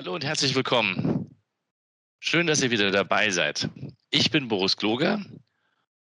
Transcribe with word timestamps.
Hallo 0.00 0.14
und 0.14 0.24
herzlich 0.24 0.54
willkommen. 0.54 1.28
Schön, 2.20 2.46
dass 2.46 2.62
ihr 2.62 2.70
wieder 2.70 2.90
dabei 2.90 3.28
seid. 3.28 3.68
Ich 4.08 4.30
bin 4.30 4.48
Boris 4.48 4.78
Kloger 4.78 5.22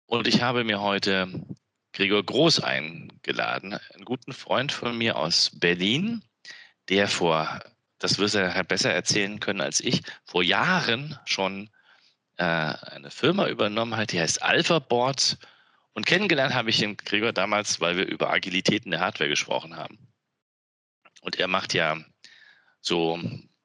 und 0.07 0.27
ich 0.27 0.41
habe 0.41 0.65
mir 0.65 0.81
heute 0.81 1.31
Gregor 1.93 2.21
Groß 2.21 2.59
eingeladen, 2.59 3.79
einen 3.93 4.03
guten 4.03 4.33
Freund 4.33 4.73
von 4.73 4.97
mir 4.97 5.15
aus 5.15 5.51
Berlin, 5.53 6.21
der 6.89 7.07
vor, 7.07 7.61
das 7.97 8.19
wirst 8.19 8.35
du 8.35 8.53
halt 8.53 8.67
besser 8.67 8.91
erzählen 8.91 9.39
können 9.39 9.61
als 9.61 9.79
ich, 9.79 10.01
vor 10.25 10.43
Jahren 10.43 11.17
schon 11.23 11.69
äh, 12.35 12.43
eine 12.43 13.09
Firma 13.09 13.47
übernommen 13.47 13.95
hat, 13.95 14.11
die 14.11 14.19
heißt 14.19 14.43
Alpha 14.43 14.79
Board. 14.79 15.37
Und 15.93 16.05
kennengelernt 16.05 16.53
habe 16.53 16.71
ich 16.71 16.79
den 16.79 16.97
Gregor 16.97 17.31
damals, 17.31 17.79
weil 17.79 17.95
wir 17.95 18.05
über 18.05 18.33
Agilität 18.33 18.83
in 18.83 18.91
der 18.91 18.99
Hardware 18.99 19.29
gesprochen 19.29 19.77
haben. 19.77 19.97
Und 21.21 21.37
er 21.39 21.47
macht 21.47 21.73
ja 21.73 21.95
so 22.81 23.17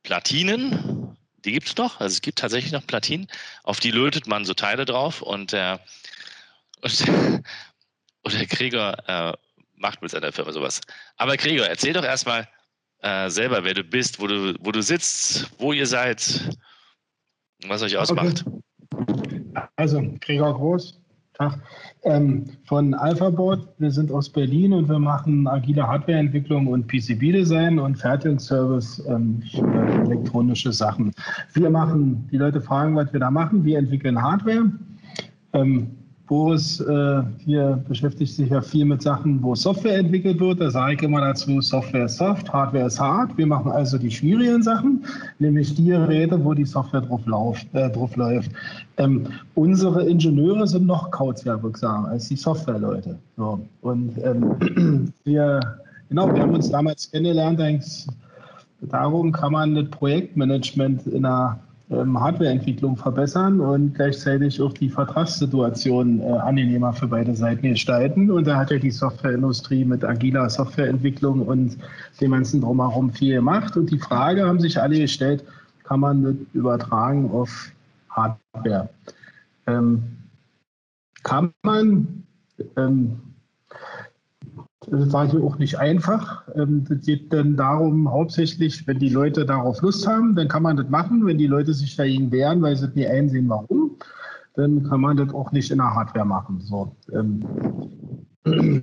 Platinen, 0.02 1.16
die 1.44 1.52
gibt 1.52 1.68
es 1.68 1.76
noch. 1.76 2.00
Also 2.00 2.14
es 2.14 2.20
gibt 2.22 2.38
tatsächlich 2.38 2.72
noch 2.72 2.86
Platinen, 2.86 3.28
auf 3.62 3.80
die 3.80 3.90
lötet 3.90 4.26
man 4.26 4.44
so 4.44 4.54
Teile 4.54 4.84
drauf 4.84 5.22
und 5.22 5.52
der, 5.52 5.80
und, 6.82 7.08
und 8.22 8.34
der 8.34 8.46
Gregor 8.46 8.96
äh, 9.06 9.32
macht 9.76 10.02
mit 10.02 10.10
seiner 10.10 10.32
Firma 10.32 10.52
sowas. 10.52 10.80
Aber 11.16 11.36
Gregor, 11.36 11.66
erzähl 11.66 11.92
doch 11.92 12.04
erstmal 12.04 12.48
äh, 13.00 13.28
selber, 13.30 13.64
wer 13.64 13.74
du 13.74 13.84
bist, 13.84 14.20
wo 14.20 14.26
du, 14.26 14.54
wo 14.60 14.72
du 14.72 14.82
sitzt, 14.82 15.50
wo 15.58 15.72
ihr 15.72 15.86
seid, 15.86 16.56
was 17.66 17.82
euch 17.82 17.96
ausmacht. 17.96 18.44
Okay. 18.46 19.42
Also, 19.76 20.02
Gregor 20.20 20.54
Groß, 20.54 21.01
Tag. 21.34 21.58
Ähm, 22.04 22.44
von 22.64 22.94
AlphaBoard. 22.94 23.66
Wir 23.78 23.90
sind 23.90 24.12
aus 24.12 24.28
Berlin 24.28 24.72
und 24.72 24.88
wir 24.88 24.98
machen 24.98 25.46
agile 25.46 25.86
Hardwareentwicklung 25.86 26.66
und 26.66 26.86
PCB-Design 26.88 27.78
und 27.78 27.96
Fertigungsservice 27.96 29.02
ähm, 29.08 29.42
für 29.50 29.66
elektronische 30.04 30.72
Sachen. 30.72 31.12
Wir 31.54 31.70
machen, 31.70 32.28
die 32.30 32.36
Leute 32.36 32.60
fragen, 32.60 32.96
was 32.96 33.12
wir 33.12 33.20
da 33.20 33.30
machen. 33.30 33.64
Wir 33.64 33.78
entwickeln 33.78 34.20
Hardware. 34.20 34.70
Ähm, 35.54 36.01
Boris 36.32 36.80
äh, 36.80 37.22
hier 37.44 37.84
beschäftigt 37.86 38.32
sich 38.32 38.48
ja 38.48 38.62
viel 38.62 38.86
mit 38.86 39.02
Sachen, 39.02 39.42
wo 39.42 39.54
Software 39.54 39.98
entwickelt 39.98 40.40
wird. 40.40 40.62
Da 40.62 40.70
sage 40.70 40.94
ich 40.94 41.02
immer 41.02 41.20
dazu, 41.20 41.60
Software 41.60 42.06
ist 42.06 42.16
soft, 42.16 42.50
Hardware 42.50 42.86
ist 42.86 42.98
hard. 42.98 43.36
Wir 43.36 43.46
machen 43.46 43.70
also 43.70 43.98
die 43.98 44.10
schwierigen 44.10 44.62
Sachen, 44.62 45.04
nämlich 45.40 45.74
die 45.74 45.84
Geräte, 45.84 46.42
wo 46.42 46.54
die 46.54 46.64
Software 46.64 47.02
drauf, 47.02 47.20
lauf, 47.26 47.58
äh, 47.74 47.90
drauf 47.90 48.16
läuft. 48.16 48.50
Ähm, 48.96 49.26
unsere 49.56 50.08
Ingenieure 50.08 50.66
sind 50.66 50.86
noch 50.86 51.10
kauzwerkwirksamer 51.10 52.08
als 52.08 52.28
die 52.28 52.36
Softwareleute. 52.36 53.18
So. 53.36 53.60
Und 53.82 54.16
ähm, 54.24 55.12
wir, 55.24 55.60
genau, 56.08 56.34
wir 56.34 56.40
haben 56.40 56.54
uns 56.54 56.70
damals 56.70 57.10
kennengelernt, 57.10 57.60
darum 58.80 59.32
kann 59.32 59.52
man 59.52 59.74
das 59.74 59.90
Projektmanagement 59.90 61.06
in 61.08 61.26
einer 61.26 61.60
Hardwareentwicklung 61.92 62.96
verbessern 62.96 63.60
und 63.60 63.94
gleichzeitig 63.94 64.60
auch 64.60 64.72
die 64.72 64.88
Vertragssituation 64.88 66.20
äh, 66.20 66.24
angenehmer 66.24 66.92
für 66.92 67.06
beide 67.06 67.34
Seiten 67.34 67.68
gestalten. 67.68 68.30
Und 68.30 68.46
da 68.46 68.56
hat 68.56 68.70
ja 68.70 68.78
die 68.78 68.90
Softwareindustrie 68.90 69.84
mit 69.84 70.04
agiler 70.04 70.48
Softwareentwicklung 70.48 71.42
und 71.42 71.76
dem 72.20 72.32
ganzen 72.32 72.60
Drumherum 72.60 73.10
viel 73.10 73.34
gemacht. 73.34 73.76
Und 73.76 73.90
die 73.90 73.98
Frage 73.98 74.46
haben 74.46 74.60
sich 74.60 74.80
alle 74.80 74.98
gestellt, 74.98 75.44
kann 75.84 76.00
man 76.00 76.22
das 76.22 76.34
übertragen 76.54 77.30
auf 77.30 77.70
Hardware? 78.10 78.88
Ähm, 79.66 80.02
kann 81.22 81.52
man, 81.62 82.24
ähm, 82.76 83.20
das 84.90 85.12
war 85.12 85.28
hier 85.28 85.42
auch 85.42 85.58
nicht 85.58 85.78
einfach. 85.78 86.42
Ähm, 86.54 86.84
das 86.88 87.00
geht 87.04 87.32
dann 87.32 87.56
darum, 87.56 88.10
hauptsächlich, 88.10 88.86
wenn 88.86 88.98
die 88.98 89.08
Leute 89.08 89.46
darauf 89.46 89.80
Lust 89.82 90.06
haben, 90.06 90.34
dann 90.34 90.48
kann 90.48 90.62
man 90.62 90.76
das 90.76 90.88
machen. 90.88 91.26
Wenn 91.26 91.38
die 91.38 91.46
Leute 91.46 91.72
sich 91.72 91.96
dagegen 91.96 92.30
wehren, 92.32 92.62
weil 92.62 92.76
sie 92.76 92.88
nie 92.94 93.06
einsehen, 93.06 93.48
warum, 93.48 93.96
dann 94.54 94.82
kann 94.88 95.00
man 95.00 95.16
das 95.16 95.32
auch 95.32 95.52
nicht 95.52 95.70
in 95.70 95.78
der 95.78 95.94
Hardware 95.94 96.26
machen. 96.26 96.60
So. 96.60 96.96
Ähm, 97.12 97.44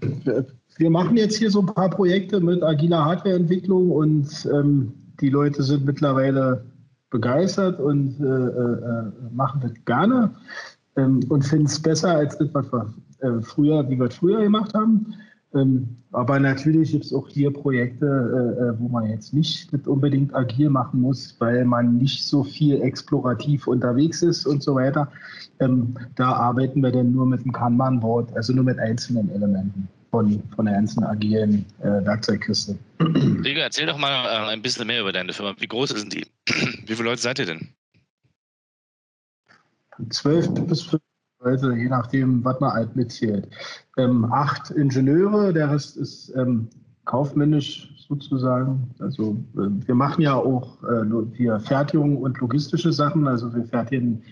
wir 0.78 0.90
machen 0.90 1.18
jetzt 1.18 1.38
hier 1.38 1.52
so 1.52 1.62
ein 1.62 1.68
paar 1.68 1.90
Projekte 1.90 2.40
mit 2.40 2.64
agiler 2.64 3.04
Hardwareentwicklung 3.04 3.92
und 3.92 4.50
ähm, 4.54 4.94
die 5.20 5.30
Leute 5.30 5.64
sind 5.64 5.86
mittlerweile 5.86 6.64
begeistert 7.10 7.80
und 7.80 8.20
äh, 8.20 8.26
äh, 8.26 9.12
machen 9.34 9.62
das 9.62 9.74
gerne 9.86 10.32
und 10.96 11.46
finden 11.46 11.66
es 11.66 11.82
besser 11.82 12.16
als 12.16 12.38
das, 12.38 12.50
was 12.54 12.72
wir 12.72 12.94
äh, 13.20 13.42
früher, 13.42 13.90
wie 13.90 13.98
wir 13.98 14.08
es 14.08 14.16
früher 14.16 14.42
gemacht 14.42 14.74
haben. 14.74 15.14
Ähm, 15.56 15.98
aber 16.12 16.40
natürlich 16.40 16.92
gibt 16.92 17.06
es 17.06 17.14
auch 17.14 17.28
hier 17.28 17.52
Projekte, 17.52 18.06
äh, 18.06 18.64
äh, 18.64 18.80
wo 18.80 18.88
man 18.88 19.10
jetzt 19.10 19.34
nicht 19.34 19.72
unbedingt 19.88 20.34
agil 20.36 20.70
machen 20.70 21.02
muss, 21.02 21.36
weil 21.40 21.66
man 21.66 21.98
nicht 21.98 22.26
so 22.26 22.44
viel 22.44 22.82
explorativ 22.82 23.68
unterwegs 23.68 24.22
ist 24.22 24.46
und 24.46 24.62
so 24.62 24.76
weiter. 24.76 25.12
Ähm, 25.60 25.98
da 26.16 26.34
arbeiten 26.34 26.84
wir 26.84 26.92
dann 26.92 27.14
nur 27.14 27.26
mit 27.26 27.44
dem 27.44 27.52
Kanban-Board, 27.52 28.36
also 28.36 28.54
nur 28.54 28.64
mit 28.64 28.78
einzelnen 28.80 29.30
Elementen 29.32 29.88
von, 30.12 30.42
von 30.56 30.66
der 30.66 30.76
ganzen 30.76 31.04
agilen 31.04 31.66
äh, 31.80 32.06
Werkzeugkiste. 32.06 32.78
Rigo, 33.00 33.60
erzähl 33.60 33.88
doch 33.88 33.98
mal 33.98 34.26
äh, 34.26 34.52
ein 34.52 34.62
bisschen 34.62 34.88
mehr 34.88 35.02
über 35.02 35.12
deine 35.12 35.34
Firma. 35.34 35.56
Wie 35.58 35.68
groß 35.68 35.90
sind 35.90 36.14
die? 36.14 36.26
Wie 36.48 36.96
viele 36.96 37.10
Leute 37.10 37.22
seid 37.22 37.40
ihr 37.40 37.46
denn? 37.46 37.70
Zwölf 40.10 40.48
bis 40.54 40.84
15 41.42 41.70
Leute, 41.70 41.82
je 41.82 41.90
nachdem, 41.90 42.44
was 42.44 42.60
man 42.60 42.74
halt 42.74 42.96
mitzählt. 42.96 43.48
Ähm, 43.98 44.26
acht 44.32 44.72
Ingenieure, 44.72 45.54
der 45.54 45.72
Rest 45.72 45.98
ist 45.98 46.34
ähm, 46.36 46.70
kaufmännisch 47.06 47.90
sozusagen. 48.08 48.90
Also 49.00 49.38
äh, 49.56 49.88
wir 49.88 49.96
machen 49.96 50.22
ja 50.22 50.36
auch 50.36 50.78
äh, 50.84 51.36
hier 51.36 51.60
Fertigung 51.60 52.18
und 52.18 52.40
logistische 52.40 52.92
Sachen. 52.92 53.28
Also 53.28 53.54
wir 53.54 53.64
fertigen 53.66 54.24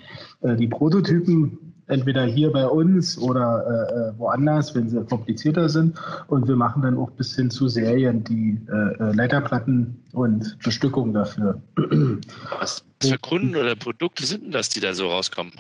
äh, 0.42 0.56
die 0.56 0.68
Prototypen 0.68 1.58
entweder 1.88 2.26
hier 2.26 2.52
bei 2.52 2.66
uns 2.66 3.18
oder 3.18 3.64
äh, 3.66 3.94
äh, 3.94 4.20
woanders, 4.20 4.76
wenn 4.76 4.90
sie 4.90 5.02
komplizierter 5.06 5.70
sind. 5.70 5.98
Und 6.28 6.48
wir 6.48 6.56
machen 6.56 6.82
dann 6.82 6.98
auch 6.98 7.12
bis 7.12 7.36
hin 7.36 7.50
zu 7.50 7.70
Serien 7.70 8.24
die 8.26 8.60
äh, 8.68 9.14
Leiterplatten 9.14 10.04
und 10.12 10.58
Bestückung 10.64 11.14
dafür. 11.14 11.62
Was 12.60 12.84
für 13.02 13.18
Kunden 13.20 13.56
oder 13.56 13.76
Produkte 13.76 14.26
sind 14.26 14.44
denn 14.44 14.52
das, 14.52 14.68
die 14.70 14.82
da 14.82 14.94
so 14.94 15.08
rauskommen? 15.08 15.54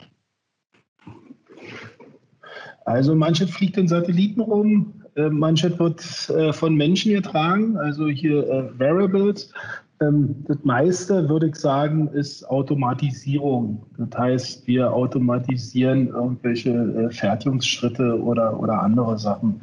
Also 2.87 3.15
manche 3.15 3.45
fliegt 3.47 3.75
in 3.75 3.89
Satelliten 3.89 4.39
rum, 4.39 4.93
äh, 5.15 5.29
wird 5.29 6.29
äh, 6.29 6.53
von 6.53 6.73
Menschen 6.73 7.11
getragen, 7.11 7.75
also 7.75 8.07
hier 8.07 8.47
äh, 8.47 8.79
Variables. 8.79 9.51
Ähm, 9.99 10.45
das 10.47 10.63
meiste, 10.63 11.27
würde 11.27 11.47
ich 11.47 11.55
sagen, 11.55 12.07
ist 12.07 12.49
Automatisierung. 12.49 13.85
Das 13.97 14.17
heißt, 14.17 14.67
wir 14.67 14.93
automatisieren 14.93 16.07
irgendwelche 16.07 16.69
äh, 16.69 17.09
Fertigungsschritte 17.09 18.21
oder, 18.21 18.57
oder 18.57 18.81
andere 18.81 19.19
Sachen. 19.19 19.59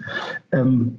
Ähm, 0.53 0.99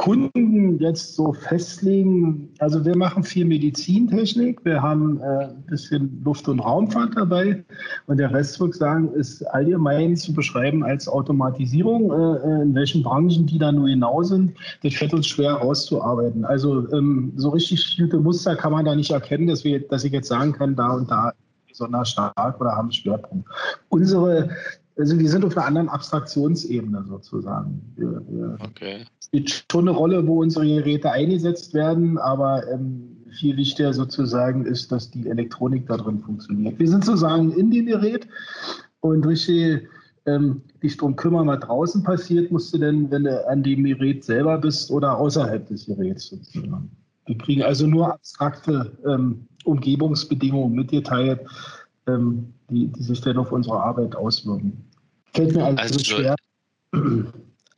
Kunden 0.00 0.78
jetzt 0.78 1.14
so 1.14 1.34
festlegen, 1.34 2.48
also 2.58 2.82
wir 2.86 2.96
machen 2.96 3.22
viel 3.22 3.44
Medizintechnik, 3.44 4.64
wir 4.64 4.80
haben 4.80 5.20
äh, 5.20 5.48
ein 5.48 5.62
bisschen 5.66 6.22
Luft- 6.24 6.48
und 6.48 6.58
Raumfahrt 6.58 7.18
dabei 7.18 7.62
und 8.06 8.16
der 8.16 8.32
Rest, 8.32 8.58
würde 8.58 8.70
ich 8.70 8.78
sagen, 8.78 9.12
ist 9.12 9.42
allgemein 9.48 10.16
zu 10.16 10.32
beschreiben 10.32 10.82
als 10.82 11.06
Automatisierung. 11.06 12.10
Äh, 12.12 12.14
äh, 12.14 12.62
in 12.62 12.74
welchen 12.74 13.02
Branchen 13.02 13.44
die 13.44 13.58
da 13.58 13.72
nur 13.72 13.88
genau 13.88 14.22
sind, 14.22 14.54
das 14.82 14.94
fällt 14.94 15.12
uns 15.12 15.26
schwer 15.26 15.60
auszuarbeiten. 15.60 16.46
Also 16.46 16.90
ähm, 16.94 17.34
so 17.36 17.50
richtig 17.50 17.98
gute 17.98 18.20
Muster 18.20 18.56
kann 18.56 18.72
man 18.72 18.86
da 18.86 18.94
nicht 18.94 19.10
erkennen, 19.10 19.48
dass, 19.48 19.64
wir, 19.64 19.86
dass 19.86 20.04
ich 20.04 20.12
jetzt 20.12 20.28
sagen 20.28 20.54
kann, 20.54 20.74
da 20.76 20.94
und 20.94 21.10
da 21.10 21.34
besonders 21.68 22.08
stark 22.08 22.58
oder 22.58 22.74
haben 22.74 22.90
Schwerpunkt. 22.90 23.46
Unsere 23.90 24.48
also 24.96 25.18
wir 25.18 25.28
sind 25.28 25.44
auf 25.44 25.56
einer 25.56 25.66
anderen 25.66 25.88
Abstraktionsebene 25.88 27.04
sozusagen. 27.08 27.80
Wir, 27.96 28.22
wir 28.28 28.58
okay. 28.62 29.04
Es 29.18 29.26
spielt 29.26 29.64
schon 29.70 29.88
eine 29.88 29.96
Rolle, 29.96 30.26
wo 30.26 30.40
unsere 30.42 30.66
Geräte 30.66 31.10
eingesetzt 31.10 31.74
werden, 31.74 32.18
aber 32.18 32.68
ähm, 32.70 33.16
viel 33.38 33.56
wichtiger 33.56 33.92
sozusagen 33.92 34.66
ist, 34.66 34.92
dass 34.92 35.10
die 35.10 35.28
Elektronik 35.28 35.86
da 35.86 35.96
drin 35.96 36.20
funktioniert. 36.20 36.78
Wir 36.78 36.88
sind 36.88 37.04
sozusagen 37.04 37.52
in 37.52 37.70
dem 37.70 37.86
Gerät 37.86 38.26
und 39.00 39.26
richtig 39.26 39.88
ähm, 40.26 40.62
dich 40.82 40.96
darum 40.96 41.16
kümmern, 41.16 41.46
was 41.46 41.60
draußen 41.60 42.02
passiert, 42.02 42.50
musst 42.50 42.74
du 42.74 42.78
denn, 42.78 43.10
wenn 43.10 43.24
du 43.24 43.48
an 43.48 43.62
dem 43.62 43.84
Gerät 43.84 44.24
selber 44.24 44.58
bist 44.58 44.90
oder 44.90 45.16
außerhalb 45.16 45.66
des 45.66 45.86
Geräts 45.86 46.28
sozusagen. 46.28 46.90
Wir 47.26 47.38
kriegen 47.38 47.62
also 47.62 47.86
nur 47.86 48.12
abstrakte 48.12 48.98
ähm, 49.06 49.46
Umgebungsbedingungen 49.64 50.74
mitgeteilt, 50.74 51.40
ähm, 52.06 52.52
die, 52.70 52.88
die 52.88 53.02
sich 53.02 53.20
dann 53.20 53.36
auf 53.36 53.52
unsere 53.52 53.80
Arbeit 53.80 54.14
auswirken. 54.14 54.84
Fällt 55.34 55.54
mir 55.54 55.64
also, 55.64 55.78
also 55.78 55.98
schwer. 56.00 56.36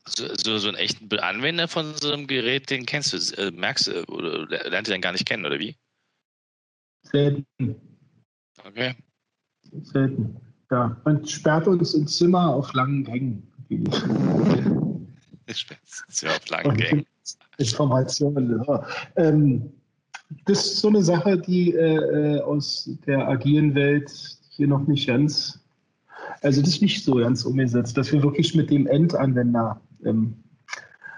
So, 0.06 0.26
so, 0.34 0.58
so 0.58 0.68
einen 0.68 0.76
echten 0.76 1.08
Anwender 1.18 1.68
von 1.68 1.94
so 1.94 2.12
einem 2.12 2.26
Gerät, 2.26 2.70
den 2.70 2.86
kennst 2.86 3.12
du, 3.12 3.40
äh, 3.40 3.50
merkst 3.52 3.86
du, 3.88 4.04
oder 4.08 4.46
lernt 4.46 4.88
ihr 4.88 4.94
den 4.94 5.00
gar 5.00 5.12
nicht 5.12 5.26
kennen, 5.26 5.46
oder 5.46 5.58
wie? 5.58 5.76
Selten. 7.02 7.76
Okay. 8.66 8.94
Selten. 9.82 10.36
Ja, 10.70 10.96
man 11.04 11.24
sperrt 11.26 11.68
uns 11.68 11.94
ins 11.94 12.16
Zimmer 12.16 12.48
auf 12.54 12.72
langen 12.72 13.04
Gängen. 13.04 13.46
Zimmer 16.08 16.36
auf 16.36 16.48
langen 16.48 16.76
Gängen. 16.76 17.06
Informationen. 17.58 18.62
Ja. 18.66 18.86
Ähm, 19.16 19.72
das 20.46 20.64
ist 20.64 20.78
so 20.78 20.88
eine 20.88 21.02
Sache, 21.02 21.38
die 21.38 21.74
äh, 21.74 22.36
äh, 22.36 22.40
aus 22.40 22.90
der 23.06 23.28
agilen 23.28 23.74
Welt 23.74 24.10
hier 24.52 24.68
noch 24.68 24.86
nicht 24.86 25.06
ganz, 25.06 25.60
also 26.42 26.60
das 26.60 26.70
ist 26.70 26.82
nicht 26.82 27.04
so 27.04 27.14
ganz 27.14 27.44
umgesetzt, 27.44 27.96
dass 27.96 28.12
wir 28.12 28.22
wirklich 28.22 28.54
mit 28.54 28.70
dem 28.70 28.86
Endanwender 28.86 29.80
ähm, 30.04 30.34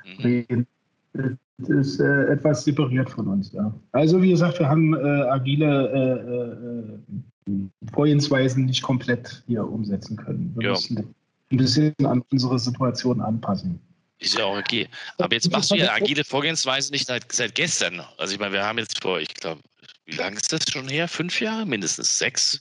mhm. 0.05 0.23
reden. 0.23 0.67
Das 1.13 1.69
ist 1.69 2.01
äh, 2.01 2.33
etwas 2.33 2.65
separiert 2.65 3.11
von 3.11 3.29
uns. 3.29 3.53
Ja. 3.53 3.73
Also 3.93 4.21
wie 4.23 4.31
gesagt, 4.31 4.59
wir 4.59 4.69
haben 4.69 4.95
äh, 4.95 4.99
agile 4.99 7.01
äh, 7.47 7.53
äh, 7.53 7.91
Vorgehensweisen 7.93 8.65
nicht 8.65 8.83
komplett 8.83 9.43
hier 9.47 9.65
umsetzen 9.65 10.17
können. 10.17 10.53
Wir 10.57 10.69
ja. 10.69 10.71
müssen 10.73 11.15
ein 11.51 11.57
bisschen 11.57 11.95
an 12.05 12.23
unsere 12.33 12.59
Situation 12.59 13.21
anpassen. 13.21 13.79
Ist 14.19 14.39
ja 14.39 14.45
auch 14.45 14.59
okay. 14.59 14.89
Aber 15.19 15.35
jetzt 15.35 15.51
machst 15.51 15.71
du 15.71 15.77
ja 15.77 15.93
agile 15.93 16.25
Vorgehensweise 16.25 16.91
nicht 16.93 17.07
seit, 17.07 17.31
seit 17.31 17.55
gestern. 17.55 18.01
Also 18.19 18.35
ich 18.35 18.41
meine, 18.41 18.53
wir 18.53 18.65
haben 18.65 18.79
jetzt 18.79 19.03
vor, 19.03 19.21
ich 19.21 19.33
glaube, 19.35 19.61
wie 20.07 20.17
lange 20.17 20.37
ist 20.37 20.53
das 20.53 20.65
schon 20.69 20.89
her? 20.89 21.09
Fünf 21.09 21.41
Jahre? 21.41 21.67
Mindestens 21.67 22.19
sechs? 22.19 22.61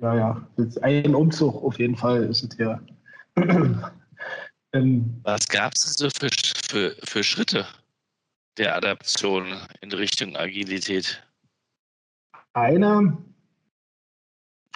Ja, 0.00 0.14
ja. 0.14 0.48
Jetzt 0.56 0.82
ein 0.82 1.14
Umzug 1.14 1.62
auf 1.62 1.78
jeden 1.78 1.96
Fall 1.96 2.24
ist 2.24 2.44
es 2.44 2.58
ja. 2.58 2.80
ähm, 4.72 5.20
Was 5.24 5.48
gab 5.48 5.72
es 5.74 5.94
so 5.94 6.08
für, 6.10 6.28
für, 6.68 6.96
für 7.02 7.24
Schritte 7.24 7.66
der 8.58 8.76
Adaption 8.76 9.46
in 9.80 9.92
Richtung 9.92 10.36
Agilität? 10.36 11.22
Einer, 12.52 13.18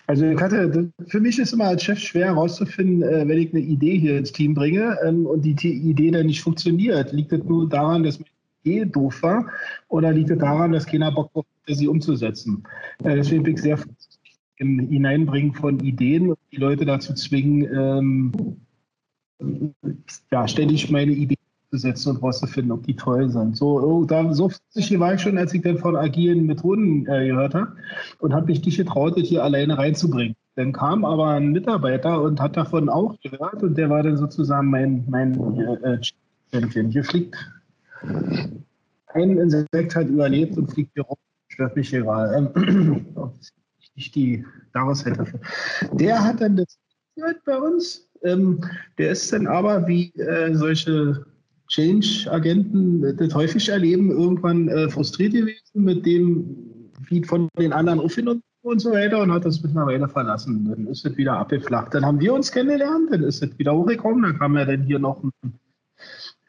also 0.07 0.27
ich 0.27 0.41
hatte, 0.41 0.93
für 1.07 1.21
mich 1.21 1.39
ist 1.39 1.53
immer 1.53 1.67
als 1.67 1.85
Chef 1.85 1.99
schwer 1.99 2.27
herauszufinden, 2.27 3.03
äh, 3.03 3.27
wenn 3.27 3.39
ich 3.39 3.53
eine 3.53 3.63
Idee 3.63 3.99
hier 3.99 4.19
ins 4.19 4.33
Team 4.33 4.55
bringe 4.55 4.99
ähm, 5.05 5.27
und 5.27 5.43
die 5.43 5.55
Idee 5.69 6.11
dann 6.11 6.27
nicht 6.27 6.43
funktioniert. 6.43 7.13
Liegt 7.13 7.33
das 7.33 7.43
nur 7.45 7.69
daran, 7.69 8.03
dass 8.03 8.19
meine 8.19 8.31
Idee 8.65 8.85
doof 8.87 9.23
war 9.23 9.47
oder 9.89 10.13
liegt 10.13 10.31
es 10.31 10.39
daran, 10.39 10.73
dass 10.73 10.87
keiner 10.87 11.13
Bock 11.13 11.31
hat, 11.35 11.47
sie 11.67 11.87
umzusetzen? 11.89 12.65
Äh, 13.05 13.17
deswegen 13.17 13.45
bin 13.45 13.55
ich 13.55 13.63
sehr 13.63 13.79
im 14.57 14.79
Hineinbringen 14.79 15.55
von 15.55 15.81
Ideen 15.81 16.31
und 16.31 16.39
die 16.53 16.57
Leute 16.57 16.85
dazu 16.85 17.15
zwingen, 17.15 18.33
ähm, 19.41 19.67
ja, 20.31 20.47
ständig 20.47 20.91
meine 20.91 21.13
Ideen 21.13 21.39
zu 21.71 21.79
setzen 21.79 22.11
und 22.11 22.23
rauszufinden, 22.23 22.73
ob 22.73 22.87
die 22.87 22.95
toll 22.95 23.29
sind. 23.31 23.57
So, 23.57 23.81
oh, 23.81 24.05
da, 24.05 24.33
so 24.35 24.51
sich 24.71 24.99
war 25.01 25.15
ich 25.15 25.21
schon, 25.21 25.39
als 25.39 25.55
ich 25.55 25.63
dann 25.63 25.79
von 25.79 25.97
agilen 25.97 26.47
Methoden 26.47 27.07
äh, 27.07 27.29
gehört 27.29 27.55
habe 27.55 27.77
und 28.19 28.35
habe 28.35 28.47
mich 28.47 28.65
nicht 28.65 28.77
getraut, 28.77 29.19
das 29.19 29.29
hier 29.29 29.43
alleine 29.43 29.79
reinzubringen. 29.79 30.37
Dann 30.55 30.73
kam 30.73 31.05
aber 31.05 31.31
ein 31.31 31.51
Mitarbeiter 31.51 32.21
und 32.21 32.41
hat 32.41 32.57
davon 32.57 32.89
auch 32.89 33.19
gehört 33.21 33.63
und 33.63 33.77
der 33.79 33.89
war 33.89 34.03
dann 34.03 34.19
sozusagen 34.19 34.69
mein, 34.69 35.05
mein 35.09 35.35
äh, 35.83 35.99
Champion. 36.53 36.91
Hier 36.91 37.05
fliegt 37.05 37.37
ein 39.15 39.39
Insekt 39.39 39.97
hat 39.97 40.09
überlebt 40.09 40.57
und 40.57 40.71
fliegt 40.71 40.93
hier 40.95 41.05
rum. 41.05 41.17
Stört 41.49 41.77
mich 41.77 41.91
hier 41.91 42.03
gerade. 42.03 42.51
Ähm, 42.55 43.07
nicht 43.95 44.15
die 44.15 44.45
Jahreszeit 44.75 45.19
Der 45.93 46.23
hat 46.23 46.41
dann 46.41 46.57
das 46.57 46.79
bei 47.45 47.59
uns. 47.59 48.09
Ähm, 48.23 48.61
der 48.99 49.11
ist 49.11 49.33
dann 49.33 49.47
aber 49.47 49.87
wie 49.87 50.15
äh, 50.15 50.55
solche 50.55 51.27
Change-Agenten 51.69 53.17
das 53.17 53.35
häufig 53.35 53.69
erleben, 53.69 54.11
irgendwann 54.11 54.69
äh, 54.69 54.89
frustriert 54.89 55.33
gewesen 55.33 55.63
mit 55.75 56.07
dem, 56.07 56.91
wie 57.09 57.25
von 57.25 57.49
den 57.59 57.73
anderen 57.73 57.99
aufgenommen 57.99 58.43
und 58.63 58.81
so 58.81 58.93
weiter 58.93 59.21
und 59.23 59.33
hat 59.33 59.45
das 59.45 59.63
mittlerweile 59.63 60.09
verlassen. 60.09 60.67
Dann 60.69 60.87
ist 60.87 61.05
es 61.05 61.17
wieder 61.17 61.35
abgeflacht. 61.35 61.95
Dann 61.95 62.05
haben 62.05 62.21
wir 62.21 62.33
uns 62.33 62.53
kennengelernt, 62.53 63.11
dann 63.11 63.23
ist 63.23 63.43
es 63.43 63.59
wieder 63.59 63.75
hochgekommen. 63.75 64.23
Dann 64.23 64.39
kam 64.39 64.57
ja 64.57 64.65
dann 64.65 64.83
hier 64.83 64.99
noch 64.99 65.23
ein 65.23 65.33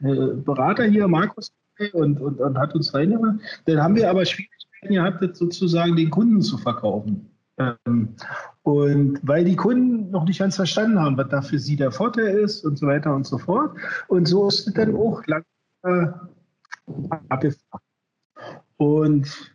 äh, 0.00 0.34
Berater 0.36 0.84
hier, 0.84 1.08
Markus, 1.08 1.52
und, 1.92 2.20
und, 2.20 2.40
und 2.40 2.58
hat 2.58 2.74
uns 2.74 2.94
reingebracht. 2.94 3.36
Dann 3.64 3.82
haben 3.82 3.96
wir 3.96 4.10
aber 4.10 4.24
Schwierigkeiten 4.24 4.94
gehabt, 4.94 5.36
sozusagen 5.36 5.96
den 5.96 6.10
Kunden 6.10 6.40
zu 6.40 6.58
verkaufen. 6.58 7.33
Ähm, 7.58 8.16
und 8.62 9.20
weil 9.22 9.44
die 9.44 9.56
Kunden 9.56 10.10
noch 10.10 10.24
nicht 10.24 10.38
ganz 10.38 10.56
verstanden 10.56 10.98
haben, 10.98 11.16
was 11.16 11.28
da 11.28 11.42
für 11.42 11.58
sie 11.58 11.76
der 11.76 11.92
Vorteil 11.92 12.38
ist 12.38 12.64
und 12.64 12.78
so 12.78 12.86
weiter 12.86 13.14
und 13.14 13.26
so 13.26 13.38
fort. 13.38 13.76
Und 14.08 14.26
so 14.26 14.48
ist 14.48 14.66
es 14.66 14.74
dann 14.74 14.96
auch 14.96 15.24
lang 15.26 15.44
äh, 15.84 16.06
abgefragt. 17.28 17.84
Und 18.76 19.54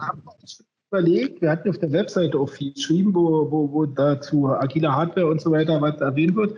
haben 0.00 0.22
uns 0.40 0.64
überlegt, 0.90 1.42
wir 1.42 1.50
hatten 1.50 1.70
auf 1.70 1.78
der 1.78 1.92
Webseite 1.92 2.38
auch 2.38 2.48
viel 2.48 2.72
geschrieben, 2.72 3.14
wo, 3.14 3.50
wo, 3.50 3.72
wo 3.72 3.86
dazu 3.86 4.48
agile 4.48 4.94
Hardware 4.94 5.26
und 5.26 5.40
so 5.40 5.50
weiter 5.50 5.80
was 5.80 6.00
erwähnt 6.00 6.36
wird. 6.36 6.56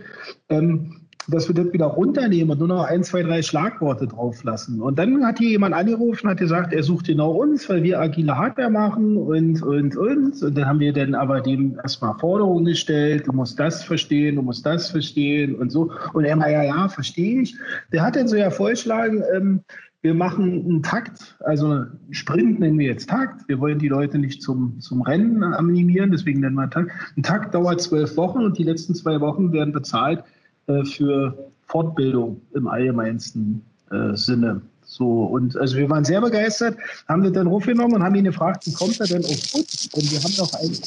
Ähm, 0.49 1.06
dass 1.29 1.49
wir 1.49 1.55
das 1.55 1.73
wieder 1.73 1.87
runternehmen 1.87 2.51
und 2.51 2.59
nur 2.59 2.69
noch 2.69 2.85
ein, 2.85 3.03
zwei, 3.03 3.23
drei 3.23 3.43
Schlagworte 3.43 4.07
drauf 4.07 4.45
lassen. 4.45 4.81
Und 4.81 4.99
dann 4.99 5.25
hat 5.25 5.39
hier 5.39 5.51
jemand 5.51 5.75
angerufen, 5.75 6.29
hat 6.29 6.39
gesagt, 6.39 6.73
er 6.73 6.83
sucht 6.83 7.07
genau 7.07 7.33
uns, 7.33 7.69
weil 7.69 7.83
wir 7.83 8.01
agile 8.01 8.37
Hardware 8.37 8.71
machen 8.71 9.17
und, 9.17 9.63
und, 9.63 9.97
und. 9.97 10.43
Und 10.43 10.57
dann 10.57 10.67
haben 10.67 10.81
wir 10.81 10.93
dann 10.93 11.15
aber 11.15 11.41
dem 11.41 11.79
erstmal 11.83 12.17
Forderungen 12.19 12.65
gestellt, 12.65 13.27
du 13.27 13.33
musst 13.33 13.59
das 13.59 13.83
verstehen, 13.83 14.37
du 14.37 14.43
musst 14.43 14.65
das 14.65 14.91
verstehen 14.91 15.57
und 15.57 15.71
so. 15.71 15.91
Und 16.13 16.25
er 16.25 16.37
mal, 16.37 16.51
ja, 16.51 16.63
ja, 16.63 16.89
verstehe 16.89 17.43
ich. 17.43 17.57
Der 17.93 18.03
hat 18.03 18.17
dann 18.17 18.29
so 18.29 18.37
ja 18.37 18.51
vorgeschlagen, 18.51 19.23
ähm, 19.35 19.61
wir 20.03 20.15
machen 20.15 20.65
einen 20.65 20.83
Takt, 20.85 21.37
also 21.41 21.83
Sprint 22.11 22.61
nennen 22.61 22.79
wir 22.79 22.87
jetzt 22.87 23.11
Takt. 23.11 23.49
Wir 23.49 23.59
wollen 23.59 23.81
die 23.81 23.89
Leute 23.89 24.19
nicht 24.19 24.41
zum, 24.41 24.79
zum 24.79 25.03
Rennen 25.03 25.43
animieren, 25.43 26.13
deswegen 26.13 26.41
nennen 26.41 26.55
wir 26.55 26.71
Takt. 26.71 26.93
Ein 27.17 27.25
Takt 27.25 27.55
dauert 27.55 27.81
zwölf 27.81 28.17
Wochen 28.17 28.45
und 28.45 28.57
die 28.57 28.63
letzten 28.63 28.95
zwei 28.95 29.21
Wochen 29.21 29.53
werden 29.53 29.73
bezahlt 29.73 30.23
für 30.67 31.37
Fortbildung 31.67 32.41
im 32.55 32.69
allgemeinsten 32.69 33.65
äh, 33.91 34.15
Sinne. 34.15 34.61
So, 34.85 35.25
und 35.25 35.57
also 35.57 35.77
wir 35.77 35.91
waren 35.91 36.05
sehr 36.05 36.21
begeistert, 36.21 36.79
haben 37.09 37.23
wir 37.23 37.31
dann 37.31 37.49
aufgenommen 37.49 37.95
und 37.95 38.03
haben 38.03 38.15
ihn 38.15 38.25
gefragt, 38.25 38.67
wie 38.67 38.73
kommt 38.73 38.99
er 39.01 39.07
denn 39.07 39.25
auf 39.25 39.55
uns? 39.55 39.89
Und 39.93 40.11
wir 40.11 40.23
haben 40.23 40.35
doch 40.37 40.53
eigentlich 40.55 40.81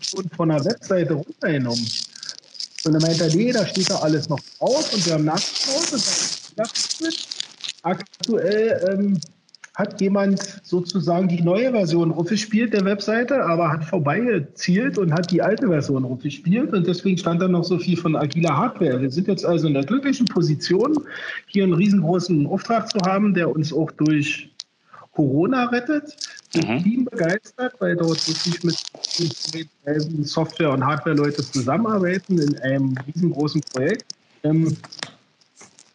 schon 0.00 0.28
von 0.30 0.48
der 0.48 0.64
Webseite 0.64 1.14
runtergenommen. 1.14 1.86
Und 2.84 2.92
dann 2.92 3.02
meinte 3.02 3.24
er, 3.24 3.34
nee, 3.34 3.52
da 3.52 3.66
steht 3.66 3.90
da 3.90 3.96
alles 3.96 4.28
noch 4.28 4.40
drauf 4.58 4.92
und 4.94 5.04
wir 5.04 5.14
haben 5.14 5.24
nachgeschaut 5.24 5.92
und 5.92 7.28
aktuell 7.82 8.88
ähm, 8.88 9.20
hat 9.78 10.00
jemand 10.00 10.60
sozusagen 10.64 11.28
die 11.28 11.40
neue 11.40 11.70
Version 11.70 12.12
aufgespielt 12.12 12.74
der 12.74 12.84
Webseite, 12.84 13.44
aber 13.44 13.70
hat 13.70 13.84
vorbeigezielt 13.84 14.98
und 14.98 15.12
hat 15.12 15.30
die 15.30 15.40
alte 15.40 15.68
Version 15.68 16.04
aufgespielt 16.04 16.72
und 16.72 16.84
deswegen 16.84 17.16
stand 17.16 17.40
da 17.40 17.46
noch 17.46 17.62
so 17.62 17.78
viel 17.78 17.96
von 17.96 18.16
agiler 18.16 18.56
Hardware. 18.56 19.00
Wir 19.00 19.10
sind 19.10 19.28
jetzt 19.28 19.46
also 19.46 19.68
in 19.68 19.74
der 19.74 19.84
glücklichen 19.84 20.26
Position, 20.26 20.98
hier 21.46 21.62
einen 21.62 21.74
riesengroßen 21.74 22.48
Auftrag 22.48 22.90
zu 22.90 22.98
haben, 23.06 23.34
der 23.34 23.54
uns 23.54 23.72
auch 23.72 23.92
durch 23.92 24.50
Corona 25.12 25.66
rettet. 25.66 26.16
Das 26.52 26.66
mhm. 26.66 26.82
Team 26.82 27.04
begeistert, 27.04 27.74
weil 27.78 27.94
dort 27.94 28.26
wirklich 28.26 28.64
mit, 28.64 28.82
mit 29.54 30.26
Software- 30.26 30.72
und 30.72 30.84
Hardware-Leute 30.84 31.42
zusammenarbeiten 31.42 32.38
in 32.38 32.58
einem 32.60 32.94
riesengroßen 33.06 33.60
Projekt. 33.72 34.06
Ähm, 34.42 34.76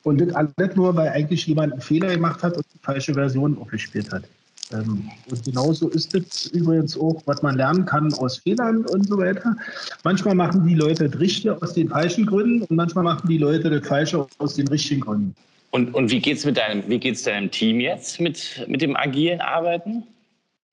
und 0.03 0.21
das 0.21 0.33
alles 0.35 0.75
nur, 0.75 0.95
weil 0.95 1.09
eigentlich 1.09 1.47
jemand 1.47 1.73
einen 1.73 1.81
Fehler 1.81 2.09
gemacht 2.13 2.43
hat 2.43 2.55
und 2.55 2.65
die 2.73 2.79
falsche 2.79 3.13
Version 3.13 3.57
aufgespielt 3.57 4.11
hat. 4.11 4.23
Ähm, 4.71 5.09
und 5.29 5.43
genauso 5.43 5.89
ist 5.89 6.15
es 6.15 6.47
übrigens 6.47 6.97
auch, 6.97 7.21
was 7.25 7.41
man 7.41 7.55
lernen 7.55 7.85
kann 7.85 8.13
aus 8.13 8.37
Fehlern 8.37 8.85
und 8.85 9.07
so 9.07 9.17
weiter. 9.17 9.55
Manchmal 10.03 10.35
machen 10.35 10.65
die 10.65 10.75
Leute 10.75 11.09
das 11.09 11.19
Richtige 11.19 11.61
aus 11.61 11.73
den 11.73 11.89
falschen 11.89 12.25
Gründen 12.25 12.63
und 12.63 12.75
manchmal 12.75 13.03
machen 13.03 13.27
die 13.27 13.37
Leute 13.37 13.69
das 13.69 13.87
Falsche 13.87 14.27
aus 14.37 14.55
den 14.55 14.67
richtigen 14.67 15.01
Gründen. 15.01 15.35
Und, 15.71 15.93
und 15.93 16.11
wie 16.11 16.19
geht 16.19 16.37
es 16.37 16.43
deinem, 16.43 16.83
deinem 16.87 17.51
Team 17.51 17.79
jetzt 17.79 18.19
mit, 18.19 18.63
mit 18.67 18.81
dem 18.81 18.95
agilen 18.95 19.41
Arbeiten? 19.41 20.03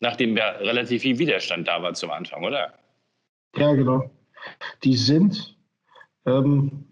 Nachdem 0.00 0.36
ja 0.36 0.50
relativ 0.60 1.02
viel 1.02 1.18
Widerstand 1.18 1.68
da 1.68 1.82
war 1.82 1.94
zum 1.94 2.10
Anfang, 2.10 2.44
oder? 2.44 2.72
Ja, 3.56 3.72
genau. 3.72 4.10
Die 4.84 4.96
sind 4.96 5.56
ähm, 6.26 6.84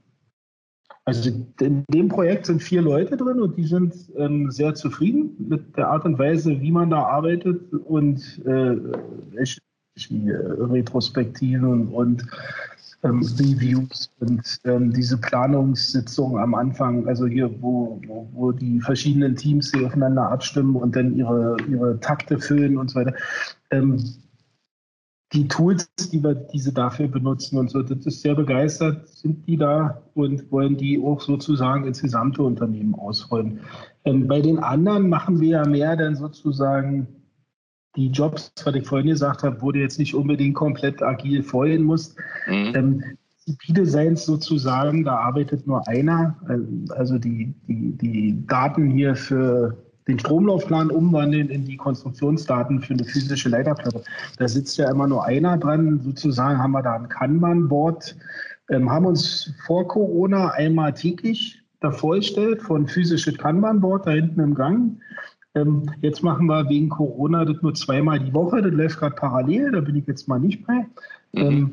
also 1.08 1.30
in 1.60 1.84
dem 1.88 2.08
Projekt 2.08 2.46
sind 2.46 2.62
vier 2.62 2.82
Leute 2.82 3.16
drin 3.16 3.40
und 3.40 3.56
die 3.56 3.66
sind 3.66 3.94
ähm, 4.16 4.50
sehr 4.50 4.74
zufrieden 4.74 5.34
mit 5.38 5.74
der 5.76 5.88
Art 5.88 6.04
und 6.04 6.18
Weise, 6.18 6.60
wie 6.60 6.70
man 6.70 6.90
da 6.90 7.02
arbeitet 7.02 7.72
und 7.72 8.20
äh, 8.44 8.76
die 10.10 10.28
äh, 10.28 10.36
Retrospektiven 10.36 11.88
und 11.88 12.26
ähm, 13.04 13.22
Reviews 13.38 14.10
und 14.20 14.60
ähm, 14.64 14.92
diese 14.92 15.16
Planungssitzung 15.16 16.38
am 16.38 16.54
Anfang, 16.54 17.06
also 17.08 17.26
hier, 17.26 17.50
wo, 17.62 18.00
wo, 18.06 18.28
wo, 18.32 18.52
die 18.52 18.78
verschiedenen 18.80 19.34
Teams 19.34 19.70
sich 19.70 19.86
aufeinander 19.86 20.30
abstimmen 20.30 20.76
und 20.76 20.94
dann 20.94 21.16
ihre, 21.16 21.56
ihre 21.70 21.98
Takte 22.00 22.38
füllen 22.38 22.76
und 22.76 22.90
so 22.90 22.96
weiter. 22.96 23.14
Ähm, 23.70 23.98
die 25.32 25.46
Tools, 25.46 25.90
die 26.10 26.22
wir 26.22 26.34
diese 26.34 26.72
dafür 26.72 27.08
benutzen 27.08 27.58
und 27.58 27.70
so, 27.70 27.82
das 27.82 28.06
ist 28.06 28.22
sehr 28.22 28.34
begeistert, 28.34 29.08
sind 29.08 29.46
die 29.46 29.56
da 29.56 30.02
und 30.14 30.50
wollen 30.50 30.76
die 30.76 31.02
auch 31.02 31.20
sozusagen 31.20 31.84
ins 31.84 32.00
gesamte 32.00 32.42
Unternehmen 32.42 32.94
ausrollen. 32.94 33.60
Ähm, 34.04 34.26
bei 34.26 34.40
den 34.40 34.58
anderen 34.58 35.08
machen 35.08 35.40
wir 35.40 35.48
ja 35.48 35.66
mehr 35.66 35.96
dann 35.96 36.16
sozusagen 36.16 37.08
die 37.96 38.08
Jobs, 38.08 38.52
was 38.64 38.74
ich 38.74 38.86
vorhin 38.86 39.08
gesagt 39.08 39.42
habe, 39.42 39.60
wo 39.60 39.72
du 39.72 39.80
jetzt 39.80 39.98
nicht 39.98 40.14
unbedingt 40.14 40.54
komplett 40.54 41.02
agil 41.02 41.42
vorhin 41.42 41.82
musst. 41.82 42.16
Mhm. 42.46 42.72
Ähm, 42.74 43.04
Designs 43.68 44.26
sozusagen, 44.26 45.04
da 45.04 45.16
arbeitet 45.16 45.66
nur 45.66 45.86
einer. 45.88 46.36
Also 46.90 47.18
die, 47.18 47.54
die, 47.66 47.96
die 47.96 48.46
Daten 48.46 48.90
hier 48.90 49.16
für 49.16 49.87
den 50.08 50.18
Stromlaufplan 50.18 50.90
umwandeln 50.90 51.50
in 51.50 51.64
die 51.66 51.76
Konstruktionsdaten 51.76 52.80
für 52.80 52.94
eine 52.94 53.04
physische 53.04 53.50
Leiterplatte. 53.50 54.02
Da 54.38 54.48
sitzt 54.48 54.78
ja 54.78 54.90
immer 54.90 55.06
nur 55.06 55.24
einer 55.24 55.58
dran. 55.58 56.00
Sozusagen 56.02 56.58
haben 56.58 56.72
wir 56.72 56.82
da 56.82 56.94
ein 56.94 57.08
Kanban-Board, 57.08 58.16
ähm, 58.70 58.90
haben 58.90 59.06
uns 59.06 59.52
vor 59.66 59.86
Corona 59.86 60.50
einmal 60.52 60.94
täglich 60.94 61.62
davor 61.80 62.16
gestellt 62.16 62.62
von 62.62 62.86
physisches 62.86 63.36
Kanban-Board 63.36 64.06
da 64.06 64.12
hinten 64.12 64.40
im 64.40 64.54
Gang. 64.54 64.98
Ähm, 65.54 65.90
jetzt 66.00 66.22
machen 66.22 66.46
wir 66.46 66.68
wegen 66.68 66.88
Corona 66.88 67.44
das 67.44 67.60
nur 67.62 67.74
zweimal 67.74 68.18
die 68.18 68.32
Woche. 68.32 68.62
Das 68.62 68.72
läuft 68.72 68.98
gerade 68.98 69.14
parallel, 69.14 69.72
da 69.72 69.80
bin 69.80 69.96
ich 69.96 70.06
jetzt 70.06 70.26
mal 70.26 70.40
nicht 70.40 70.66
bei. 70.66 70.86
Mhm. 71.32 71.40
Ähm, 71.42 71.70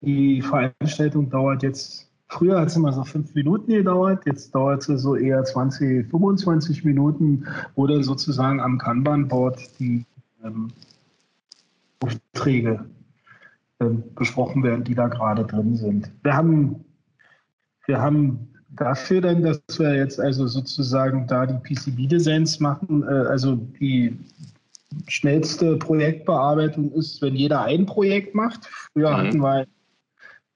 die 0.00 0.42
Veranstaltung 0.42 1.28
dauert 1.30 1.62
jetzt 1.62 2.10
Früher 2.34 2.60
hat 2.60 2.66
es 2.66 2.74
immer 2.74 2.92
so 2.92 3.04
fünf 3.04 3.32
Minuten 3.36 3.70
gedauert, 3.72 4.26
jetzt 4.26 4.52
dauert 4.52 4.88
es 4.88 5.02
so 5.02 5.14
eher 5.14 5.44
20, 5.44 6.10
25 6.10 6.84
Minuten, 6.84 7.46
wo 7.76 7.86
dann 7.86 8.02
sozusagen 8.02 8.60
am 8.60 8.76
Kanban-Board 8.76 9.78
die 9.78 10.04
ähm, 10.42 10.72
Aufträge 12.00 12.84
ähm, 13.78 14.02
besprochen 14.16 14.64
werden, 14.64 14.82
die 14.82 14.96
da 14.96 15.06
gerade 15.06 15.44
drin 15.44 15.76
sind. 15.76 16.10
Wir 16.24 16.34
haben, 16.34 16.84
wir 17.86 18.00
haben 18.00 18.48
dafür 18.70 19.20
dann, 19.20 19.44
dass 19.44 19.60
wir 19.78 19.94
jetzt 19.94 20.18
also 20.18 20.48
sozusagen 20.48 21.28
da 21.28 21.46
die 21.46 21.54
PCB-Designs 21.54 22.58
machen, 22.58 23.04
äh, 23.04 23.28
also 23.28 23.54
die 23.54 24.18
schnellste 25.06 25.76
Projektbearbeitung 25.76 26.90
ist, 26.94 27.22
wenn 27.22 27.36
jeder 27.36 27.62
ein 27.62 27.86
Projekt 27.86 28.34
macht. 28.34 28.66
Früher 28.92 29.12
mhm. 29.12 29.16
hatten 29.16 29.38
wir 29.38 29.66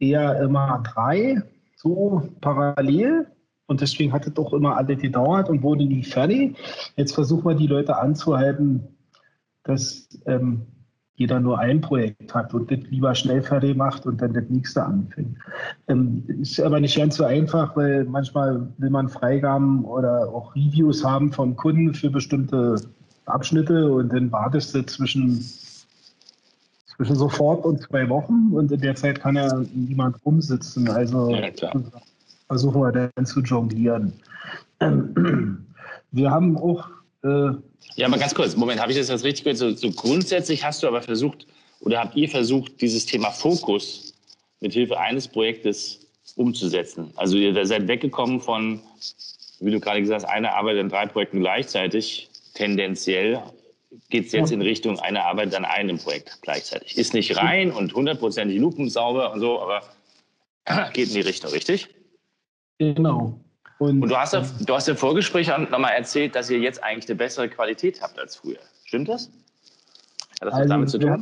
eher 0.00 0.40
immer 0.40 0.82
drei 0.82 1.40
so 1.78 2.28
parallel 2.40 3.26
und 3.66 3.80
deswegen 3.80 4.12
hat 4.12 4.26
es 4.26 4.34
doch 4.34 4.52
immer 4.52 4.76
alle 4.76 4.96
gedauert 4.96 5.48
und 5.48 5.62
wurde 5.62 5.84
nie 5.84 6.02
fertig. 6.02 6.56
Jetzt 6.96 7.14
versuchen 7.14 7.44
wir 7.44 7.54
die 7.54 7.66
Leute 7.66 7.96
anzuhalten, 7.96 8.82
dass 9.62 10.08
ähm, 10.26 10.66
jeder 11.14 11.38
nur 11.40 11.58
ein 11.58 11.80
Projekt 11.80 12.34
hat 12.34 12.54
und 12.54 12.70
das 12.70 12.80
lieber 12.90 13.14
schnell 13.14 13.42
fertig 13.42 13.76
macht 13.76 14.06
und 14.06 14.20
dann 14.20 14.32
das 14.32 14.44
nächste 14.48 14.84
anfängt. 14.84 15.36
Ähm, 15.88 16.24
ist 16.40 16.60
aber 16.60 16.80
nicht 16.80 16.96
ganz 16.96 17.16
so 17.16 17.24
einfach, 17.24 17.76
weil 17.76 18.04
manchmal 18.04 18.72
will 18.78 18.90
man 18.90 19.08
Freigaben 19.08 19.84
oder 19.84 20.28
auch 20.32 20.54
Reviews 20.56 21.04
haben 21.04 21.32
von 21.32 21.54
Kunden 21.54 21.94
für 21.94 22.10
bestimmte 22.10 22.76
Abschnitte 23.26 23.92
und 23.92 24.12
dann 24.12 24.32
wartest 24.32 24.74
du 24.74 24.84
zwischen 24.86 25.44
zwischen 26.98 27.14
sofort 27.14 27.64
und 27.64 27.80
zwei 27.80 28.08
Wochen 28.08 28.50
und 28.52 28.72
in 28.72 28.80
der 28.80 28.96
Zeit 28.96 29.20
kann 29.20 29.36
ja 29.36 29.48
niemand 29.72 30.16
rumsitzen. 30.26 30.90
Also 30.90 31.30
ja, 31.30 31.48
versuchen 32.48 32.80
wir 32.82 32.92
dann 32.92 33.24
zu 33.24 33.40
jonglieren. 33.40 34.12
Ähm, 34.80 35.64
wir 36.10 36.30
haben 36.30 36.58
auch. 36.58 36.88
Äh, 37.22 37.52
ja, 37.94 38.06
aber 38.06 38.18
ganz 38.18 38.34
kurz, 38.34 38.56
Moment, 38.56 38.80
habe 38.80 38.90
ich 38.90 38.98
das 38.98 39.08
jetzt 39.08 39.24
richtig 39.24 39.44
gehört? 39.44 39.58
So, 39.58 39.70
so, 39.70 39.90
grundsätzlich 39.90 40.64
hast 40.64 40.82
du 40.82 40.88
aber 40.88 41.00
versucht, 41.00 41.46
oder 41.80 42.00
habt 42.00 42.16
ihr 42.16 42.28
versucht, 42.28 42.80
dieses 42.80 43.06
Thema 43.06 43.30
Fokus 43.30 44.12
mit 44.60 44.72
Hilfe 44.72 44.98
eines 44.98 45.28
Projektes 45.28 46.00
umzusetzen? 46.36 47.12
Also 47.16 47.36
ihr 47.36 47.64
seid 47.64 47.86
weggekommen 47.86 48.40
von, 48.40 48.80
wie 49.60 49.70
du 49.70 49.80
gerade 49.80 50.00
gesagt 50.00 50.24
hast, 50.24 50.30
einer 50.30 50.54
arbeitet 50.54 50.82
an 50.82 50.88
drei 50.88 51.06
Projekten 51.06 51.40
gleichzeitig, 51.40 52.28
tendenziell 52.54 53.40
geht 54.10 54.26
es 54.26 54.32
jetzt 54.32 54.52
in 54.52 54.62
Richtung 54.62 54.98
einer 55.00 55.24
Arbeit 55.24 55.54
an 55.54 55.64
einem 55.64 55.98
Projekt 55.98 56.38
gleichzeitig. 56.42 56.96
Ist 56.96 57.14
nicht 57.14 57.36
rein 57.36 57.72
und 57.72 57.94
hundertprozentig 57.94 58.58
lupensauber 58.58 59.32
und 59.32 59.40
so, 59.40 59.60
aber 59.60 59.82
geht 60.92 61.08
in 61.08 61.14
die 61.14 61.20
Richtung, 61.20 61.50
richtig? 61.50 61.88
Genau. 62.78 63.40
Und, 63.78 64.02
und 64.02 64.08
du, 64.08 64.16
hast 64.16 64.34
ja, 64.34 64.44
du 64.66 64.74
hast 64.74 64.88
im 64.88 64.96
Vorgespräch 64.96 65.48
nochmal 65.48 65.92
erzählt, 65.92 66.34
dass 66.34 66.50
ihr 66.50 66.58
jetzt 66.58 66.82
eigentlich 66.82 67.08
eine 67.08 67.16
bessere 67.16 67.48
Qualität 67.48 68.02
habt 68.02 68.18
als 68.18 68.36
früher. 68.36 68.58
Stimmt 68.84 69.08
das? 69.08 69.30
Hat 70.40 70.48
das 70.48 70.54
also, 70.54 70.60
was 70.60 70.68
damit 70.68 70.90
zu 70.90 70.98
tun? 70.98 71.20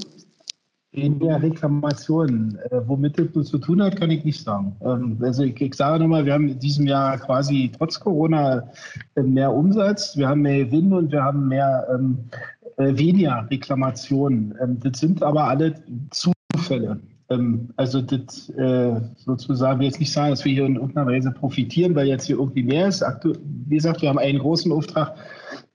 Weniger 0.93 1.43
Reklamationen. 1.43 2.59
Äh, 2.71 2.81
womit 2.87 3.19
das 3.19 3.49
zu 3.49 3.59
tun 3.59 3.83
hat, 3.83 3.97
kann 3.97 4.11
ich 4.11 4.25
nicht 4.25 4.43
sagen. 4.43 4.75
Ähm, 4.81 5.19
also 5.21 5.43
ich, 5.43 5.61
ich 5.61 5.75
sage 5.75 6.03
nochmal, 6.03 6.25
wir 6.25 6.33
haben 6.33 6.49
in 6.49 6.59
diesem 6.59 6.87
Jahr 6.87 7.19
quasi 7.19 7.71
trotz 7.77 8.01
Corona 8.01 8.71
äh, 9.15 9.23
mehr 9.23 9.53
Umsatz, 9.53 10.17
wir 10.17 10.29
haben 10.29 10.41
mehr 10.41 10.65
Gewinn 10.65 10.95
und 10.95 11.13
wir 11.13 11.23
haben 11.23 11.49
mehr 11.49 11.87
ähm, 11.93 12.31
äh, 12.31 12.56
weniger 12.77 13.47
Reklamationen. 13.51 14.55
Ähm, 14.63 14.79
das 14.81 15.01
sind 15.01 15.23
aber 15.23 15.45
alle 15.45 15.75
Zufälle. 16.11 17.01
Ähm, 17.29 17.71
also 17.77 18.01
das 18.03 18.49
äh, 18.51 19.01
sozusagen, 19.17 19.81
will 19.81 19.87
jetzt 19.87 20.01
nicht 20.01 20.13
sagen, 20.13 20.31
dass 20.31 20.45
wir 20.45 20.53
hier 20.53 20.67
in 20.67 20.77
irgendeiner 20.77 21.11
Weise 21.11 21.31
profitieren, 21.31 21.95
weil 21.95 22.07
jetzt 22.07 22.27
hier 22.27 22.39
irgendwie 22.39 22.63
mehr 22.63 22.89
ist. 22.89 23.05
Wie 23.67 23.75
gesagt, 23.75 24.03
wir 24.03 24.09
haben 24.09 24.19
einen 24.19 24.39
großen 24.39 24.71
Auftrag. 24.73 25.17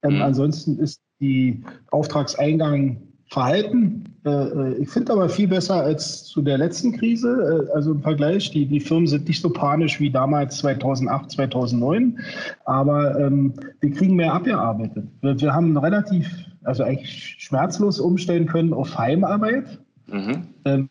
Ähm, 0.03 0.15
mhm. 0.15 0.21
Ansonsten 0.21 0.77
ist 0.77 1.01
die 1.19 1.63
Auftragseingang 1.91 2.97
verhalten. 3.31 4.03
Äh, 4.25 4.29
äh, 4.29 4.73
ich 4.75 4.89
finde 4.89 5.13
aber 5.13 5.29
viel 5.29 5.47
besser 5.47 5.75
als 5.75 6.25
zu 6.25 6.41
der 6.41 6.57
letzten 6.57 6.97
Krise. 6.97 7.67
Äh, 7.69 7.75
also 7.75 7.93
im 7.93 8.01
Vergleich, 8.01 8.51
die, 8.51 8.65
die 8.65 8.79
Firmen 8.79 9.07
sind 9.07 9.27
nicht 9.27 9.41
so 9.41 9.49
panisch 9.49 9.99
wie 9.99 10.09
damals 10.09 10.57
2008, 10.57 11.31
2009, 11.31 12.19
aber 12.65 13.17
ähm, 13.19 13.53
wir 13.79 13.91
kriegen 13.91 14.15
mehr 14.15 14.33
abgearbeitet. 14.33 15.05
Wir, 15.21 15.39
wir 15.39 15.53
haben 15.53 15.77
relativ 15.77 16.27
also 16.63 16.83
eigentlich 16.83 17.35
schmerzlos 17.39 17.99
umstellen 17.99 18.47
können 18.47 18.73
auf 18.73 18.97
Heimarbeit. 18.97 19.79
Mhm. 20.07 20.47
Ähm, 20.65 20.89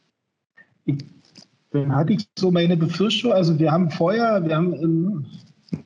ich, 0.84 1.04
dann 1.72 1.94
hatte 1.94 2.14
ich 2.14 2.28
so 2.38 2.50
meine 2.50 2.76
Befürchtung, 2.76 3.32
also 3.32 3.58
wir 3.58 3.70
haben 3.70 3.90
vorher, 3.90 4.44
wir 4.44 4.56
haben 4.56 4.72
im 4.74 5.26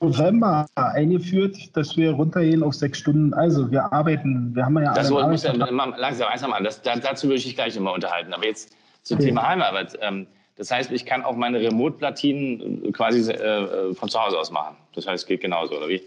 November 0.01 0.67
eingeführt, 0.77 1.77
dass 1.77 1.97
wir 1.97 2.13
runtergehen 2.13 2.63
auf 2.63 2.75
sechs 2.75 2.99
Stunden. 2.99 3.35
Also 3.35 3.71
wir 3.71 3.93
arbeiten, 3.93 4.55
wir 4.55 4.65
haben 4.65 4.79
ja 4.79 4.95
das 4.95 5.13
alle. 5.13 5.33
Das 5.33 5.45
langsam 5.45 6.29
eins 6.29 6.43
an. 6.43 6.65
Das, 6.65 6.81
dazu 6.83 7.27
würde 7.27 7.37
ich 7.37 7.45
dich 7.45 7.55
gleich 7.55 7.77
immer 7.77 7.93
unterhalten. 7.93 8.33
Aber 8.33 8.47
jetzt 8.47 8.75
zum 9.03 9.19
okay. 9.19 9.27
Thema 9.27 9.47
Heimarbeit. 9.47 9.99
Ähm, 10.01 10.27
das 10.57 10.71
heißt, 10.71 10.93
ich 10.93 11.05
kann 11.05 11.23
auch 11.23 11.37
meine 11.37 11.61
Remote-Platinen 11.61 12.93
quasi 12.93 13.31
äh, 13.31 13.35
äh, 13.35 13.95
von 13.95 14.09
zu 14.09 14.19
Hause 14.19 14.39
aus 14.39 14.51
machen. 14.51 14.77
Das 14.95 15.07
heißt, 15.07 15.25
es 15.25 15.27
geht 15.27 15.41
genauso, 15.41 15.77
oder 15.77 15.89
wie? 15.89 16.01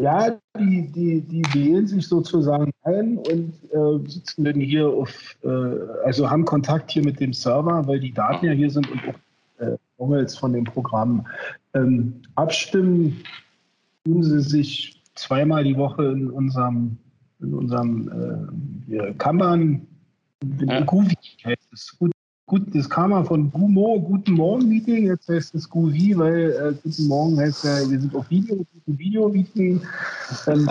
Ja, 0.00 0.36
die, 0.58 0.90
die, 0.90 1.20
die 1.20 1.42
wählen 1.54 1.86
sich 1.86 2.08
sozusagen 2.08 2.72
ein 2.82 3.18
und 3.18 3.52
äh, 3.70 4.10
sitzen 4.10 4.44
dann 4.44 4.60
hier 4.60 4.88
auf, 4.88 5.36
äh, 5.44 5.48
also 6.04 6.28
haben 6.28 6.44
Kontakt 6.44 6.90
hier 6.90 7.04
mit 7.04 7.20
dem 7.20 7.32
Server, 7.32 7.86
weil 7.86 8.00
die 8.00 8.12
Daten 8.12 8.46
ja 8.46 8.52
hier 8.52 8.70
sind 8.70 8.90
und 8.90 9.00
auch 9.08 9.64
äh, 9.64 9.76
Mangels 9.98 10.36
von 10.36 10.52
dem 10.52 10.64
Programm. 10.64 11.26
Ähm, 11.74 12.22
abstimmen 12.34 13.22
tun 14.04 14.22
sie 14.24 14.40
sich 14.40 15.02
zweimal 15.14 15.62
die 15.64 15.76
Woche 15.76 16.04
in 16.06 16.30
unserem, 16.30 16.98
in 17.40 17.54
unserem 17.54 18.50
äh, 18.90 19.12
Kanban, 19.14 19.86
ja. 20.60 20.80
Guvi 20.80 21.14
heißt 21.44 21.72
es, 21.72 21.96
gut, 22.52 22.74
das 22.74 22.90
kam 22.90 23.10
mal 23.10 23.24
von 23.24 23.50
Gumo, 23.50 23.98
Guten 23.98 24.34
Morgen 24.34 24.68
Meeting, 24.68 25.06
jetzt 25.06 25.26
heißt 25.26 25.54
es 25.54 25.70
Guvi, 25.70 26.14
weil 26.18 26.50
äh, 26.50 26.74
Guten 26.82 27.06
Morgen 27.06 27.38
heißt 27.38 27.64
ja, 27.64 27.90
wir 27.90 27.98
sind 27.98 28.14
auf 28.14 28.28
Video, 28.28 28.56
Guten 28.56 28.98
Video 28.98 29.28
Meeting. 29.30 29.80
Ähm, 30.46 30.68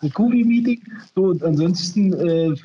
Guvi 0.12 0.42
Meeting. 0.42 0.82
So, 1.14 1.26
und 1.26 1.44
ansonsten 1.44 2.12
äh, 2.14 2.56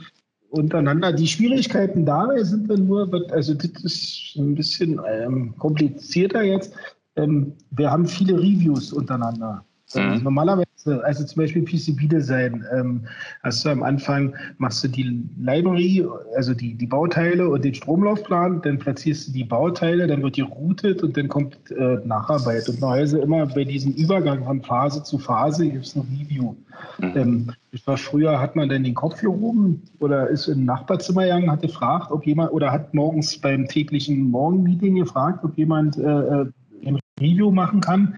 untereinander. 0.50 1.14
Die 1.14 1.28
Schwierigkeiten 1.28 2.04
dabei 2.04 2.42
sind 2.42 2.72
dann 2.72 2.88
nur, 2.88 3.08
also 3.32 3.54
das 3.54 3.70
ist 3.84 4.36
ein 4.36 4.56
bisschen 4.56 5.00
ähm, 5.08 5.54
komplizierter 5.60 6.42
jetzt. 6.42 6.74
Ähm, 7.18 7.54
wir 7.70 7.92
haben 7.92 8.08
viele 8.08 8.36
Reviews 8.36 8.92
untereinander. 8.94 9.64
Mhm. 9.96 10.24
Normalerweise, 10.24 11.04
also 11.04 11.24
zum 11.24 11.42
Beispiel 11.42 11.64
PCB-Design, 11.64 12.66
ähm, 12.76 13.02
hast 13.44 13.66
du 13.66 13.70
am 13.70 13.84
Anfang, 13.84 14.36
machst 14.58 14.84
du 14.84 14.88
die 14.88 15.24
Library, 15.40 16.06
also 16.36 16.54
die, 16.54 16.76
die 16.76 16.88
Bauteile 16.88 17.50
und 17.50 17.64
den 17.64 17.74
Stromlaufplan, 17.74 18.62
dann 18.62 18.80
platzierst 18.80 19.30
du 19.30 19.32
die 19.34 19.44
Bauteile, 19.44 20.08
dann 20.08 20.22
wird 20.24 20.38
die 20.38 20.42
routet 20.42 21.04
und 21.04 21.18
dann 21.18 21.28
kommt 21.28 21.58
äh, 21.72 21.98
Nacharbeit. 22.06 22.68
Und 22.70 22.80
normalerweise 22.80 23.20
immer 23.20 23.46
bei 23.46 23.64
diesem 23.64 23.94
Übergang 23.94 24.44
von 24.44 24.62
Phase 24.62 25.04
zu 25.04 25.18
Phase 25.18 25.70
gibt 25.70 25.86
es 25.86 25.96
ein 25.96 26.02
Review. 26.02 26.56
Mhm. 27.00 27.14
Ähm, 27.16 27.52
ich 27.72 27.86
war 27.88 27.98
früher, 27.98 28.40
hat 28.40 28.56
man 28.56 28.70
dann 28.70 28.84
den 28.84 28.96
Kopf 28.96 29.20
hier 29.20 29.32
oben 29.32 29.82
oder 30.00 30.30
ist 30.30 30.48
in 30.48 30.62
ein 30.62 30.66
Nachbarzimmer 30.66 31.24
gegangen, 31.24 31.52
hat 31.52 31.62
gefragt, 31.62 32.12
ob 32.12 32.26
jemand, 32.26 32.52
oder 32.52 32.72
hat 32.72 32.94
morgens 32.94 33.38
beim 33.38 33.68
täglichen 33.68 34.30
Morgenmeeting 34.30 34.96
gefragt, 34.96 35.44
ob 35.44 35.58
jemand 35.58 35.98
äh, 35.98 36.02
äh 36.02 36.46
ein 36.84 37.00
Review 37.20 37.52
machen 37.52 37.80
kann. 37.82 38.16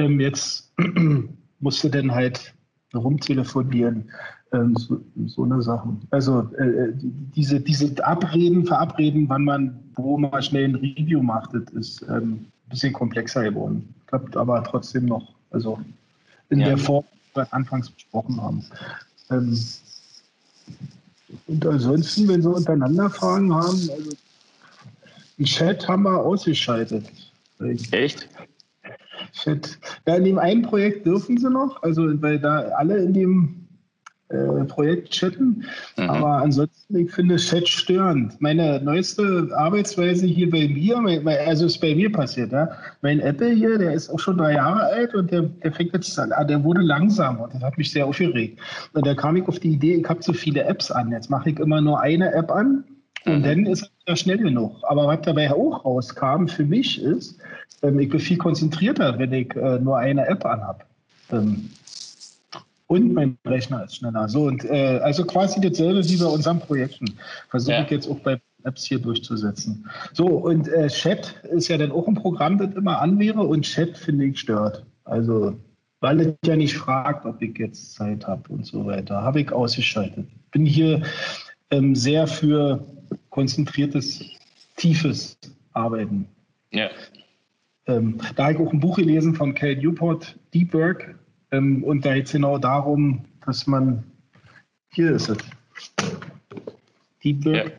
Ähm, 0.00 0.20
jetzt 0.20 0.72
musst 1.60 1.84
du 1.84 1.88
dann 1.88 2.10
halt 2.12 2.54
rumtelefonieren. 2.94 4.10
Ähm, 4.52 4.74
so, 4.76 5.00
so, 5.26 5.44
eine 5.44 5.62
Sache. 5.62 5.88
Also 6.10 6.50
äh, 6.58 6.64
äh 6.64 6.92
diese, 7.36 7.60
diese 7.60 8.04
Abreden, 8.04 8.66
Verabreden, 8.66 9.28
wann 9.28 9.44
man, 9.44 9.78
wo 9.94 10.18
man 10.18 10.42
schnell 10.42 10.64
ein 10.64 10.74
Review 10.74 11.22
macht, 11.22 11.54
das 11.54 11.72
ist 11.74 12.02
ähm, 12.02 12.32
ein 12.32 12.68
bisschen 12.68 12.92
komplexer 12.92 13.44
geworden. 13.44 13.94
Klappt 14.06 14.36
aber 14.36 14.64
trotzdem 14.64 15.04
noch. 15.04 15.34
Also 15.50 15.78
in 16.48 16.60
ja. 16.60 16.68
der 16.68 16.78
Form, 16.78 17.04
die 17.12 17.36
wir 17.36 17.54
anfangs 17.54 17.90
besprochen 17.90 18.42
haben. 18.42 18.64
Ähm, 19.30 19.56
und 21.46 21.66
ansonsten, 21.66 22.26
wenn 22.26 22.42
Sie 22.42 22.50
untereinander 22.50 23.08
Fragen 23.08 23.54
haben, 23.54 23.88
also 23.90 24.10
den 25.38 25.46
Chat 25.46 25.86
haben 25.86 26.02
wir 26.02 26.18
ausgeschaltet. 26.18 27.04
Echt? 27.92 28.28
Chat. 29.32 29.78
Ja, 30.06 30.16
in 30.16 30.24
dem 30.24 30.38
einen 30.38 30.62
Projekt 30.62 31.06
dürfen 31.06 31.38
sie 31.38 31.50
noch, 31.50 31.82
also 31.82 32.02
weil 32.22 32.38
da 32.38 32.60
alle 32.76 32.98
in 32.98 33.12
dem 33.12 33.60
äh, 34.30 34.64
Projekt 34.64 35.10
chatten. 35.10 35.64
Mhm. 35.96 36.10
Aber 36.10 36.42
ansonsten, 36.42 36.96
ich 36.96 37.10
finde 37.10 37.36
Chat 37.36 37.66
störend. 37.66 38.40
Meine 38.40 38.80
neueste 38.80 39.48
Arbeitsweise 39.56 40.26
hier 40.26 40.48
bei 40.48 40.68
mir, 40.68 41.22
also 41.46 41.66
ist 41.66 41.80
bei 41.80 41.96
mir 41.96 42.12
passiert, 42.12 42.52
ja. 42.52 42.68
Mein 43.02 43.18
Apple 43.18 43.50
hier, 43.50 43.76
der 43.76 43.92
ist 43.92 44.08
auch 44.08 44.20
schon 44.20 44.38
drei 44.38 44.54
Jahre 44.54 44.84
alt 44.84 45.14
und 45.14 45.32
der, 45.32 45.42
der 45.42 45.72
fängt 45.72 45.92
jetzt 45.94 46.16
an, 46.16 46.30
ah, 46.32 46.44
der 46.44 46.62
wurde 46.62 46.80
langsamer 46.80 47.42
und 47.42 47.54
das 47.54 47.62
hat 47.62 47.76
mich 47.76 47.90
sehr 47.90 48.06
aufgeregt. 48.06 48.60
Und 48.92 49.04
da 49.04 49.14
kam 49.14 49.34
ich 49.34 49.48
auf 49.48 49.58
die 49.58 49.72
Idee, 49.72 49.94
ich 49.94 50.08
habe 50.08 50.20
zu 50.20 50.32
viele 50.32 50.62
Apps 50.62 50.92
an. 50.92 51.10
Jetzt 51.10 51.28
mache 51.28 51.50
ich 51.50 51.58
immer 51.58 51.80
nur 51.80 52.00
eine 52.00 52.32
App 52.32 52.52
an 52.52 52.84
und 53.26 53.40
mhm. 53.40 53.42
dann 53.42 53.66
ist 53.66 53.90
er 54.06 54.14
schnell 54.14 54.38
genug. 54.38 54.76
Aber 54.82 55.08
was 55.08 55.22
dabei 55.22 55.52
auch 55.52 55.84
rauskam 55.84 56.46
für 56.46 56.64
mich 56.64 57.02
ist, 57.02 57.40
ich 57.82 58.08
bin 58.08 58.20
viel 58.20 58.38
konzentrierter, 58.38 59.18
wenn 59.18 59.32
ich 59.32 59.54
äh, 59.56 59.78
nur 59.78 59.98
eine 59.98 60.26
App 60.26 60.44
anhabe. 60.44 60.84
Ähm, 61.32 61.70
und 62.86 63.14
mein 63.14 63.38
Rechner 63.46 63.84
ist 63.84 63.96
schneller. 63.96 64.28
So, 64.28 64.44
und 64.46 64.64
äh, 64.64 64.98
also 65.02 65.24
quasi 65.24 65.60
dasselbe 65.60 66.04
wie 66.08 66.16
bei 66.16 66.26
unseren 66.26 66.58
Projekten. 66.58 67.14
Versuche 67.48 67.74
ja. 67.74 67.82
ich 67.84 67.90
jetzt 67.90 68.08
auch 68.08 68.18
bei 68.18 68.40
Apps 68.64 68.84
hier 68.84 68.98
durchzusetzen. 68.98 69.88
So, 70.12 70.26
und 70.26 70.68
äh, 70.68 70.88
Chat 70.88 71.36
ist 71.52 71.68
ja 71.68 71.78
dann 71.78 71.92
auch 71.92 72.08
ein 72.08 72.14
Programm, 72.14 72.58
das 72.58 72.74
immer 72.74 73.00
an 73.00 73.18
wäre 73.18 73.42
und 73.42 73.62
Chat 73.62 73.96
finde 73.96 74.26
ich 74.26 74.40
stört. 74.40 74.84
Also, 75.04 75.56
weil 76.00 76.20
es 76.20 76.34
ja 76.44 76.56
nicht 76.56 76.76
fragt, 76.76 77.26
ob 77.26 77.40
ich 77.40 77.56
jetzt 77.58 77.94
Zeit 77.94 78.26
habe 78.26 78.42
und 78.52 78.66
so 78.66 78.84
weiter. 78.86 79.22
Habe 79.22 79.40
ich 79.40 79.52
ausgeschaltet. 79.52 80.26
Bin 80.50 80.66
hier 80.66 81.02
ähm, 81.70 81.94
sehr 81.94 82.26
für 82.26 82.84
konzentriertes, 83.30 84.20
tiefes 84.76 85.38
Arbeiten. 85.72 86.26
Ja. 86.72 86.90
Ähm, 87.90 88.18
da 88.36 88.44
habe 88.44 88.54
ich 88.54 88.60
auch 88.60 88.72
ein 88.72 88.80
Buch 88.80 88.96
gelesen 88.96 89.34
von 89.34 89.54
Cal 89.54 89.76
Newport, 89.76 90.38
Deep 90.54 90.72
Work. 90.74 91.14
Ähm, 91.50 91.82
und 91.84 92.04
da 92.04 92.14
geht 92.14 92.26
es 92.26 92.32
genau 92.32 92.58
darum, 92.58 93.24
dass 93.44 93.66
man, 93.66 94.04
hier 94.92 95.12
ist 95.12 95.28
es, 95.28 95.38
Deep 97.24 97.44
Work. 97.44 97.66
Ja 97.66 97.72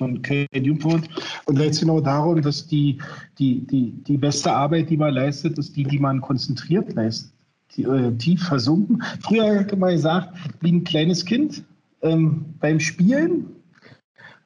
von 0.00 0.22
Cal 0.22 0.46
Newport. 0.54 1.06
Und 1.44 1.58
da 1.58 1.64
geht 1.64 1.74
es 1.74 1.80
genau 1.80 2.00
darum, 2.00 2.40
dass 2.40 2.66
die, 2.66 2.98
die, 3.38 3.66
die, 3.66 3.90
die 3.90 4.16
beste 4.16 4.50
Arbeit, 4.50 4.88
die 4.88 4.96
man 4.96 5.12
leistet, 5.12 5.58
ist 5.58 5.76
die, 5.76 5.84
die 5.84 5.98
man 5.98 6.22
konzentriert 6.22 6.94
leistet, 6.94 7.32
die, 7.76 7.82
äh, 7.82 8.10
tief 8.16 8.42
versunken. 8.42 9.02
Früher 9.20 9.60
hat 9.60 9.76
man 9.76 9.92
gesagt, 9.92 10.34
wie 10.62 10.72
ein 10.72 10.84
kleines 10.84 11.26
Kind 11.26 11.62
ähm, 12.00 12.46
beim 12.60 12.80
Spielen 12.80 13.59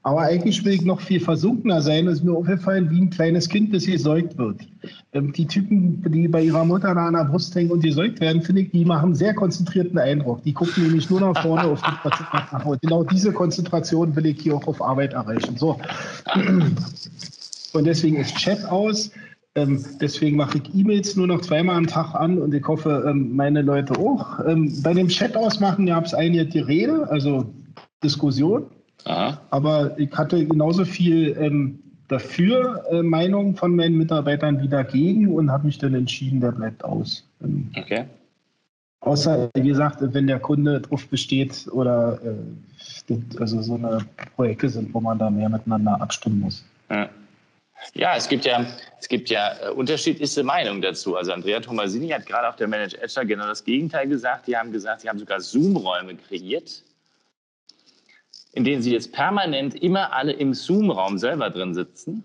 aber 0.05 0.21
eigentlich 0.21 0.63
will 0.67 0.75
ich 0.75 0.85
noch 0.85 1.01
viel 1.01 1.19
versunkener 1.19 1.81
sein. 1.81 2.07
Es 2.07 2.19
ist 2.19 2.25
mir 2.25 2.33
aufgefallen, 2.33 2.91
wie 2.91 3.01
ein 3.01 3.09
kleines 3.09 3.49
Kind, 3.49 3.75
das 3.75 3.87
gesäugt 3.87 4.37
wird. 4.37 4.61
Ähm, 5.15 5.33
die 5.33 5.47
Typen, 5.47 6.05
die 6.13 6.29
bei 6.29 6.43
ihrer 6.43 6.67
Mutter 6.67 6.95
da 6.95 7.07
an 7.07 7.15
der 7.15 7.25
Brust 7.25 7.55
hängen 7.55 7.71
und 7.71 7.83
gesäugt 7.83 8.21
werden, 8.21 8.43
finde 8.43 8.61
ich, 8.63 8.71
die 8.71 8.85
machen 8.85 9.15
sehr 9.15 9.33
konzentrierten 9.33 9.99
Eindruck. 9.99 10.43
Die 10.43 10.53
gucken 10.53 10.83
nämlich 10.83 11.09
nur 11.09 11.21
nach 11.21 11.41
vorne 11.41 11.65
auf 11.65 11.81
die 11.81 11.97
Konzentration. 12.03 12.79
Genau 12.83 13.03
diese 13.03 13.33
Konzentration 13.33 14.15
will 14.15 14.27
ich 14.27 14.43
hier 14.43 14.57
auch 14.57 14.67
auf 14.67 14.83
Arbeit 14.83 15.15
erreichen. 15.15 15.57
So. 15.57 15.81
Und 17.73 17.85
deswegen 17.85 18.17
ist 18.17 18.37
Chat 18.37 18.63
aus. 18.67 19.11
Ähm, 19.55 19.83
deswegen 20.03 20.37
mache 20.37 20.59
ich 20.59 20.75
E-Mails 20.75 21.17
nur 21.17 21.29
noch 21.29 21.41
zweimal 21.41 21.77
am 21.77 21.87
Tag 21.87 22.15
an 22.15 22.37
und 22.37 22.53
ich 22.53 22.67
hoffe, 22.67 23.07
ähm, 23.09 23.35
meine 23.35 23.63
Leute 23.63 23.99
auch. 23.99 24.39
bei 24.83 24.93
dem 24.93 25.09
Chat 25.09 25.35
ausmachen 25.35 25.87
gab 25.87 26.05
es 26.05 26.13
eine 26.13 26.45
die 26.45 26.59
Rede, 26.59 27.09
also 27.09 27.55
Diskussion. 28.03 28.67
Aha. 29.05 29.41
Aber 29.51 29.99
ich 29.99 30.13
hatte 30.13 30.45
genauso 30.47 30.85
viel 30.85 31.37
ähm, 31.39 31.79
dafür 32.09 32.85
äh, 32.91 33.03
Meinung 33.03 33.57
von 33.57 33.77
meinen 33.77 33.97
Mitarbeitern 33.97 34.61
wie 34.63 34.69
dagegen 34.69 35.35
und 35.35 35.51
habe 35.51 35.67
mich 35.67 35.79
dann 35.79 35.95
entschieden, 35.95 36.41
der 36.41 36.53
bleibt 36.53 36.85
aus. 36.85 37.25
Ähm, 37.43 37.71
okay. 37.77 38.05
Außer, 39.01 39.51
wie 39.55 39.69
gesagt, 39.69 39.99
wenn 40.01 40.27
der 40.27 40.39
Kunde 40.39 40.81
drauf 40.81 41.07
besteht 41.09 41.69
oder 41.71 42.19
äh, 42.25 43.15
also 43.39 43.61
so 43.61 43.75
eine 43.75 43.99
Projekte 44.35 44.69
sind, 44.71 44.95
wo 44.95 45.01
man 45.01 45.19
da 45.19 45.29
mehr 45.29 45.49
miteinander 45.49 46.01
abstimmen 46.01 46.41
muss. 46.41 46.65
Ja. 46.91 47.09
Ja, 47.93 48.17
es 48.17 48.29
gibt 48.29 48.47
ja, 48.47 48.65
es 48.99 49.09
gibt 49.09 49.29
ja 49.29 49.53
äh, 49.63 49.71
unterschiedlichste 49.71 50.43
Meinungen 50.43 50.81
dazu. 50.81 51.17
Also 51.17 51.33
Andrea 51.33 51.61
Tomasini 51.61 52.09
hat 52.09 52.25
gerade 52.25 52.49
auf 52.49 52.57
der 52.57 52.67
Manage 52.67 52.97
Edge 53.03 53.27
genau 53.27 53.47
das 53.47 53.63
Gegenteil 53.63 54.09
gesagt. 54.09 54.47
Die 54.47 54.57
haben 54.57 54.73
gesagt, 54.73 55.03
sie 55.03 55.09
haben 55.09 55.19
sogar 55.19 55.41
Zoom-Räume 55.41 56.15
kreiert, 56.15 56.83
in 58.55 58.65
denen 58.65 58.83
sie 58.83 58.93
jetzt 58.93 59.13
permanent 59.13 59.75
immer 59.83 60.13
alle 60.13 60.33
im 60.33 60.55
Zoom-Raum 60.55 61.19
selber 61.19 61.51
drin 61.51 61.75
sitzen. 61.75 62.25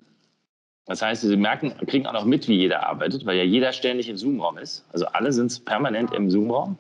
Das 0.86 1.02
heißt, 1.02 1.22
sie 1.22 1.38
merken, 1.38 1.74
kriegen 1.88 2.06
auch 2.06 2.14
noch 2.14 2.26
mit, 2.26 2.48
wie 2.48 2.56
jeder 2.56 2.88
arbeitet, 2.88 3.26
weil 3.26 3.38
ja 3.38 3.44
jeder 3.44 3.74
ständig 3.74 4.10
im 4.10 4.18
Zoom-Raum 4.18 4.58
ist. 4.58 4.86
Also 4.92 5.06
alle 5.08 5.32
sind 5.32 5.64
permanent 5.66 6.14
im 6.14 6.30
Zoom-Raum. 6.30 6.78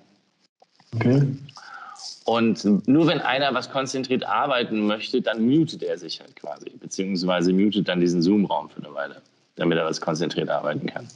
Okay. 0.95 1.21
Und 2.25 2.87
nur 2.87 3.07
wenn 3.07 3.21
einer 3.21 3.53
was 3.53 3.71
konzentriert 3.71 4.23
arbeiten 4.23 4.85
möchte, 4.85 5.21
dann 5.21 5.45
mutet 5.47 5.81
er 5.81 5.97
sich 5.97 6.19
halt 6.19 6.35
quasi, 6.35 6.69
beziehungsweise 6.79 7.51
mutet 7.51 7.87
dann 7.87 7.99
diesen 7.99 8.21
Zoom-Raum 8.21 8.69
für 8.69 8.83
eine 8.83 8.93
Weile, 8.93 9.21
damit 9.55 9.77
er 9.77 9.85
was 9.85 9.99
konzentriert 9.99 10.49
arbeiten 10.49 10.87
kann. 10.87 11.07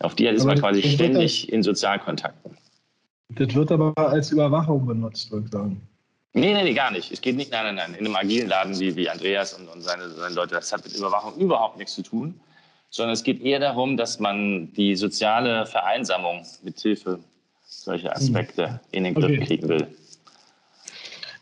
Auf 0.00 0.14
die 0.14 0.26
ist 0.26 0.44
man 0.44 0.58
quasi 0.58 0.82
ständig 0.82 1.52
in 1.52 1.62
Sozialkontakten. 1.62 2.56
Das 3.30 3.54
wird 3.54 3.72
aber 3.72 3.92
als 3.96 4.32
Überwachung 4.32 4.86
benutzt, 4.86 5.30
würde 5.30 5.46
ich 5.46 5.52
sagen. 5.52 5.80
Nee, 6.36 6.52
nee, 6.52 6.64
nee, 6.64 6.74
gar 6.74 6.90
nicht. 6.90 7.12
Es 7.12 7.20
geht 7.20 7.36
nicht, 7.36 7.52
nein, 7.52 7.64
nein, 7.64 7.76
nein. 7.76 7.94
In 7.94 8.06
einem 8.06 8.16
agilen 8.16 8.48
Laden 8.48 8.78
wie, 8.80 8.96
wie 8.96 9.08
Andreas 9.08 9.54
und, 9.54 9.68
und 9.68 9.82
seine, 9.82 10.10
seine 10.10 10.34
Leute, 10.34 10.56
das 10.56 10.72
hat 10.72 10.84
mit 10.84 10.96
Überwachung 10.96 11.36
überhaupt 11.36 11.78
nichts 11.78 11.94
zu 11.94 12.02
tun, 12.02 12.34
sondern 12.90 13.14
es 13.14 13.22
geht 13.22 13.40
eher 13.40 13.60
darum, 13.60 13.96
dass 13.96 14.18
man 14.18 14.72
die 14.74 14.96
soziale 14.96 15.64
Vereinsamung 15.64 16.44
mit 16.62 16.80
Hilfe 16.80 17.20
solcher 17.64 18.16
Aspekte 18.16 18.68
hm. 18.68 18.80
in 18.90 19.04
den 19.04 19.14
Griff 19.14 19.36
okay. 19.36 19.44
kriegen 19.46 19.68
will. 19.68 19.86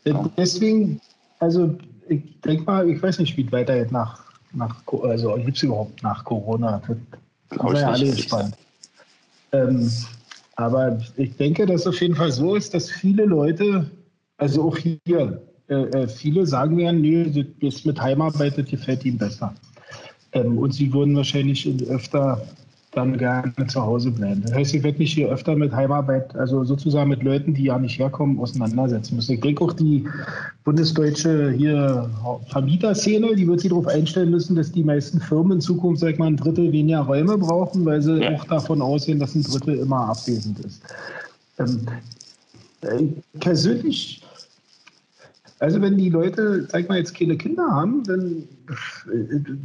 Äh, 0.03 0.13
deswegen, 0.37 1.01
also 1.39 1.75
ich 2.07 2.21
denke 2.41 2.63
mal, 2.63 2.87
ich 2.87 3.01
weiß 3.01 3.17
nicht, 3.17 3.35
wie 3.35 3.45
es 3.45 3.51
weitergeht 3.51 3.91
nach, 3.91 4.23
nach 4.51 4.75
also 5.01 5.33
gibt 5.37 5.57
es 5.57 5.63
überhaupt 5.63 6.03
nach 6.03 6.23
Corona? 6.23 6.81
Das 6.87 6.97
sind 7.59 7.77
ja 7.79 7.89
alle 7.89 8.11
gespannt. 8.11 8.55
Ähm, 9.53 9.91
aber 10.55 10.99
ich 11.17 11.35
denke, 11.37 11.65
dass 11.65 11.81
es 11.81 11.87
auf 11.87 11.99
jeden 11.99 12.15
Fall 12.15 12.31
so 12.31 12.55
ist, 12.55 12.75
dass 12.75 12.91
viele 12.91 13.25
Leute 13.25 13.89
also 14.43 14.63
auch 14.63 14.77
hier, 14.77 15.41
äh, 15.69 15.73
äh, 15.73 16.07
viele 16.07 16.45
sagen 16.45 16.75
mir, 16.75 16.91
nee, 16.91 17.45
das 17.61 17.85
mit 17.85 17.99
Heimarbeit, 18.01 18.57
das 18.57 18.65
gefällt 18.65 19.05
ihnen 19.05 19.17
besser. 19.17 19.55
Ähm, 20.33 20.57
und 20.57 20.73
sie 20.73 20.91
würden 20.91 21.15
wahrscheinlich 21.15 21.65
öfter 21.89 22.41
dann 22.91 23.17
gerne 23.17 23.53
zu 23.67 23.81
Hause 23.81 24.11
bleiben. 24.11 24.41
Das 24.43 24.53
heißt, 24.53 24.75
ich 24.75 24.83
werde 24.83 24.99
mich 24.99 25.13
hier 25.13 25.29
öfter 25.29 25.55
mit 25.55 25.71
Heimarbeit, 25.71 26.35
also 26.35 26.63
sozusagen 26.63 27.09
mit 27.09 27.23
Leuten, 27.23 27.53
die 27.53 27.63
ja 27.63 27.79
nicht 27.79 27.97
herkommen, 27.97 28.37
auseinandersetzen 28.37 29.15
müssen. 29.15 29.33
Ich 29.33 29.41
denke 29.41 29.63
auch 29.63 29.73
die 29.73 30.05
bundesdeutsche 30.65 31.51
hier 31.51 32.09
Vermieterszene, 32.49 33.35
die 33.35 33.47
wird 33.47 33.61
sich 33.61 33.69
darauf 33.69 33.87
einstellen 33.87 34.29
müssen, 34.29 34.55
dass 34.57 34.73
die 34.73 34.83
meisten 34.83 35.21
Firmen 35.21 35.53
in 35.53 35.61
Zukunft, 35.61 36.01
sag 36.01 36.11
ich 36.11 36.19
mal, 36.19 36.27
ein 36.27 36.37
Drittel 36.37 36.71
weniger 36.71 36.99
Räume 36.99 37.37
brauchen, 37.37 37.85
weil 37.85 38.01
sie 38.01 38.21
ja. 38.21 38.35
auch 38.35 38.45
davon 38.45 38.81
ausgehen, 38.81 39.19
dass 39.19 39.33
ein 39.35 39.43
Drittel 39.43 39.79
immer 39.79 40.09
abwesend 40.09 40.59
ist. 40.59 40.83
Ähm, 41.57 41.87
äh, 42.81 43.05
persönlich 43.39 44.22
also 45.63 45.79
wenn 45.79 45.97
die 45.97 46.09
Leute, 46.09 46.67
sag 46.69 46.89
mal, 46.89 46.97
jetzt 46.97 47.17
keine 47.17 47.37
Kinder 47.37 47.63
haben, 47.63 48.03
dann 48.03 48.43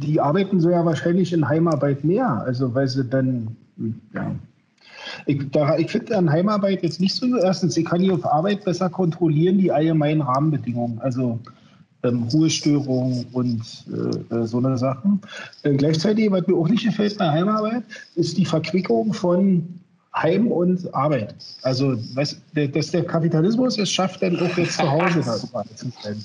die 0.01 0.21
arbeiten 0.21 0.61
so 0.61 0.69
ja 0.69 0.85
wahrscheinlich 0.85 1.33
in 1.33 1.45
Heimarbeit 1.45 2.05
mehr. 2.05 2.41
Also 2.45 2.73
weil 2.73 2.87
sie 2.87 3.03
dann, 3.03 3.57
ja. 4.13 4.33
Ich, 5.25 5.41
ich 5.77 5.91
finde 5.91 6.17
an 6.17 6.31
Heimarbeit 6.31 6.83
jetzt 6.83 7.01
nicht 7.01 7.15
so. 7.15 7.35
Erstens, 7.35 7.75
ich 7.75 7.83
kann 7.83 7.99
hier 7.99 8.13
auf 8.13 8.25
Arbeit 8.25 8.63
besser 8.63 8.89
kontrollieren, 8.89 9.57
die 9.57 9.73
allgemeinen 9.73 10.21
Rahmenbedingungen. 10.21 10.99
Also 10.99 11.37
ähm, 12.03 12.23
Ruhestörungen 12.31 13.25
und 13.33 13.61
äh, 13.91 14.35
äh, 14.35 14.45
so 14.45 14.59
eine 14.59 14.77
Sachen. 14.77 15.19
Äh, 15.63 15.73
gleichzeitig, 15.73 16.31
was 16.31 16.47
mir 16.47 16.55
auch 16.55 16.69
nicht 16.69 16.85
gefällt 16.85 17.17
bei 17.17 17.29
Heimarbeit, 17.29 17.83
ist 18.15 18.37
die 18.37 18.45
Verquickung 18.45 19.13
von 19.13 19.67
Heim 20.21 20.47
und 20.47 20.93
Arbeit. 20.93 21.35
Also, 21.61 21.97
was, 22.13 22.37
dass 22.53 22.91
der 22.91 23.03
Kapitalismus 23.03 23.77
es 23.77 23.91
schafft, 23.91 24.21
dann 24.21 24.39
auch 24.39 24.57
jetzt 24.57 24.77
zu 24.77 24.89
Hause 24.89 25.21
da 25.25 25.37
zu 25.75 25.87
sein. 26.01 26.23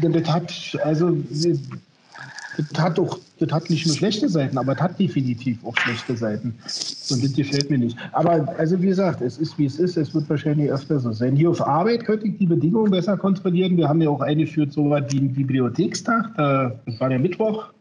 Das 0.00 0.28
hat, 0.28 0.78
also, 0.84 1.16
das 2.58 2.82
hat 2.82 2.98
doch, 2.98 3.18
das 3.38 3.50
hat 3.50 3.70
nicht 3.70 3.86
nur 3.86 3.96
schlechte 3.96 4.28
Seiten, 4.28 4.58
aber 4.58 4.74
das 4.74 4.82
hat 4.82 4.98
definitiv 4.98 5.64
auch 5.64 5.76
schlechte 5.76 6.16
Seiten. 6.16 6.54
Und 7.10 7.24
das 7.24 7.32
gefällt 7.34 7.70
mir 7.70 7.78
nicht. 7.78 7.96
Aber 8.12 8.54
also 8.58 8.80
wie 8.80 8.86
gesagt, 8.86 9.22
es 9.22 9.38
ist 9.38 9.58
wie 9.58 9.66
es 9.66 9.78
ist, 9.78 9.96
es 9.96 10.14
wird 10.14 10.28
wahrscheinlich 10.28 10.70
öfter 10.70 11.00
so 11.00 11.12
sein. 11.12 11.36
Hier 11.36 11.50
auf 11.50 11.60
Arbeit 11.60 12.04
könnte 12.04 12.26
ich 12.26 12.38
die 12.38 12.46
Bedingungen 12.46 12.90
besser 12.90 13.16
kontrollieren. 13.16 13.76
Wir 13.76 13.88
haben 13.88 14.02
ja 14.02 14.10
auch 14.10 14.20
eingeführt, 14.20 14.72
so 14.72 14.90
was 14.90 15.04
wie 15.12 15.18
einen 15.18 15.32
Bibliothekstag. 15.32 16.30
Das 16.36 17.00
war 17.00 17.08
der 17.08 17.18
Mittwoch. 17.18 17.72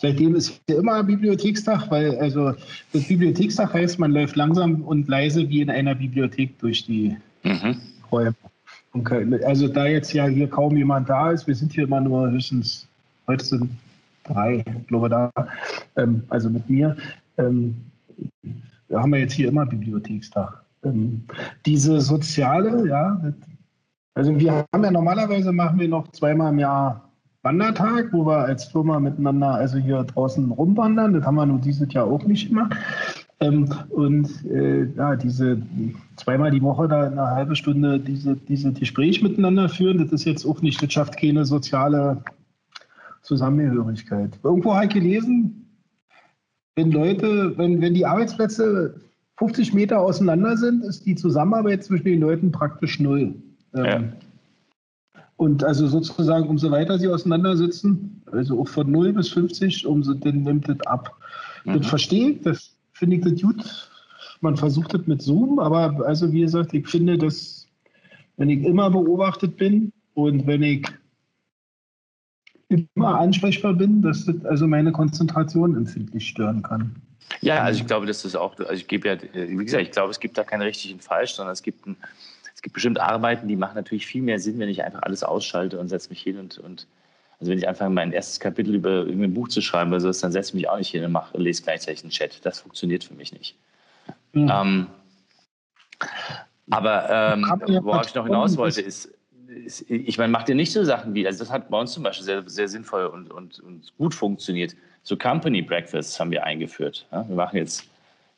Seitdem 0.00 0.34
ist 0.34 0.62
ja 0.66 0.78
immer 0.78 1.02
Bibliothekstag, 1.02 1.90
weil 1.90 2.18
also 2.18 2.54
das 2.94 3.06
Bibliothekstag 3.06 3.74
heißt, 3.74 3.98
man 3.98 4.12
läuft 4.12 4.34
langsam 4.34 4.80
und 4.82 5.06
leise 5.08 5.46
wie 5.50 5.60
in 5.60 5.68
einer 5.68 5.94
Bibliothek 5.94 6.58
durch 6.58 6.86
die 6.86 7.16
mhm. 7.42 7.76
Räume. 8.10 8.34
Also 9.44 9.68
da 9.68 9.86
jetzt 9.86 10.14
ja 10.14 10.26
hier 10.26 10.48
kaum 10.48 10.74
jemand 10.74 11.10
da 11.10 11.32
ist, 11.32 11.46
wir 11.46 11.54
sind 11.54 11.74
hier 11.74 11.84
immer 11.84 12.00
nur 12.00 12.30
höchstens, 12.30 12.88
heute 13.26 13.44
sind 13.44 13.70
drei, 14.24 14.64
glaube 14.86 15.10
da, 15.10 15.30
ähm, 15.96 16.22
also 16.30 16.48
mit 16.48 16.68
mir, 16.70 16.96
ähm, 17.36 17.76
haben 18.90 19.12
wir 19.12 19.20
jetzt 19.20 19.34
hier 19.34 19.48
immer 19.48 19.66
Bibliothekstag. 19.66 20.62
Ähm, 20.82 21.22
diese 21.66 22.00
soziale, 22.00 22.88
ja, 22.88 23.20
also 24.14 24.38
wir 24.40 24.64
haben 24.72 24.84
ja 24.84 24.90
normalerweise 24.90 25.52
machen 25.52 25.78
wir 25.78 25.88
noch 25.88 26.10
zweimal 26.12 26.52
im 26.52 26.58
Jahr 26.58 27.09
Wandertag, 27.42 28.12
wo 28.12 28.26
wir 28.26 28.38
als 28.38 28.64
Firma 28.64 29.00
miteinander 29.00 29.54
also 29.54 29.78
hier 29.78 30.04
draußen 30.04 30.50
rumwandern. 30.50 31.14
Das 31.14 31.24
haben 31.24 31.36
wir 31.36 31.46
nur 31.46 31.58
dieses 31.58 31.92
Jahr 31.92 32.06
auch 32.06 32.24
nicht 32.24 32.48
gemacht. 32.48 32.76
Ähm, 33.40 33.72
und 33.88 34.28
äh, 34.44 34.84
ja, 34.96 35.16
diese 35.16 35.62
zweimal 36.16 36.50
die 36.50 36.60
Woche 36.60 36.86
da 36.88 37.06
eine 37.06 37.22
halbe 37.22 37.56
Stunde 37.56 37.98
diese, 37.98 38.36
diese 38.36 38.72
Gespräch 38.72 39.22
miteinander 39.22 39.70
führen, 39.70 39.98
das 39.98 40.12
ist 40.12 40.26
jetzt 40.26 40.44
auch 40.44 40.60
nicht, 40.60 40.82
das 40.82 40.92
schafft 40.92 41.18
keine 41.18 41.46
soziale 41.46 42.22
Zusammengehörigkeit. 43.22 44.38
Irgendwo 44.42 44.74
habe 44.74 44.86
ich 44.86 44.92
gelesen, 44.92 45.66
wenn 46.76 46.90
Leute, 46.90 47.56
wenn, 47.56 47.80
wenn 47.80 47.94
die 47.94 48.04
Arbeitsplätze 48.04 49.00
50 49.38 49.72
Meter 49.72 50.00
auseinander 50.00 50.58
sind, 50.58 50.84
ist 50.84 51.06
die 51.06 51.14
Zusammenarbeit 51.14 51.82
zwischen 51.82 52.04
den 52.04 52.20
Leuten 52.20 52.52
praktisch 52.52 53.00
null. 53.00 53.34
Ähm, 53.74 53.84
ja. 53.84 54.02
Und 55.40 55.64
also 55.64 55.86
sozusagen, 55.86 56.48
umso 56.48 56.70
weiter 56.70 56.98
sie 56.98 57.08
auseinandersitzen, 57.08 58.20
also 58.30 58.60
auch 58.60 58.68
von 58.68 58.90
0 58.90 59.14
bis 59.14 59.30
50, 59.30 59.86
umso 59.86 60.12
dann 60.12 60.42
nimmt 60.42 60.68
das 60.68 60.78
ab. 60.82 61.16
Mhm. 61.64 61.78
Das 61.78 61.86
verstehe 61.86 62.32
ich, 62.32 62.42
das 62.42 62.76
finde 62.92 63.16
ich 63.16 63.22
das 63.22 63.40
gut. 63.40 63.90
Man 64.42 64.58
versucht 64.58 64.92
das 64.92 65.06
mit 65.06 65.22
Zoom, 65.22 65.58
aber 65.58 66.06
also 66.06 66.30
wie 66.30 66.42
gesagt, 66.42 66.74
ich 66.74 66.86
finde, 66.86 67.16
dass 67.16 67.66
wenn 68.36 68.50
ich 68.50 68.62
immer 68.66 68.90
beobachtet 68.90 69.56
bin 69.56 69.94
und 70.12 70.46
wenn 70.46 70.62
ich 70.62 70.86
immer 72.68 73.18
ansprechbar 73.18 73.72
bin, 73.72 74.02
dass 74.02 74.26
das 74.26 74.44
also 74.44 74.66
meine 74.66 74.92
Konzentration 74.92 75.74
empfindlich 75.74 76.28
stören 76.28 76.62
kann. 76.62 76.96
Ja, 77.40 77.62
also 77.62 77.80
ich 77.80 77.86
glaube, 77.86 78.04
dass 78.04 78.24
das 78.24 78.36
auch, 78.36 78.58
also 78.58 78.72
ich 78.74 78.88
gebe 78.88 79.08
ja, 79.08 79.16
wie 79.32 79.64
gesagt, 79.64 79.84
ich 79.84 79.90
glaube, 79.90 80.10
es 80.10 80.20
gibt 80.20 80.36
da 80.36 80.44
kein 80.44 80.60
richtig 80.60 80.92
und 80.92 81.02
falsch, 81.02 81.32
sondern 81.32 81.54
es 81.54 81.62
gibt, 81.62 81.86
ein, 81.86 81.96
es 82.60 82.62
gibt 82.62 82.74
bestimmt 82.74 83.00
Arbeiten, 83.00 83.48
die 83.48 83.56
machen 83.56 83.74
natürlich 83.74 84.06
viel 84.06 84.20
mehr 84.20 84.38
Sinn, 84.38 84.58
wenn 84.58 84.68
ich 84.68 84.84
einfach 84.84 85.00
alles 85.00 85.24
ausschalte 85.24 85.78
und 85.78 85.88
setze 85.88 86.10
mich 86.10 86.20
hin 86.20 86.36
und, 86.36 86.58
und 86.58 86.86
also 87.38 87.50
wenn 87.50 87.56
ich 87.56 87.66
anfange, 87.66 87.94
mein 87.94 88.12
erstes 88.12 88.38
Kapitel 88.38 88.74
über 88.74 88.90
irgendein 88.90 89.32
Buch 89.32 89.48
zu 89.48 89.62
schreiben 89.62 89.90
oder 89.90 90.00
so, 90.00 90.20
dann 90.20 90.30
setze 90.30 90.50
ich 90.50 90.54
mich 90.56 90.68
auch 90.68 90.76
nicht 90.76 90.90
hin 90.90 91.02
und 91.02 91.10
mache, 91.10 91.38
lese 91.38 91.62
gleichzeitig 91.62 92.02
einen 92.02 92.10
Chat. 92.10 92.44
Das 92.44 92.60
funktioniert 92.60 93.02
für 93.02 93.14
mich 93.14 93.32
nicht. 93.32 93.56
Mhm. 94.34 94.52
Ähm, 94.52 94.86
aber 96.68 97.08
ähm, 97.08 97.46
worauf 97.82 98.08
ich 98.08 98.14
noch 98.14 98.26
hinaus 98.26 98.58
wollte, 98.58 98.82
ist, 98.82 99.10
ich 99.88 100.18
meine, 100.18 100.30
macht 100.30 100.50
ihr 100.50 100.54
nicht 100.54 100.70
so 100.70 100.84
Sachen 100.84 101.14
wie, 101.14 101.26
also 101.26 101.38
das 101.38 101.50
hat 101.50 101.70
bei 101.70 101.80
uns 101.80 101.92
zum 101.92 102.02
Beispiel 102.02 102.26
sehr, 102.26 102.46
sehr 102.46 102.68
sinnvoll 102.68 103.06
und, 103.06 103.30
und, 103.30 103.58
und 103.60 103.90
gut 103.96 104.14
funktioniert. 104.14 104.76
So 105.02 105.16
Company 105.16 105.62
Breakfasts 105.62 106.20
haben 106.20 106.30
wir 106.30 106.44
eingeführt. 106.44 107.06
Ja? 107.10 107.26
Wir 107.26 107.36
machen 107.36 107.56
jetzt 107.56 107.88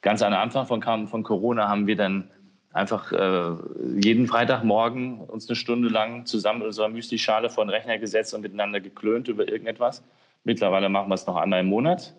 ganz 0.01 0.23
am 0.23 0.33
Anfang 0.33 0.65
von, 0.65 1.09
von 1.09 1.25
Corona 1.25 1.69
haben 1.69 1.89
wir 1.89 1.97
dann 1.97 2.31
einfach 2.73 3.13
äh, 3.13 3.57
jeden 4.01 4.27
Freitagmorgen 4.27 5.21
uns 5.21 5.49
eine 5.49 5.57
Stunde 5.57 5.89
lang 5.89 6.27
zusammen 6.27 6.63
in 6.63 6.69
unserer 6.69 6.89
Müsli-Schale 6.89 7.51
vor 7.51 7.65
den 7.65 7.71
Rechner 7.71 7.99
gesetzt 7.99 8.35
und 8.35 8.41
miteinander 8.41 8.81
geklönt 8.81 9.29
über 9.29 9.49
irgendetwas. 9.49 10.03
Mittlerweile 10.45 10.89
machen 10.89 11.09
wir 11.09 11.15
es 11.15 11.27
noch 11.27 11.37
einmal 11.37 11.61
im 11.61 11.67
Monat. 11.67 12.15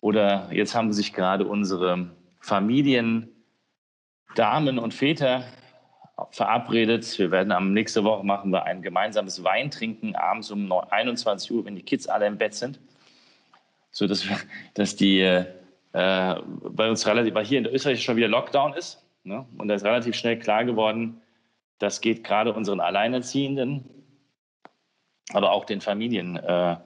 Oder 0.00 0.48
jetzt 0.50 0.74
haben 0.74 0.92
sich 0.92 1.12
gerade 1.12 1.46
unsere 1.46 2.10
Familien, 2.40 3.28
Damen 4.34 4.78
und 4.78 4.94
Väter 4.94 5.44
verabredet. 6.30 7.18
Wir 7.18 7.30
werden 7.30 7.52
am 7.52 7.72
nächste 7.72 8.04
Woche 8.04 8.24
machen 8.24 8.50
wir 8.50 8.64
ein 8.64 8.82
gemeinsames 8.82 9.42
Weintrinken 9.44 10.14
abends 10.14 10.50
um 10.50 10.70
21 10.72 11.50
Uhr, 11.52 11.64
wenn 11.64 11.74
die 11.74 11.82
Kids 11.82 12.06
alle 12.06 12.26
im 12.26 12.38
Bett 12.38 12.54
sind, 12.54 12.78
so 13.90 14.06
dass, 14.06 14.26
dass 14.74 14.96
die 14.96 15.20
äh, 15.20 15.44
bei 15.92 16.88
uns 16.88 17.06
relativ, 17.06 17.34
weil 17.34 17.44
hier 17.44 17.58
in 17.58 17.66
Österreich 17.66 18.02
schon 18.02 18.16
wieder 18.16 18.28
Lockdown 18.28 18.74
ist. 18.74 19.04
Ne? 19.24 19.44
Und 19.58 19.68
da 19.68 19.74
ist 19.74 19.84
relativ 19.84 20.14
schnell 20.14 20.38
klar 20.38 20.64
geworden, 20.64 21.20
das 21.78 22.00
geht 22.00 22.24
gerade 22.24 22.52
unseren 22.52 22.80
Alleinerziehenden, 22.80 23.84
aber 25.32 25.52
auch 25.52 25.64
den 25.64 25.80
Familien, 25.80 26.36
äh, 26.36 26.76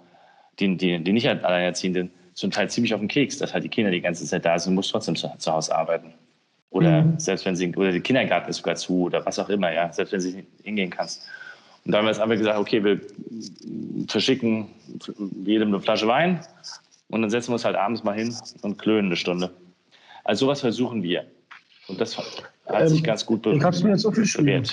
die, 0.58 0.76
die, 0.76 1.02
die 1.02 1.12
nicht 1.12 1.28
Alleinerziehenden, 1.28 2.10
zum 2.34 2.50
Teil 2.50 2.68
ziemlich 2.68 2.94
auf 2.94 3.00
den 3.00 3.08
Keks, 3.08 3.38
dass 3.38 3.54
halt 3.54 3.64
die 3.64 3.68
Kinder 3.68 3.90
die 3.90 4.00
ganze 4.00 4.24
Zeit 4.24 4.44
da 4.44 4.58
sind 4.58 4.70
und 4.70 4.76
muss 4.76 4.88
trotzdem 4.88 5.16
zu, 5.16 5.32
zu 5.38 5.52
Hause 5.52 5.74
arbeiten. 5.74 6.14
Oder 6.70 7.02
mhm. 7.02 7.18
selbst 7.18 7.46
wenn 7.46 7.54
sie, 7.54 7.74
oder 7.76 7.92
der 7.92 8.00
Kindergarten 8.00 8.50
ist 8.50 8.56
sogar 8.56 8.74
zu 8.74 9.02
oder 9.02 9.24
was 9.24 9.38
auch 9.38 9.48
immer, 9.48 9.72
ja, 9.72 9.92
selbst 9.92 10.12
wenn 10.12 10.20
sie 10.20 10.32
nicht 10.32 10.48
hingehen 10.64 10.90
kannst. 10.90 11.24
Und 11.84 11.92
da 11.92 11.98
haben 11.98 12.06
wir 12.06 12.10
jetzt 12.10 12.20
einfach 12.20 12.36
gesagt, 12.36 12.58
okay, 12.58 12.82
wir 12.82 13.00
verschicken 14.08 14.68
jedem 15.44 15.68
eine 15.68 15.80
Flasche 15.80 16.08
Wein 16.08 16.40
und 17.08 17.22
dann 17.22 17.30
setzen 17.30 17.50
wir 17.50 17.54
uns 17.54 17.64
halt 17.64 17.76
abends 17.76 18.02
mal 18.02 18.16
hin 18.16 18.34
und 18.62 18.78
klönen 18.78 19.06
eine 19.06 19.16
Stunde. 19.16 19.52
Also 20.24 20.46
sowas 20.46 20.60
versuchen 20.62 21.02
wir. 21.02 21.26
Und 21.88 22.00
das 22.00 22.16
hat 22.16 22.26
ähm, 22.68 22.88
sich 22.88 23.02
ganz 23.02 23.24
gut 23.24 23.42
bewährt. 23.42 23.58
Ich 23.58 23.64
habe 23.64 23.76
es 23.76 23.82
mir 23.82 23.90
jetzt 23.90 24.06
aufgeschrieben. 24.06 24.64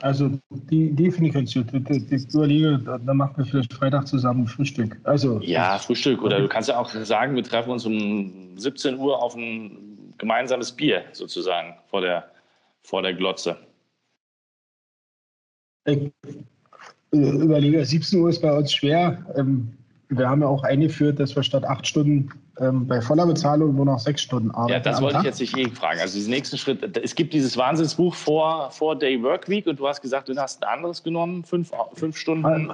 Also 0.00 0.30
die 0.50 0.88
Idee 0.88 1.10
finde 1.10 1.28
ich 1.28 1.34
ganz 1.34 1.54
gut. 1.54 1.66
Ich 2.10 2.34
überlege, 2.34 2.78
da 2.78 3.14
machen 3.14 3.36
wir 3.36 3.46
vielleicht 3.46 3.72
Freitag 3.72 4.08
zusammen 4.08 4.46
Frühstück. 4.46 4.98
Also 5.04 5.40
ja, 5.40 5.78
Frühstück. 5.78 6.20
Oder 6.22 6.40
du 6.40 6.48
kannst 6.48 6.68
ja 6.68 6.78
auch 6.78 6.90
sagen, 6.90 7.36
wir 7.36 7.44
treffen 7.44 7.70
uns 7.70 7.86
um 7.86 8.58
17 8.58 8.98
Uhr 8.98 9.22
auf 9.22 9.36
ein 9.36 10.12
gemeinsames 10.18 10.72
Bier 10.72 11.04
sozusagen 11.12 11.74
vor 11.88 12.00
der, 12.00 12.28
vor 12.82 13.02
der 13.02 13.14
Glotze. 13.14 13.56
Ich 15.86 16.10
äh, 17.12 17.16
überlege, 17.16 17.84
17 17.84 18.20
Uhr 18.20 18.30
ist 18.30 18.42
bei 18.42 18.52
uns 18.52 18.72
schwer. 18.72 19.24
Ähm, 19.36 19.76
wir 20.08 20.28
haben 20.28 20.42
ja 20.42 20.48
auch 20.48 20.62
eingeführt, 20.62 21.18
dass 21.18 21.34
wir 21.34 21.42
statt 21.42 21.64
acht 21.64 21.86
Stunden 21.86 22.28
ähm, 22.60 22.86
bei 22.86 23.00
voller 23.00 23.26
Bezahlung 23.26 23.74
nur 23.74 23.86
noch 23.86 23.98
sechs 23.98 24.22
Stunden 24.22 24.50
arbeiten. 24.50 24.72
Ja, 24.72 24.80
das 24.80 25.00
wollte 25.00 25.18
ich 25.18 25.24
jetzt 25.24 25.40
nicht 25.40 25.56
eh 25.56 25.68
fragen. 25.70 26.00
Also 26.00 26.14
diesen 26.14 26.30
nächsten 26.30 26.58
Schritt, 26.58 26.96
es 26.96 27.14
gibt 27.14 27.32
dieses 27.32 27.56
Wahnsinnsbuch 27.56 28.14
vor, 28.14 28.70
vor 28.70 28.96
Day 28.96 29.20
Work 29.22 29.48
Week 29.48 29.66
und 29.66 29.78
du 29.78 29.88
hast 29.88 30.00
gesagt, 30.00 30.28
du 30.28 30.36
hast 30.36 30.62
ein 30.62 30.68
anderes 30.68 31.02
genommen, 31.02 31.44
fünf, 31.44 31.72
fünf 31.94 32.16
Stunden. 32.16 32.72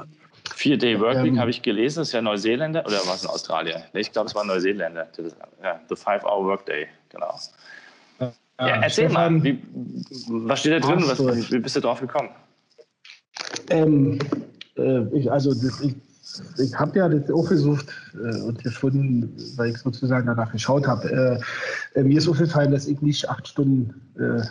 Vier 0.55 0.77
Day 0.77 0.99
Work 0.99 1.23
Week 1.23 1.33
ähm, 1.33 1.39
habe 1.39 1.51
ich 1.51 1.63
gelesen, 1.63 2.01
das 2.01 2.09
ist 2.09 2.15
ja 2.15 2.23
Neuseeländer 2.23 2.85
oder 2.85 2.97
war 3.07 3.15
es 3.15 3.23
in 3.23 3.31
Australien? 3.31 3.83
Ich 3.93 4.11
glaube, 4.11 4.29
es 4.29 4.35
war 4.35 4.45
Neuseeländer. 4.45 5.07
Ja, 5.63 5.81
the 5.89 5.97
Five 5.97 6.25
Hour 6.25 6.45
Workday, 6.45 6.87
genau. 7.09 7.35
Ja, 8.19 8.33
ja 8.59 8.67
erzähl 8.67 9.09
Stefan, 9.09 9.39
mal, 9.39 9.45
wie, 9.45 9.63
was 10.29 10.61
steht 10.61 10.73
da 10.73 10.81
drin? 10.81 11.05
Was, 11.07 11.53
wie 11.53 11.59
bist 11.59 11.77
du 11.77 11.81
drauf 11.81 12.01
gekommen? 12.01 12.31
Ähm, 13.71 14.19
äh, 14.77 15.03
ich, 15.17 15.31
also 15.31 15.51
das, 15.51 15.81
ich, 15.81 15.95
ich 16.59 16.79
habe 16.79 16.99
ja 16.99 17.09
das 17.09 17.31
auch 17.31 17.47
versucht 17.47 17.87
äh, 18.15 18.41
und 18.43 18.63
gefunden, 18.63 19.35
weil 19.57 19.71
ich 19.71 19.79
sozusagen 19.79 20.27
danach 20.27 20.53
geschaut 20.53 20.87
habe. 20.87 21.41
Äh, 21.95 21.99
äh, 21.99 22.05
mir 22.05 22.19
ist 22.19 22.29
aufgefallen, 22.29 22.73
dass 22.73 22.87
ich 22.87 23.01
nicht 23.01 23.29
acht 23.29 23.49
Stunden 23.49 23.95
äh, 24.19 24.43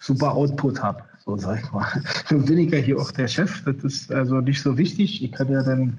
super 0.00 0.32
Output 0.32 0.82
habe 0.82 1.02
so 1.26 1.36
sag 1.36 1.62
ich 1.62 1.72
mal. 1.72 1.86
Nun 2.30 2.44
bin 2.44 2.58
ich 2.58 2.72
ja 2.72 2.78
hier 2.78 2.98
auch 2.98 3.10
der 3.10 3.28
Chef, 3.28 3.62
das 3.64 3.82
ist 3.82 4.12
also 4.12 4.40
nicht 4.40 4.62
so 4.62 4.78
wichtig. 4.78 5.22
Ich 5.22 5.32
kann 5.32 5.50
ja 5.50 5.62
dann, 5.62 5.98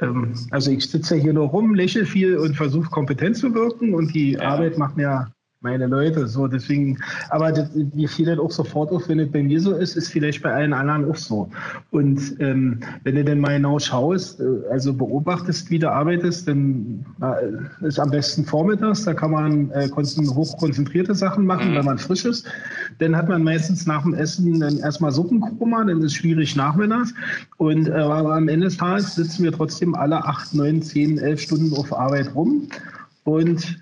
ähm, 0.00 0.34
also 0.50 0.70
ich 0.70 0.88
sitze 0.88 1.16
ja 1.16 1.22
hier 1.22 1.32
nur 1.32 1.48
rum, 1.48 1.74
lächle 1.74 2.04
viel 2.04 2.36
und 2.36 2.54
versuche 2.54 2.90
kompetent 2.90 3.38
zu 3.38 3.54
wirken 3.54 3.94
und 3.94 4.14
die 4.14 4.32
ja. 4.32 4.42
Arbeit 4.42 4.76
macht 4.76 4.96
mir, 4.96 5.32
meine 5.64 5.86
Leute. 5.86 6.28
So, 6.28 6.46
deswegen, 6.46 6.98
aber 7.30 7.50
das, 7.50 7.70
mir 7.74 8.08
fiel 8.08 8.26
dann 8.26 8.38
auch 8.38 8.50
sofort 8.50 8.92
auf, 8.92 9.08
wenn 9.08 9.18
es 9.18 9.32
bei 9.32 9.42
mir 9.42 9.60
so 9.60 9.72
ist, 9.72 9.96
ist 9.96 10.08
vielleicht 10.08 10.42
bei 10.42 10.52
allen 10.52 10.72
anderen 10.72 11.10
auch 11.10 11.16
so. 11.16 11.48
Und 11.90 12.20
ähm, 12.38 12.80
wenn 13.02 13.16
du 13.16 13.24
dann 13.24 13.40
mal 13.40 13.56
genau 13.56 13.78
schaust, 13.78 14.40
äh, 14.40 14.44
also 14.70 14.92
beobachtest, 14.92 15.70
wie 15.70 15.78
du 15.78 15.90
arbeitest, 15.90 16.46
dann 16.46 17.04
äh, 17.22 17.86
ist 17.86 17.98
am 17.98 18.10
besten 18.10 18.44
vormittags, 18.44 19.04
da 19.04 19.14
kann 19.14 19.32
man 19.32 19.70
äh, 19.70 19.88
hochkonzentrierte 19.88 21.14
Sachen 21.14 21.46
machen, 21.46 21.70
mhm. 21.70 21.76
wenn 21.76 21.84
man 21.86 21.98
frisch 21.98 22.26
ist. 22.26 22.46
Dann 22.98 23.16
hat 23.16 23.28
man 23.28 23.42
meistens 23.42 23.86
nach 23.86 24.02
dem 24.02 24.14
Essen 24.14 24.60
dann 24.60 24.78
erstmal 24.78 25.12
Suppenkoma, 25.12 25.84
dann 25.84 25.98
ist 25.98 26.04
es 26.04 26.14
schwierig 26.14 26.54
nachmittags. 26.54 27.14
Und 27.56 27.88
äh, 27.88 27.92
aber 27.92 28.36
am 28.36 28.48
Ende 28.48 28.66
des 28.66 28.76
Tages 28.76 29.14
sitzen 29.14 29.44
wir 29.44 29.52
trotzdem 29.52 29.94
alle 29.94 30.22
acht, 30.24 30.54
neun, 30.54 30.82
zehn, 30.82 31.18
elf 31.18 31.40
Stunden 31.40 31.74
auf 31.74 31.90
Arbeit 31.96 32.34
rum. 32.34 32.68
Und 33.24 33.78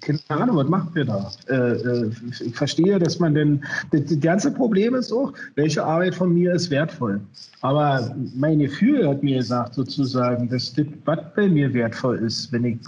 keine 0.00 0.20
Ahnung, 0.28 0.56
was 0.56 0.68
macht 0.68 0.94
wir 0.94 1.04
da? 1.04 1.30
Äh, 1.48 1.54
äh, 1.54 2.10
ich 2.44 2.54
verstehe, 2.54 2.98
dass 2.98 3.18
man 3.18 3.34
denn, 3.34 3.64
das, 3.90 4.04
das, 4.06 4.20
ganze 4.20 4.50
Problem 4.50 4.94
ist 4.94 5.12
auch, 5.12 5.32
welche 5.54 5.84
Arbeit 5.84 6.14
von 6.14 6.34
mir 6.34 6.52
ist 6.52 6.70
wertvoll. 6.70 7.20
Aber 7.60 8.14
mein 8.34 8.58
Gefühl 8.58 9.08
hat 9.08 9.22
mir 9.22 9.38
gesagt, 9.38 9.74
sozusagen, 9.74 10.48
dass 10.48 10.72
das, 10.74 10.86
was 11.04 11.18
bei 11.34 11.48
mir 11.48 11.72
wertvoll 11.72 12.18
ist, 12.18 12.50
wenn 12.52 12.64
ich 12.64 12.78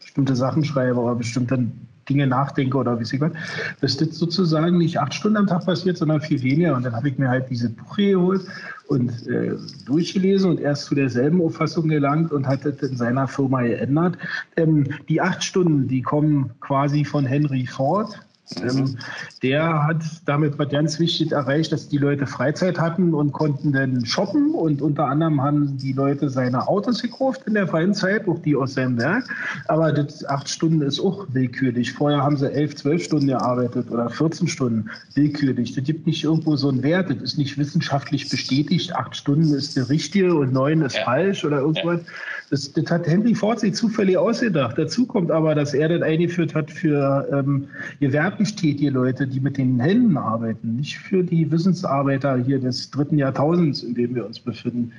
bestimmte 0.00 0.36
Sachen 0.36 0.64
schreibe 0.64 0.98
oder 0.98 1.14
bestimmte 1.14 1.66
Dinge 2.08 2.26
nachdenke 2.26 2.76
oder 2.76 2.98
wie 2.98 3.04
sie 3.04 3.20
was, 3.20 3.32
dass 3.80 3.96
das 3.96 4.16
sozusagen 4.16 4.78
nicht 4.78 4.98
acht 4.98 5.14
Stunden 5.14 5.36
am 5.36 5.46
Tag 5.46 5.64
passiert, 5.64 5.96
sondern 5.96 6.20
viel 6.20 6.42
weniger. 6.42 6.76
Und 6.76 6.84
dann 6.84 6.94
habe 6.94 7.08
ich 7.08 7.18
mir 7.18 7.28
halt 7.28 7.50
diese 7.50 7.70
Buch 7.70 7.96
geholt 7.96 8.42
und 8.88 9.26
äh, 9.26 9.54
durchgelesen 9.86 10.50
und 10.50 10.60
erst 10.60 10.86
zu 10.86 10.94
derselben 10.94 11.40
Auffassung 11.40 11.88
gelangt 11.88 12.32
und 12.32 12.46
hat 12.46 12.64
das 12.64 12.82
in 12.82 12.96
seiner 12.96 13.26
Firma 13.26 13.62
geändert. 13.62 14.18
Ähm, 14.56 14.86
die 15.08 15.20
acht 15.20 15.42
Stunden, 15.42 15.88
die 15.88 16.02
kommen 16.02 16.50
quasi 16.60 17.04
von 17.04 17.24
Henry 17.24 17.66
Ford, 17.66 18.18
mhm. 18.62 18.98
der 19.42 19.86
hat 19.86 20.02
damit 20.26 20.58
was 20.58 20.68
ganz 20.68 20.98
wichtig 20.98 21.32
erreicht, 21.32 21.72
dass 21.72 21.88
die 21.88 21.98
Leute 21.98 22.26
Freizeit 22.26 22.78
hatten 22.78 23.14
und 23.14 23.32
konnten 23.32 23.72
dann 23.72 24.04
shoppen 24.04 24.54
und 24.54 24.82
unter 24.82 25.06
anderem 25.06 25.40
haben 25.40 25.78
die 25.78 25.92
Leute 25.92 26.28
seine 26.28 26.68
Autos 26.68 27.02
gekauft 27.02 27.42
in 27.46 27.54
der 27.54 27.66
freien 27.66 27.94
Zeit, 27.94 28.28
auch 28.28 28.40
die 28.40 28.54
aus 28.54 28.74
seinem 28.74 28.98
Werk. 28.98 29.24
Aber 29.68 29.92
das 29.92 30.24
acht 30.26 30.48
Stunden 30.48 30.82
ist 30.82 31.00
auch 31.00 31.26
willkürlich. 31.32 31.92
Vorher 31.92 32.22
haben 32.22 32.36
sie 32.36 32.52
elf, 32.52 32.76
zwölf 32.76 33.04
Stunden 33.04 33.28
gearbeitet 33.28 33.90
oder 33.90 34.10
14 34.10 34.48
Stunden 34.48 34.90
willkürlich. 35.14 35.74
Das 35.74 35.84
gibt 35.84 36.06
nicht 36.06 36.24
irgendwo 36.24 36.56
so 36.56 36.68
einen 36.68 36.82
Wert. 36.82 37.10
Das 37.10 37.22
ist 37.22 37.38
nicht 37.38 37.56
wissenschaftlich 37.58 38.28
bestätigt. 38.28 38.94
Acht 38.94 39.16
Stunden 39.16 39.52
ist 39.54 39.76
der 39.76 39.88
richtige 39.88 40.34
und 40.34 40.52
neun 40.52 40.82
ist 40.82 40.96
ja. 40.96 41.04
falsch 41.04 41.44
oder 41.44 41.60
irgendwas. 41.60 42.00
Ja. 42.00 42.12
Das, 42.50 42.72
das, 42.72 42.90
hat 42.90 43.06
Henry 43.06 43.34
Ford 43.34 43.58
sich 43.58 43.74
zufällig 43.74 44.18
ausgedacht. 44.18 44.76
Dazu 44.76 45.06
kommt 45.06 45.30
aber, 45.30 45.54
dass 45.54 45.72
er 45.74 45.88
das 45.88 46.02
eingeführt 46.02 46.54
hat 46.54 46.70
für 46.70 47.26
ähm, 47.32 47.68
gewerblich 48.00 48.33
tätige 48.38 48.90
Leute, 48.90 49.26
die 49.26 49.40
mit 49.40 49.58
den 49.58 49.80
Händen 49.80 50.16
arbeiten, 50.16 50.76
nicht 50.76 50.98
für 50.98 51.22
die 51.22 51.50
Wissensarbeiter 51.50 52.36
hier 52.36 52.58
des 52.58 52.90
dritten 52.90 53.18
Jahrtausends, 53.18 53.82
in 53.82 53.94
dem 53.94 54.14
wir 54.14 54.26
uns 54.26 54.40
befinden. 54.40 54.92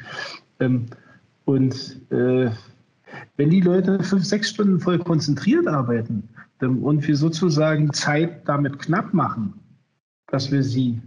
Ähm, 0.59 0.85
und 1.45 2.01
äh, 2.11 2.49
wenn 3.37 3.49
die 3.49 3.61
Leute 3.61 4.01
fünf, 4.03 4.25
sechs 4.25 4.49
Stunden 4.49 4.79
voll 4.79 4.99
konzentriert 4.99 5.67
arbeiten 5.67 6.27
ähm, 6.61 6.83
und 6.83 7.07
wir 7.07 7.15
sozusagen 7.15 7.93
Zeit 7.93 8.47
damit 8.47 8.79
knapp 8.79 9.13
machen, 9.13 9.53
dass 10.27 10.51
wir 10.51 10.63
sie 10.63 11.01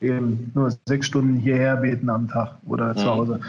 eben 0.00 0.50
nur 0.54 0.72
sechs 0.86 1.06
Stunden 1.06 1.36
hierher 1.36 1.76
beten 1.76 2.08
am 2.10 2.28
Tag 2.28 2.58
oder 2.64 2.94
zu 2.94 3.04
mhm. 3.04 3.10
Hause, 3.10 3.32
und 3.34 3.42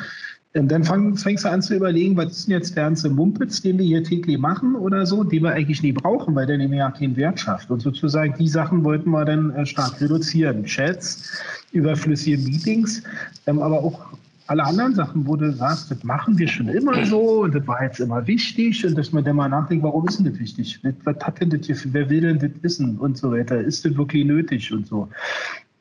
dann 0.54 0.84
fang, 0.84 1.16
fängst 1.18 1.46
du 1.46 1.50
an 1.50 1.64
zu 1.64 1.76
überlegen, 1.76 2.16
was 2.16 2.32
ist 2.38 2.48
denn 2.48 2.54
jetzt 2.54 2.76
der 2.76 2.84
ganze 2.84 3.10
Mumpitz, 3.10 3.62
den 3.62 3.80
wir 3.80 3.86
hier 3.86 4.04
täglich 4.04 4.38
machen 4.38 4.76
oder 4.76 5.06
so, 5.06 5.24
den 5.24 5.44
wir 5.44 5.52
eigentlich 5.52 5.82
nie 5.82 5.94
brauchen, 5.94 6.36
weil 6.36 6.46
der 6.46 6.60
nämlich 6.60 6.78
ja 6.78 6.92
keinen 6.92 7.16
Wert 7.16 7.40
schafft. 7.40 7.72
Und 7.72 7.82
sozusagen 7.82 8.36
die 8.38 8.48
Sachen 8.48 8.84
wollten 8.84 9.10
wir 9.10 9.26
dann 9.26 9.50
äh, 9.56 9.66
stark 9.66 10.00
reduzieren. 10.00 10.64
Chats, 10.66 11.42
überflüssige 11.72 12.38
Meetings, 12.38 13.02
ähm, 13.48 13.60
aber 13.60 13.80
auch 13.80 14.06
alle 14.46 14.64
anderen 14.64 14.94
Sachen, 14.94 15.26
wo 15.26 15.36
du 15.36 15.52
sagst, 15.54 15.90
das 15.90 16.04
machen 16.04 16.38
wir 16.38 16.48
schon 16.48 16.68
immer 16.68 17.04
so 17.06 17.42
und 17.42 17.56
das 17.56 17.66
war 17.66 17.82
jetzt 17.82 18.00
immer 18.00 18.28
wichtig 18.28 18.86
und 18.86 18.96
dass 18.96 19.12
man 19.12 19.24
dann 19.24 19.38
mal 19.38 19.50
nachdenkt, 19.50 19.84
warum 19.84 20.08
ist 20.08 20.20
denn 20.20 20.26
das 20.26 20.38
wichtig? 20.38 20.80
Was 21.06 21.18
hat 21.24 21.42
denn 21.42 21.50
das 21.50 21.66
hier, 21.66 21.78
wer 21.86 22.10
will 22.10 22.22
denn 22.22 22.38
das 22.38 22.52
wissen 22.62 23.00
und 23.00 23.18
so 23.18 23.32
weiter? 23.32 23.60
Ist 23.60 23.86
das 23.86 23.98
wirklich 23.98 24.26
nötig 24.26 24.72
und 24.72 24.86
so? 24.86 25.10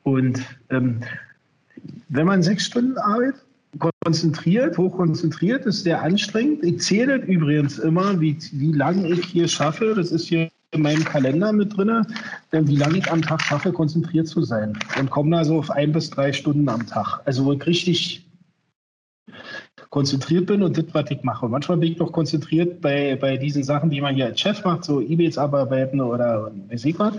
Und 0.05 0.41
ähm, 0.71 1.01
wenn 2.09 2.27
man 2.27 2.43
sechs 2.43 2.65
Stunden 2.67 2.97
arbeitet, 2.97 3.43
konzentriert, 4.05 4.79
hochkonzentriert, 4.79 5.67
ist 5.67 5.85
sehr 5.85 6.03
anstrengend. 6.03 6.65
Ich 6.65 6.81
zähle 6.81 7.17
übrigens 7.17 7.79
immer, 7.79 8.21
wie, 8.21 8.37
wie 8.53 8.73
lange 8.73 9.09
ich 9.09 9.25
hier 9.27 9.49
schaffe. 9.49 9.95
Das 9.95 10.11
ist 10.11 10.27
hier 10.27 10.51
in 10.73 10.83
meinem 10.83 11.05
Kalender 11.05 11.53
mit 11.53 11.77
drin, 11.77 12.07
wie 12.51 12.77
lange 12.77 12.99
ich 12.99 13.11
am 13.11 13.23
Tag 13.23 13.43
schaffe, 13.43 13.73
konzentriert 13.73 14.27
zu 14.27 14.43
sein. 14.43 14.79
Und 14.99 15.11
komme 15.11 15.37
da 15.37 15.45
so 15.45 15.59
auf 15.59 15.71
ein 15.71 15.93
bis 15.93 16.11
drei 16.11 16.33
Stunden 16.33 16.69
am 16.69 16.87
Tag. 16.87 17.21
Also 17.27 17.45
wo 17.45 17.53
ich 17.53 17.67
richtig 17.67 18.27
konzentriert 19.91 20.47
bin 20.47 20.63
und 20.63 20.77
das, 20.77 20.87
was 20.93 21.11
ich 21.11 21.23
mache. 21.23 21.49
manchmal 21.49 21.77
bin 21.77 21.93
ich 21.93 21.99
noch 21.99 22.13
konzentriert 22.13 22.81
bei, 22.81 23.15
bei 23.21 23.37
diesen 23.37 23.63
Sachen, 23.63 23.91
die 23.91 24.01
man 24.01 24.15
hier 24.15 24.27
als 24.27 24.41
Chef 24.41 24.65
macht, 24.65 24.85
so 24.85 25.03
E-Mails 25.03 25.37
abarbeiten 25.37 26.01
oder 26.01 26.51
weiß 26.71 26.87
ich 26.87 26.99
was. 26.99 27.15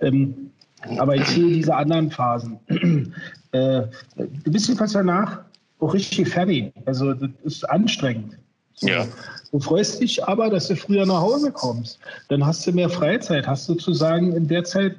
Ähm, 0.00 0.50
aber 0.98 1.16
ich 1.16 1.26
sehe 1.26 1.52
diese 1.52 1.74
anderen 1.74 2.10
Phasen. 2.10 2.60
äh, 3.52 3.82
du 4.16 4.52
bist 4.52 4.68
jedenfalls 4.68 4.92
danach 4.92 5.40
auch 5.82 5.94
richtig 5.94 6.28
fertig. 6.28 6.72
Also 6.86 7.12
das 7.12 7.30
ist 7.44 7.68
anstrengend. 7.68 8.38
So. 8.74 8.88
Ja. 8.88 9.06
Du 9.50 9.60
freust 9.60 10.00
dich 10.00 10.24
aber, 10.24 10.48
dass 10.48 10.68
du 10.68 10.76
früher 10.76 11.04
nach 11.04 11.20
Hause 11.20 11.52
kommst. 11.52 11.98
Dann 12.28 12.44
hast 12.44 12.66
du 12.66 12.72
mehr 12.72 12.88
Freizeit. 12.88 13.46
Hast 13.46 13.68
du 13.68 13.74
sozusagen 13.74 14.32
in 14.32 14.48
der 14.48 14.64
Zeit, 14.64 14.96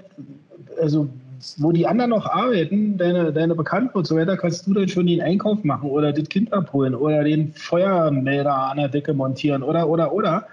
also 0.79 1.07
wo 1.57 1.71
die 1.71 1.85
anderen 1.85 2.11
noch 2.11 2.25
arbeiten, 2.25 2.97
deine, 2.97 3.33
deine 3.33 3.55
Bekannten 3.55 3.97
und 3.97 4.07
so 4.07 4.15
weiter, 4.15 4.37
kannst 4.37 4.65
du 4.67 4.73
dann 4.73 4.87
schon 4.87 5.07
den 5.07 5.21
Einkauf 5.21 5.63
machen 5.63 5.89
oder 5.89 6.13
das 6.13 6.29
Kind 6.29 6.53
abholen 6.53 6.95
oder 6.95 7.23
den 7.23 7.53
Feuermelder 7.53 8.53
an 8.53 8.77
der 8.77 8.87
Decke 8.87 9.13
montieren 9.13 9.63
oder, 9.63 9.89
oder, 9.89 10.13
oder. 10.13 10.47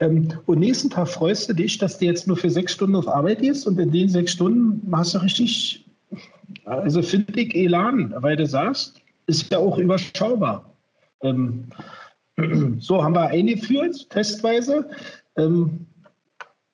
Ähm, 0.00 0.28
und 0.44 0.58
nächsten 0.58 0.90
Tag 0.90 1.08
freust 1.08 1.48
du 1.48 1.54
dich, 1.54 1.78
dass 1.78 1.98
du 1.98 2.04
jetzt 2.04 2.26
nur 2.26 2.36
für 2.36 2.50
sechs 2.50 2.72
Stunden 2.72 2.96
auf 2.96 3.08
Arbeit 3.08 3.38
gehst 3.38 3.66
und 3.66 3.78
in 3.78 3.90
den 3.90 4.10
sechs 4.10 4.32
Stunden 4.32 4.94
hast 4.94 5.14
du 5.14 5.18
richtig, 5.18 5.86
also 6.66 7.00
finde 7.00 7.40
ich 7.40 7.54
Elan, 7.54 8.14
weil 8.18 8.36
du 8.36 8.46
sagst, 8.46 9.00
ist 9.26 9.50
ja 9.50 9.58
auch 9.58 9.78
überschaubar. 9.78 10.72
Ähm, 11.22 11.68
so 12.78 13.02
haben 13.02 13.14
wir 13.14 13.28
eingeführt, 13.28 14.08
testweise. 14.10 14.88
Ähm, 15.36 15.86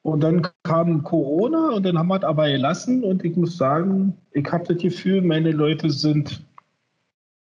und 0.02 0.20
dann 0.20 0.46
kam 0.64 1.04
Corona 1.04 1.70
und 1.70 1.84
dann 1.84 1.96
haben 1.96 2.08
wir 2.08 2.16
es 2.16 2.24
aber 2.24 2.48
gelassen. 2.50 3.04
Und 3.04 3.24
ich 3.24 3.36
muss 3.36 3.56
sagen, 3.56 4.16
ich 4.32 4.50
habe 4.50 4.64
das 4.66 4.82
Gefühl, 4.82 5.22
meine 5.22 5.52
Leute 5.52 5.90
sind 5.90 6.42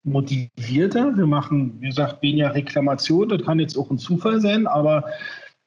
motivierter. 0.03 1.15
Wir 1.15 1.25
machen, 1.25 1.77
wie 1.79 1.87
gesagt, 1.87 2.21
weniger 2.21 2.53
Reklamation. 2.53 3.29
Das 3.29 3.43
kann 3.43 3.59
jetzt 3.59 3.77
auch 3.77 3.89
ein 3.89 3.97
Zufall 3.97 4.41
sein, 4.41 4.67
aber 4.67 5.05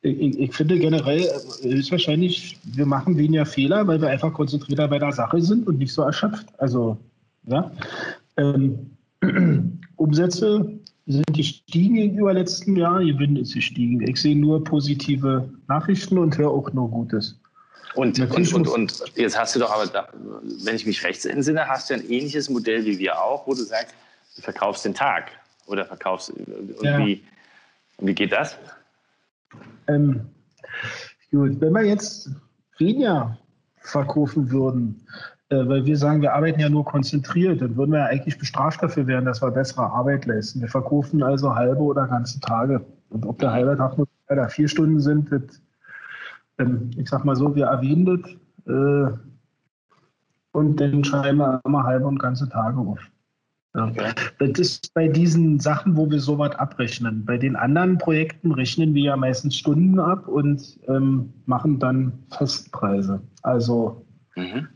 ich, 0.03 0.39
ich, 0.39 0.53
finde 0.53 0.79
generell 0.79 1.29
ist 1.63 1.93
wahrscheinlich, 1.93 2.59
wir 2.65 2.87
machen 2.87 3.17
weniger 3.17 3.47
Fehler, 3.47 3.87
weil 3.87 4.01
wir 4.01 4.09
einfach 4.09 4.33
konzentrierter 4.33 4.89
bei 4.89 4.99
der 4.99 5.13
Sache 5.13 5.41
sind 5.41 5.67
und 5.67 5.79
nicht 5.79 5.93
so 5.93 6.03
erschöpft. 6.03 6.49
Also, 6.59 6.99
ja. 7.47 7.71
Ähm, 8.37 8.92
Umsätze 9.97 10.79
sind 11.07 11.33
gestiegen 11.33 11.95
gegenüber 11.95 12.33
letzten 12.33 12.77
Jahr, 12.77 13.01
Gewinn 13.01 13.37
ist 13.37 13.55
gestiegen. 13.55 14.01
Ich 14.07 14.21
sehe 14.21 14.37
nur 14.37 14.63
positive 14.63 15.49
Nachrichten 15.69 16.19
und 16.19 16.37
höre 16.39 16.51
auch 16.51 16.73
nur 16.73 16.91
Gutes. 16.91 17.39
Und, 17.95 18.19
und, 18.19 18.55
und, 18.55 18.69
und, 18.69 19.05
jetzt 19.17 19.39
hast 19.39 19.55
du 19.55 19.61
doch 19.61 19.71
aber, 19.71 19.87
da, 19.87 20.09
wenn 20.65 20.77
ich 20.77 20.87
mich 20.87 21.05
recht 21.05 21.25
entsinne, 21.27 21.67
hast 21.69 21.91
du 21.91 21.95
ein 21.95 22.09
ähnliches 22.09 22.49
Modell 22.49 22.85
wie 22.87 22.99
wir 22.99 23.21
auch, 23.21 23.47
wo 23.47 23.53
du 23.53 23.63
sagst, 23.63 23.95
du 24.37 24.43
verkaufst 24.43 24.85
den 24.85 24.95
Tag 24.95 25.31
oder 25.67 25.85
verkaufst. 25.85 26.31
Und 26.31 26.83
ja. 26.83 26.99
wie, 26.99 27.23
wie 27.99 28.15
geht 28.15 28.33
das? 28.33 28.57
Ähm, 29.89 30.23
gut, 31.31 31.61
wenn 31.61 31.73
wir 31.73 31.83
jetzt 31.83 32.31
weniger 32.79 33.37
verkaufen 33.83 34.51
würden, 34.51 35.07
äh, 35.42 35.42
weil 35.57 35.85
wir 35.85 35.97
sagen, 35.97 36.23
wir 36.23 36.35
arbeiten 36.35 36.61
ja 36.61 36.69
nur 36.69 36.85
konzentriert, 36.85 37.61
dann 37.61 37.77
würden 37.77 37.93
wir 37.93 38.01
ja 38.01 38.07
eigentlich 38.07 38.39
bestraft 38.39 38.83
dafür 38.83 39.07
werden, 39.07 39.25
dass 39.25 39.43
wir 39.43 39.51
bessere 39.51 39.91
Arbeit 39.91 40.25
leisten. 40.27 40.61
Wir 40.61 40.69
verkaufen 40.69 41.23
also 41.23 41.55
halbe 41.55 41.83
oder 41.83 42.07
ganze 42.07 42.41
Tage. 42.41 42.85
Und 43.11 43.27
ob 43.27 43.39
der 43.39 43.53
halbe 43.53 43.77
Tag 43.77 43.99
nur 43.99 44.09
oder 44.31 44.49
vier 44.49 44.69
Stunden 44.69 45.01
sind, 45.01 45.31
das, 45.31 45.63
ähm, 46.59 46.91
ich 46.97 47.09
sag 47.09 47.25
mal 47.25 47.37
so, 47.37 47.55
wir 47.55 47.67
erwähnen 47.67 48.07
das 48.07 48.31
äh, 48.67 49.17
und 50.53 50.81
dann 50.81 51.05
schreiben 51.05 51.39
wir 51.39 51.61
immer 51.65 51.83
halbe 51.83 52.07
und 52.07 52.19
ganze 52.19 52.49
Tage 52.49 52.79
auf. 52.79 53.01
Ja. 53.75 53.91
Das 54.39 54.59
ist 54.59 54.93
bei 54.95 55.09
diesen 55.09 55.59
Sachen, 55.59 55.97
wo 55.97 56.11
wir 56.11 56.21
sowas 56.21 56.55
abrechnen. 56.57 57.25
Bei 57.25 57.39
den 57.39 57.57
anderen 57.57 57.97
Projekten 57.99 58.53
rechnen 58.53 58.95
wir 58.95 59.03
ja 59.03 59.17
meistens 59.17 59.57
Stunden 59.57 59.99
ab 59.99 60.29
und 60.29 60.79
ähm, 60.89 61.33
machen 61.47 61.79
dann 61.79 62.13
Festpreise. 62.31 63.21
Also 63.43 64.05
mhm 64.37 64.69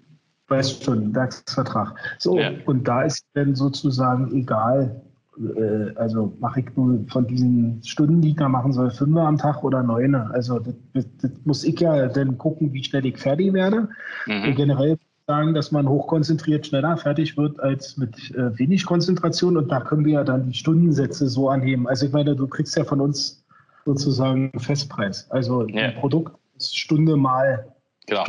weißt 0.48 0.85
schon, 0.85 1.14
Werksvertrag. 1.14 1.94
So, 2.18 2.38
ja. 2.38 2.52
und 2.66 2.87
da 2.87 3.02
ist 3.02 3.26
dann 3.35 3.54
sozusagen 3.54 4.32
egal, 4.35 5.00
äh, 5.38 5.94
also 5.96 6.32
mache 6.40 6.61
ich 6.61 6.76
nur 6.76 7.04
von 7.09 7.26
diesen 7.26 7.82
Stunden, 7.85 8.20
die 8.20 8.30
ich 8.30 8.37
da 8.37 8.48
machen 8.48 8.72
soll, 8.72 8.90
fünf 8.90 9.16
am 9.16 9.38
Tag 9.38 9.62
oder 9.64 9.82
neun. 9.82 10.14
Also 10.14 10.59
das, 10.59 10.74
das, 11.20 11.30
muss 11.44 11.64
ich 11.64 11.80
ja 11.80 12.06
dann 12.06 12.38
gucken, 12.38 12.72
wie 12.72 12.85
schnell 12.85 13.06
ich 13.06 13.18
fertig 13.18 13.52
werde. 13.52 13.88
Mhm. 14.26 14.54
Generell 14.54 14.98
sagen, 15.26 15.54
dass 15.54 15.72
man 15.72 15.88
hochkonzentriert 15.88 16.66
schneller 16.66 16.96
fertig 16.96 17.37
wird 17.37 17.59
als 17.61 17.96
mit 17.96 18.30
äh, 18.37 18.56
wenig 18.59 18.87
Konzentration. 18.87 19.56
Und 19.56 19.70
da 19.70 19.80
können 19.80 20.04
wir 20.04 20.14
ja 20.14 20.24
dann 20.24 20.46
die 20.46 20.54
Stundensätze 20.54 21.28
so 21.28 21.48
anheben. 21.48 21.88
Also 21.88 22.06
ich 22.06 22.12
meine, 22.12 22.37
du 22.37 22.46
kriegst 22.46 22.76
ja 22.76 22.85
von 22.85 23.00
uns 23.00 23.44
sozusagen 23.85 24.50
einen 24.52 24.61
Festpreis. 24.61 25.28
Also 25.30 25.66
ja. 25.68 25.87
ein 25.87 25.94
Produkt 25.96 26.37
ist 26.56 26.76
Stunde 26.78 27.16
mal 27.16 27.66
genau. 28.06 28.24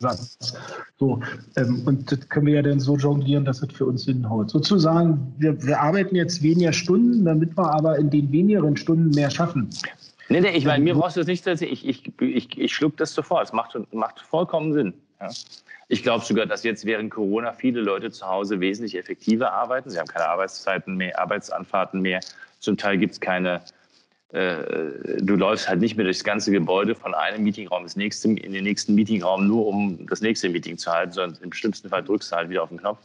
Stundensatz. 0.00 0.54
So, 0.98 1.20
ähm, 1.56 1.82
und 1.86 2.10
das 2.10 2.28
können 2.28 2.46
wir 2.46 2.54
ja 2.54 2.62
dann 2.62 2.80
so 2.80 2.96
jonglieren, 2.96 3.44
dass 3.44 3.62
es 3.62 3.72
für 3.72 3.86
uns 3.86 4.04
hinhaut. 4.04 4.50
Sozusagen, 4.50 5.34
wir, 5.38 5.62
wir 5.62 5.80
arbeiten 5.80 6.16
jetzt 6.16 6.42
weniger 6.42 6.72
Stunden, 6.72 7.24
damit 7.24 7.56
wir 7.56 7.70
aber 7.70 7.98
in 7.98 8.10
den 8.10 8.32
wenigeren 8.32 8.76
Stunden 8.76 9.10
mehr 9.10 9.30
schaffen. 9.30 9.68
Nee, 10.28 10.40
nee, 10.40 10.50
ich 10.50 10.64
meine, 10.64 10.84
mir 10.84 10.94
brauchst 10.94 11.16
du 11.16 11.20
das 11.20 11.26
nicht, 11.26 11.46
ich, 11.46 11.86
ich, 11.86 12.12
ich, 12.20 12.58
ich 12.58 12.74
schluck 12.74 12.96
das 12.96 13.14
sofort. 13.14 13.44
Es 13.44 13.52
macht, 13.52 13.76
macht 13.92 14.20
vollkommen 14.20 14.72
Sinn. 14.72 14.94
Ja. 15.20 15.28
Ich 15.88 16.04
glaube 16.04 16.24
sogar, 16.24 16.46
dass 16.46 16.62
jetzt 16.62 16.84
während 16.84 17.10
Corona 17.10 17.52
viele 17.52 17.80
Leute 17.80 18.12
zu 18.12 18.26
Hause 18.26 18.60
wesentlich 18.60 18.96
effektiver 18.96 19.52
arbeiten. 19.52 19.90
Sie 19.90 19.98
haben 19.98 20.06
keine 20.06 20.28
Arbeitszeiten 20.28 20.96
mehr, 20.96 21.18
Arbeitsanfahrten 21.18 22.00
mehr. 22.00 22.20
Zum 22.60 22.76
Teil 22.76 22.96
gibt 22.96 23.14
es 23.14 23.20
keine, 23.20 23.60
du 24.32 25.34
läufst 25.36 25.68
halt 25.68 25.80
nicht 25.80 25.96
mehr 25.96 26.04
durchs 26.04 26.22
ganze 26.22 26.52
Gebäude 26.52 26.94
von 26.94 27.14
einem 27.14 27.42
Meetingraum 27.42 27.82
ins 27.82 27.96
nächste, 27.96 28.28
in 28.28 28.52
den 28.52 28.64
nächsten 28.64 28.94
Meetingraum, 28.94 29.46
nur 29.46 29.66
um 29.66 30.06
das 30.06 30.20
nächste 30.20 30.48
Meeting 30.48 30.78
zu 30.78 30.90
halten, 30.90 31.12
sondern 31.12 31.42
im 31.42 31.52
schlimmsten 31.52 31.88
Fall 31.88 32.04
drückst 32.04 32.30
du 32.30 32.36
halt 32.36 32.48
wieder 32.48 32.62
auf 32.62 32.68
den 32.68 32.78
Knopf. 32.78 33.00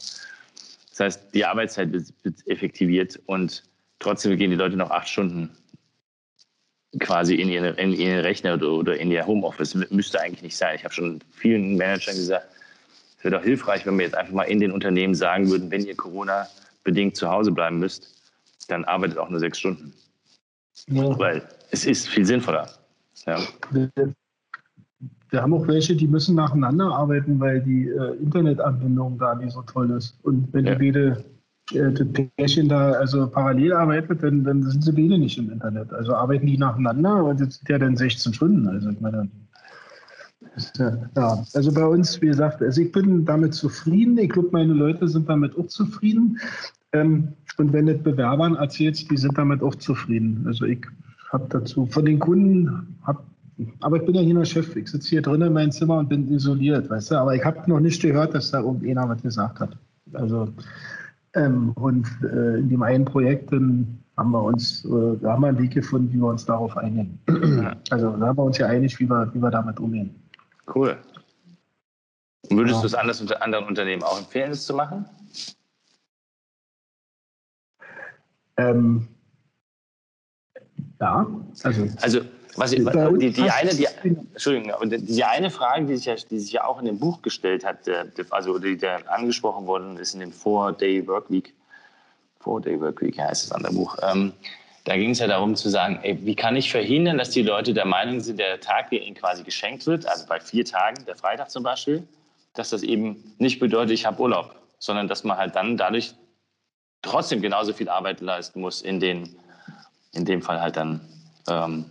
Das 0.92 1.00
heißt, 1.00 1.34
die 1.34 1.44
Arbeitszeit 1.44 1.92
wird, 1.92 2.14
effektiviert 2.46 3.20
und 3.26 3.64
trotzdem 4.00 4.38
gehen 4.38 4.52
die 4.52 4.56
Leute 4.56 4.78
noch 4.78 4.92
acht 4.92 5.10
Stunden 5.10 5.50
quasi 7.00 7.36
in 7.36 7.50
ihren, 7.50 7.76
in 7.76 7.92
ihren 7.92 8.20
Rechner 8.20 8.54
oder, 8.54 8.72
oder 8.72 8.98
in 8.98 9.12
ihr 9.12 9.26
Homeoffice. 9.26 9.76
Müsste 9.90 10.22
eigentlich 10.22 10.44
nicht 10.44 10.56
sein. 10.56 10.76
Ich 10.76 10.84
habe 10.84 10.94
schon 10.94 11.20
vielen 11.32 11.76
Managern 11.76 12.16
gesagt, 12.16 12.48
wäre 13.22 13.36
doch 13.36 13.44
hilfreich, 13.44 13.86
wenn 13.86 13.98
wir 13.98 14.06
jetzt 14.06 14.16
einfach 14.16 14.34
mal 14.34 14.44
in 14.44 14.60
den 14.60 14.72
Unternehmen 14.72 15.16
sagen 15.16 15.50
würden, 15.50 15.72
wenn 15.72 15.86
ihr 15.86 15.96
Corona-bedingt 15.96 17.18
zu 17.18 17.30
Hause 17.30 17.52
bleiben 17.52 17.80
müsst, 17.80 18.08
dann 18.68 18.86
arbeitet 18.86 19.18
auch 19.18 19.30
nur 19.30 19.40
sechs 19.40 19.60
Stunden. 19.60 19.94
Ja. 20.88 21.18
Weil 21.18 21.44
es 21.72 21.86
ist 21.86 22.08
viel 22.08 22.26
sinnvoller. 22.26 22.70
Ja. 23.26 23.40
Wir 23.72 25.42
haben 25.42 25.54
auch 25.54 25.68
welche, 25.68 25.96
die 25.96 26.08
müssen 26.08 26.36
nacheinander 26.36 26.86
arbeiten, 26.86 27.40
weil 27.40 27.62
die 27.62 27.90
äh, 27.90 28.16
Internetanbindung 28.22 29.18
da 29.18 29.36
nicht 29.36 29.54
so 29.54 29.62
toll 29.64 29.92
ist. 29.92 30.18
Und 30.24 30.54
wenn 30.54 30.66
ja. 30.66 30.76
die 30.76 30.92
beide 30.92 31.26
äh, 31.72 31.92
das 31.92 32.08
Pärchen 32.38 32.70
da 32.70 32.92
also 32.92 33.28
parallel 33.28 33.74
arbeitet, 33.74 34.22
dann, 34.22 34.44
dann 34.44 34.64
sind 34.64 34.84
sie 34.84 34.92
beide 34.92 35.18
nicht 35.18 35.38
im 35.38 35.52
Internet. 35.52 35.92
Also 35.94 36.14
arbeiten 36.14 36.46
die 36.46 36.58
nacheinander, 36.58 37.10
aber 37.10 37.34
das 37.34 37.56
sind 37.56 37.70
ja 37.70 37.80
dann 37.80 37.98
16 37.98 38.34
Stunden. 38.34 38.68
Also 38.68 38.90
ich 38.90 39.00
meine, 39.02 39.30
ja, 40.78 41.46
also 41.54 41.74
bei 41.74 41.86
uns, 41.86 42.22
wie 42.22 42.28
gesagt, 42.28 42.62
also 42.62 42.82
ich 42.82 42.92
bin 42.92 43.26
damit 43.26 43.54
zufrieden. 43.54 44.18
Ich 44.18 44.30
glaube, 44.30 44.50
meine 44.52 44.74
Leute 44.74 45.08
sind 45.08 45.28
damit 45.28 45.58
auch 45.58 45.68
zufrieden. 45.68 46.40
Ähm, 46.94 47.34
und 47.58 47.74
wenn 47.74 47.86
du 47.86 47.96
Bewerbern 47.96 48.56
erzählst, 48.56 49.10
die 49.10 49.18
sind 49.18 49.38
damit 49.38 49.62
auch 49.64 49.76
zufrieden. 49.76 50.44
Also 50.48 50.66
ich 50.66 50.86
habe 51.32 51.46
dazu 51.50 51.86
von 51.86 52.06
den 52.06 52.20
Kunden, 52.20 52.98
hab, 53.04 53.24
aber 53.82 53.98
ich 53.98 54.06
bin 54.06 54.16
ja 54.16 54.22
hier 54.22 54.36
der 54.36 54.46
Chef. 54.46 54.76
Ich 54.76 54.90
sitze 54.90 55.10
hier 55.10 55.22
drin 55.22 55.42
in 55.42 55.54
meinem 55.54 55.72
Zimmer 55.72 56.00
und 56.00 56.10
bin 56.10 56.30
isoliert, 56.32 56.90
weißt 56.90 57.12
du. 57.12 57.16
Aber 57.16 57.36
ich 57.36 57.44
habe 57.44 57.70
noch 57.70 57.80
nicht 57.80 58.02
gehört, 58.02 58.34
dass 58.34 58.52
da 58.52 58.60
irgendjemand 58.60 59.10
was 59.10 59.22
gesagt 59.22 59.60
hat. 59.60 59.78
Also 60.14 60.50
ähm, 61.34 61.72
und 61.72 62.08
äh, 62.24 62.60
in 62.60 62.70
dem 62.70 62.84
einen 62.84 63.06
Projekt 63.06 63.52
dann 63.52 64.00
haben 64.18 64.32
wir 64.32 64.44
uns, 64.44 64.86
äh, 64.86 65.18
da 65.22 65.34
haben 65.34 65.42
wir 65.42 65.48
einen 65.50 65.60
Weg 65.60 65.72
gefunden, 65.72 66.12
wie 66.14 66.18
wir 66.18 66.28
uns 66.28 66.46
darauf 66.46 66.76
einigen. 66.78 67.20
also 67.90 68.12
da 68.12 68.28
haben 68.28 68.38
wir 68.38 68.44
uns 68.44 68.58
ja 68.58 68.68
einig, 68.68 69.00
wie 69.00 69.10
wir, 69.10 69.30
wie 69.34 69.42
wir 69.42 69.52
damit 69.52 69.80
umgehen. 69.80 70.16
Cool. 70.74 70.98
Und 72.50 72.58
würdest 72.58 72.76
ja. 72.76 72.82
du 72.82 72.88
es 72.88 72.96
anders 72.96 73.22
unter 73.22 73.42
anderen 73.42 73.66
Unternehmen 73.66 74.04
auch 74.04 74.20
empfehlen, 74.20 74.52
es 74.52 74.66
zu 74.66 74.74
machen? 74.74 75.06
Ähm, 78.58 79.08
ja, 81.00 81.28
also. 81.64 81.88
Also, 82.02 82.22
was 82.58 82.72
ich, 82.72 82.86
die, 82.86 83.32
die, 83.32 83.50
eine, 83.50 83.72
die, 83.72 83.86
Entschuldigung, 84.32 84.72
die 84.90 85.24
eine 85.26 85.50
Frage, 85.50 85.86
die 85.86 85.98
sich, 85.98 86.06
ja, 86.06 86.16
die 86.16 86.40
sich 86.40 86.54
ja 86.54 86.64
auch 86.64 86.80
in 86.80 86.86
dem 86.86 87.00
Buch 87.00 87.22
gestellt 87.22 87.66
hat, 87.66 87.80
also 88.30 88.60
die 88.60 88.78
da 88.78 88.96
angesprochen 89.08 89.68
worden 89.68 89.98
ist 89.98 90.14
in 90.14 90.22
dem 90.22 90.32
Four-Day 90.32 91.06
Workweek, 91.06 91.54
Four-Day 92.40 92.80
Workweek 92.80 93.20
heißt 93.20 93.46
das 93.46 93.52
andere 93.52 93.74
Buch, 93.74 93.98
ähm, 94.02 94.32
da 94.86 94.96
ging 94.96 95.10
es 95.10 95.20
ja 95.20 95.28
darum 95.28 95.56
zu 95.56 95.68
sagen, 95.68 96.00
ey, 96.04 96.18
wie 96.22 96.36
kann 96.36 96.56
ich 96.56 96.72
verhindern, 96.72 97.18
dass 97.18 97.32
die 97.32 97.42
Leute 97.42 97.74
der 97.74 97.86
Meinung 97.86 98.22
sind, 98.22 98.40
der 98.40 98.60
Tag, 98.62 98.92
der 98.92 99.02
ihnen 99.02 99.16
quasi 99.16 99.44
geschenkt 99.44 99.86
wird, 99.86 100.06
also 100.06 100.26
bei 100.28 100.40
vier 100.40 100.64
Tagen, 100.64 101.04
der 101.06 101.16
Freitag 101.16 101.50
zum 101.50 101.64
Beispiel, 101.64 102.08
dass 102.54 102.70
das 102.70 102.84
eben 102.84 103.34
nicht 103.38 103.60
bedeutet, 103.60 103.92
ich 103.92 104.06
habe 104.06 104.22
Urlaub, 104.22 104.56
sondern 104.80 105.08
dass 105.10 105.24
man 105.24 105.38
halt 105.38 105.56
dann 105.56 105.76
dadurch 105.76 106.14
trotzdem 107.06 107.42
genauso 107.42 107.74
viel 107.74 107.90
Arbeit 107.90 108.22
leisten 108.22 108.62
muss, 108.62 108.82
in, 108.82 109.00
den, 109.00 109.30
in 110.14 110.26
dem 110.26 110.42
Fall 110.42 110.60
halt 110.60 110.76
dann 110.78 111.02
ähm, 111.48 111.86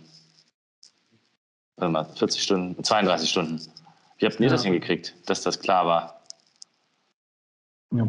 40 1.77 2.41
Stunden, 2.41 2.83
32 2.83 3.29
Stunden. 3.29 3.61
Wie 4.17 4.25
habt 4.25 4.39
ihr 4.39 4.45
ja. 4.45 4.51
das 4.51 4.63
hingekriegt, 4.63 5.15
dass 5.25 5.41
das 5.41 5.59
klar 5.59 5.85
war? 5.85 6.21
Ja 7.91 8.07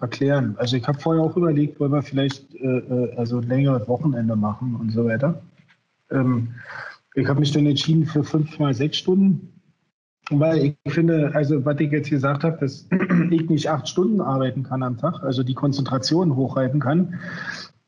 erklären. 0.00 0.54
Also 0.58 0.76
ich 0.76 0.86
habe 0.86 0.98
vorher 0.98 1.22
auch 1.22 1.36
überlegt, 1.36 1.80
wollen 1.80 1.92
wir 1.92 2.02
vielleicht 2.02 2.54
äh, 2.54 2.78
äh 2.78 3.16
also 3.16 3.40
längere 3.40 3.86
Wochenende 3.88 4.36
machen 4.36 4.76
und 4.76 4.90
so 4.90 5.04
weiter. 5.06 5.42
Ähm, 6.10 6.54
ich 7.14 7.26
habe 7.26 7.40
mich 7.40 7.52
dann 7.52 7.66
entschieden 7.66 8.06
für 8.06 8.22
fünf 8.22 8.58
mal 8.58 8.74
sechs 8.74 8.98
Stunden, 8.98 9.55
weil 10.30 10.74
ich 10.84 10.92
finde, 10.92 11.30
also 11.34 11.64
was 11.64 11.78
ich 11.80 11.90
jetzt 11.92 12.10
gesagt 12.10 12.44
habe, 12.44 12.58
dass 12.58 12.88
ich 13.30 13.48
nicht 13.48 13.70
acht 13.70 13.88
Stunden 13.88 14.20
arbeiten 14.20 14.62
kann 14.62 14.82
am 14.82 14.96
Tag, 14.96 15.22
also 15.22 15.42
die 15.42 15.54
Konzentration 15.54 16.34
hochhalten 16.34 16.80
kann. 16.80 17.18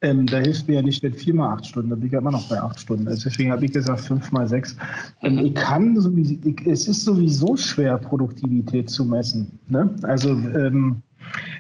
Ähm, 0.00 0.26
da 0.26 0.38
hilft 0.38 0.68
mir 0.68 0.74
ja 0.74 0.82
nicht, 0.82 1.02
wenn 1.02 1.12
vier 1.12 1.34
mal 1.34 1.52
acht 1.54 1.66
Stunden, 1.66 1.90
da 1.90 1.96
bin 1.96 2.06
ich 2.06 2.12
ja 2.12 2.20
immer 2.20 2.30
noch 2.30 2.48
bei 2.48 2.60
acht 2.60 2.78
Stunden. 2.78 3.08
Also 3.08 3.28
deswegen 3.28 3.50
habe 3.50 3.64
ich 3.64 3.72
gesagt 3.72 4.00
fünf 4.00 4.30
mal 4.30 4.46
sechs. 4.46 4.76
Ähm, 5.22 5.38
ich 5.38 5.54
kann 5.54 6.00
sowieso, 6.00 6.36
ich, 6.44 6.64
es 6.66 6.86
ist 6.86 7.04
sowieso 7.04 7.56
schwer, 7.56 7.98
Produktivität 7.98 8.90
zu 8.90 9.04
messen. 9.04 9.58
Ne? 9.66 9.90
Also 10.02 10.30
ähm, 10.30 11.02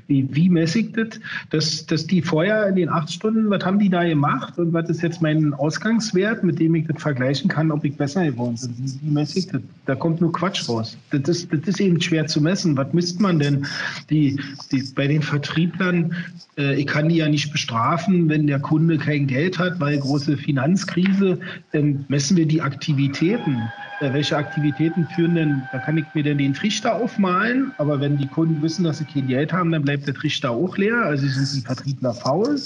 wie, 0.08 0.26
wie 0.34 0.62
ich 0.62 0.92
das? 0.92 1.20
Dass, 1.50 1.86
dass 1.86 2.06
die 2.06 2.22
vorher 2.22 2.66
in 2.66 2.76
den 2.76 2.88
acht 2.88 3.12
Stunden, 3.12 3.50
was 3.50 3.64
haben 3.64 3.78
die 3.78 3.90
da 3.90 4.02
gemacht 4.04 4.58
und 4.58 4.72
was 4.72 4.88
ist 4.88 5.02
jetzt 5.02 5.20
mein 5.20 5.52
Ausgangswert, 5.54 6.42
mit 6.42 6.58
dem 6.58 6.74
ich 6.74 6.86
das 6.86 7.00
vergleichen 7.00 7.48
kann, 7.48 7.70
ob 7.70 7.84
ich 7.84 7.94
besser 7.94 8.24
geworden 8.24 8.56
bin? 8.60 9.16
Wie, 9.16 9.22
ich 9.22 9.46
das? 9.46 9.60
Da 9.84 9.94
kommt 9.94 10.22
nur 10.22 10.32
Quatsch 10.32 10.66
raus. 10.66 10.96
Das 11.10 11.28
ist, 11.28 11.52
das 11.52 11.60
ist 11.60 11.80
eben 11.80 12.00
schwer 12.00 12.26
zu 12.26 12.40
messen. 12.40 12.76
Was 12.76 12.92
misst 12.94 13.20
man 13.20 13.38
denn? 13.38 13.66
Die, 14.08 14.40
die, 14.72 14.82
bei 14.94 15.06
den 15.06 15.20
Vertrieblern, 15.20 16.14
äh, 16.56 16.74
ich 16.80 16.86
kann 16.86 17.10
die 17.10 17.16
ja 17.16 17.28
nicht 17.28 17.52
bestrafen, 17.52 18.30
wenn 18.30 18.46
der 18.46 18.60
Kunde 18.60 18.96
kein 18.96 19.26
Geld 19.26 19.58
hat, 19.58 19.78
weil 19.78 19.98
große 19.98 20.38
Finanzkrise, 20.38 21.38
dann 21.72 22.06
messen 22.08 22.36
wir 22.38 22.46
die 22.46 22.62
Aktivitäten. 22.62 23.62
Äh, 24.00 24.12
welche 24.12 24.36
Aktivitäten 24.36 25.06
führen 25.08 25.34
denn, 25.34 25.62
da 25.72 25.78
kann 25.78 25.98
ich 25.98 26.04
mir 26.14 26.22
denn 26.22 26.38
den 26.38 26.54
Trichter 26.54 26.94
aufmalen, 26.94 27.72
aber 27.78 28.00
wenn 28.00 28.16
die 28.16 28.28
Kunden 28.28 28.62
wissen, 28.62 28.84
dass 28.84 28.98
sie 28.98 29.04
kein 29.04 29.26
Geld 29.26 29.52
haben, 29.52 29.72
dann 29.72 29.86
der 30.06 30.14
Trichter 30.14 30.50
auch 30.50 30.76
leer, 30.76 30.96
also 31.02 31.26
sind 31.26 31.62
die 31.62 31.66
Vertriebler 31.66 32.14
faul. 32.14 32.60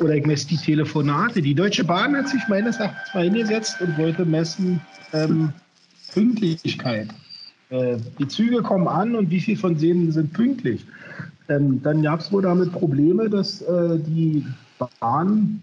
Oder 0.00 0.14
ich 0.16 0.26
messe 0.26 0.48
die 0.48 0.56
Telefonate. 0.56 1.42
Die 1.42 1.54
Deutsche 1.54 1.84
Bahn 1.84 2.16
hat 2.16 2.28
sich 2.28 2.42
meines 2.48 2.76
Erachtens 2.78 3.14
mal 3.14 3.24
hingesetzt 3.24 3.80
und 3.80 3.96
wollte 3.98 4.24
messen 4.24 4.80
ähm, 5.12 5.52
Pünktlichkeit. 6.12 7.08
Äh, 7.70 7.96
die 8.18 8.28
Züge 8.28 8.62
kommen 8.62 8.88
an 8.88 9.14
und 9.14 9.30
wie 9.30 9.40
viel 9.40 9.56
von 9.56 9.76
denen 9.76 10.12
sind 10.12 10.32
pünktlich? 10.32 10.86
Ähm, 11.48 11.82
dann 11.82 12.02
gab 12.02 12.20
es 12.20 12.32
wohl 12.32 12.42
damit 12.42 12.72
Probleme, 12.72 13.28
dass 13.28 13.62
äh, 13.62 13.98
die 13.98 14.46
Bahn 15.00 15.62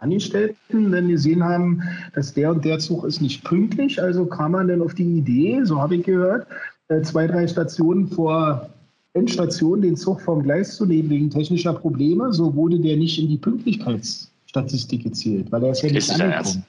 Angestellten 0.00 0.92
dann 0.92 1.08
gesehen 1.08 1.42
haben, 1.42 1.82
dass 2.14 2.32
der 2.34 2.50
und 2.50 2.64
der 2.64 2.78
Zug 2.78 3.04
ist 3.04 3.20
nicht 3.20 3.44
pünktlich. 3.44 4.00
Also 4.00 4.26
kam 4.26 4.52
man 4.52 4.68
dann 4.68 4.82
auf 4.82 4.94
die 4.94 5.18
Idee, 5.18 5.62
so 5.64 5.80
habe 5.80 5.96
ich 5.96 6.04
gehört, 6.04 6.46
äh, 6.88 7.02
zwei, 7.02 7.26
drei 7.26 7.46
Stationen 7.46 8.08
vor 8.08 8.70
Endstation 9.14 9.82
den 9.82 9.96
Zug 9.96 10.20
vom 10.20 10.42
Gleis 10.42 10.76
zu 10.76 10.86
nehmen 10.86 11.10
wegen 11.10 11.30
technischer 11.30 11.72
Probleme. 11.72 12.32
So 12.32 12.54
wurde 12.54 12.78
der 12.78 12.96
nicht 12.96 13.18
in 13.18 13.28
die 13.28 13.38
Pünktlichkeitsstatistik 13.38 15.04
gezählt, 15.04 15.50
weil 15.50 15.64
er 15.64 15.72
ist 15.72 15.82
ja 15.82 15.90
nicht 15.90 16.10
angekommen. 16.10 16.64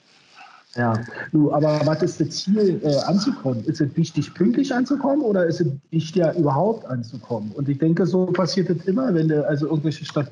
Ja, 0.76 0.94
du, 1.32 1.52
aber 1.52 1.82
was 1.86 2.04
ist 2.04 2.22
das 2.22 2.30
Ziel, 2.30 2.80
äh, 2.84 2.96
anzukommen? 3.08 3.64
Ist 3.66 3.82
es 3.82 3.96
wichtig, 3.98 4.34
pünktlich 4.36 4.74
anzukommen 4.74 5.24
oder 5.24 5.46
ist 5.48 5.62
es 5.62 5.68
wichtig, 5.90 6.24
überhaupt 6.38 6.86
anzukommen? 6.86 7.52
Und 7.56 7.68
ich 7.68 7.80
denke, 7.80 8.06
so 8.06 8.28
passiert 8.28 8.70
es 8.70 8.86
immer, 8.86 9.14
wenn 9.16 9.30
du 9.30 9.46
also 9.48 9.68
irgendwelche 9.68 10.06
Stat 10.06 10.32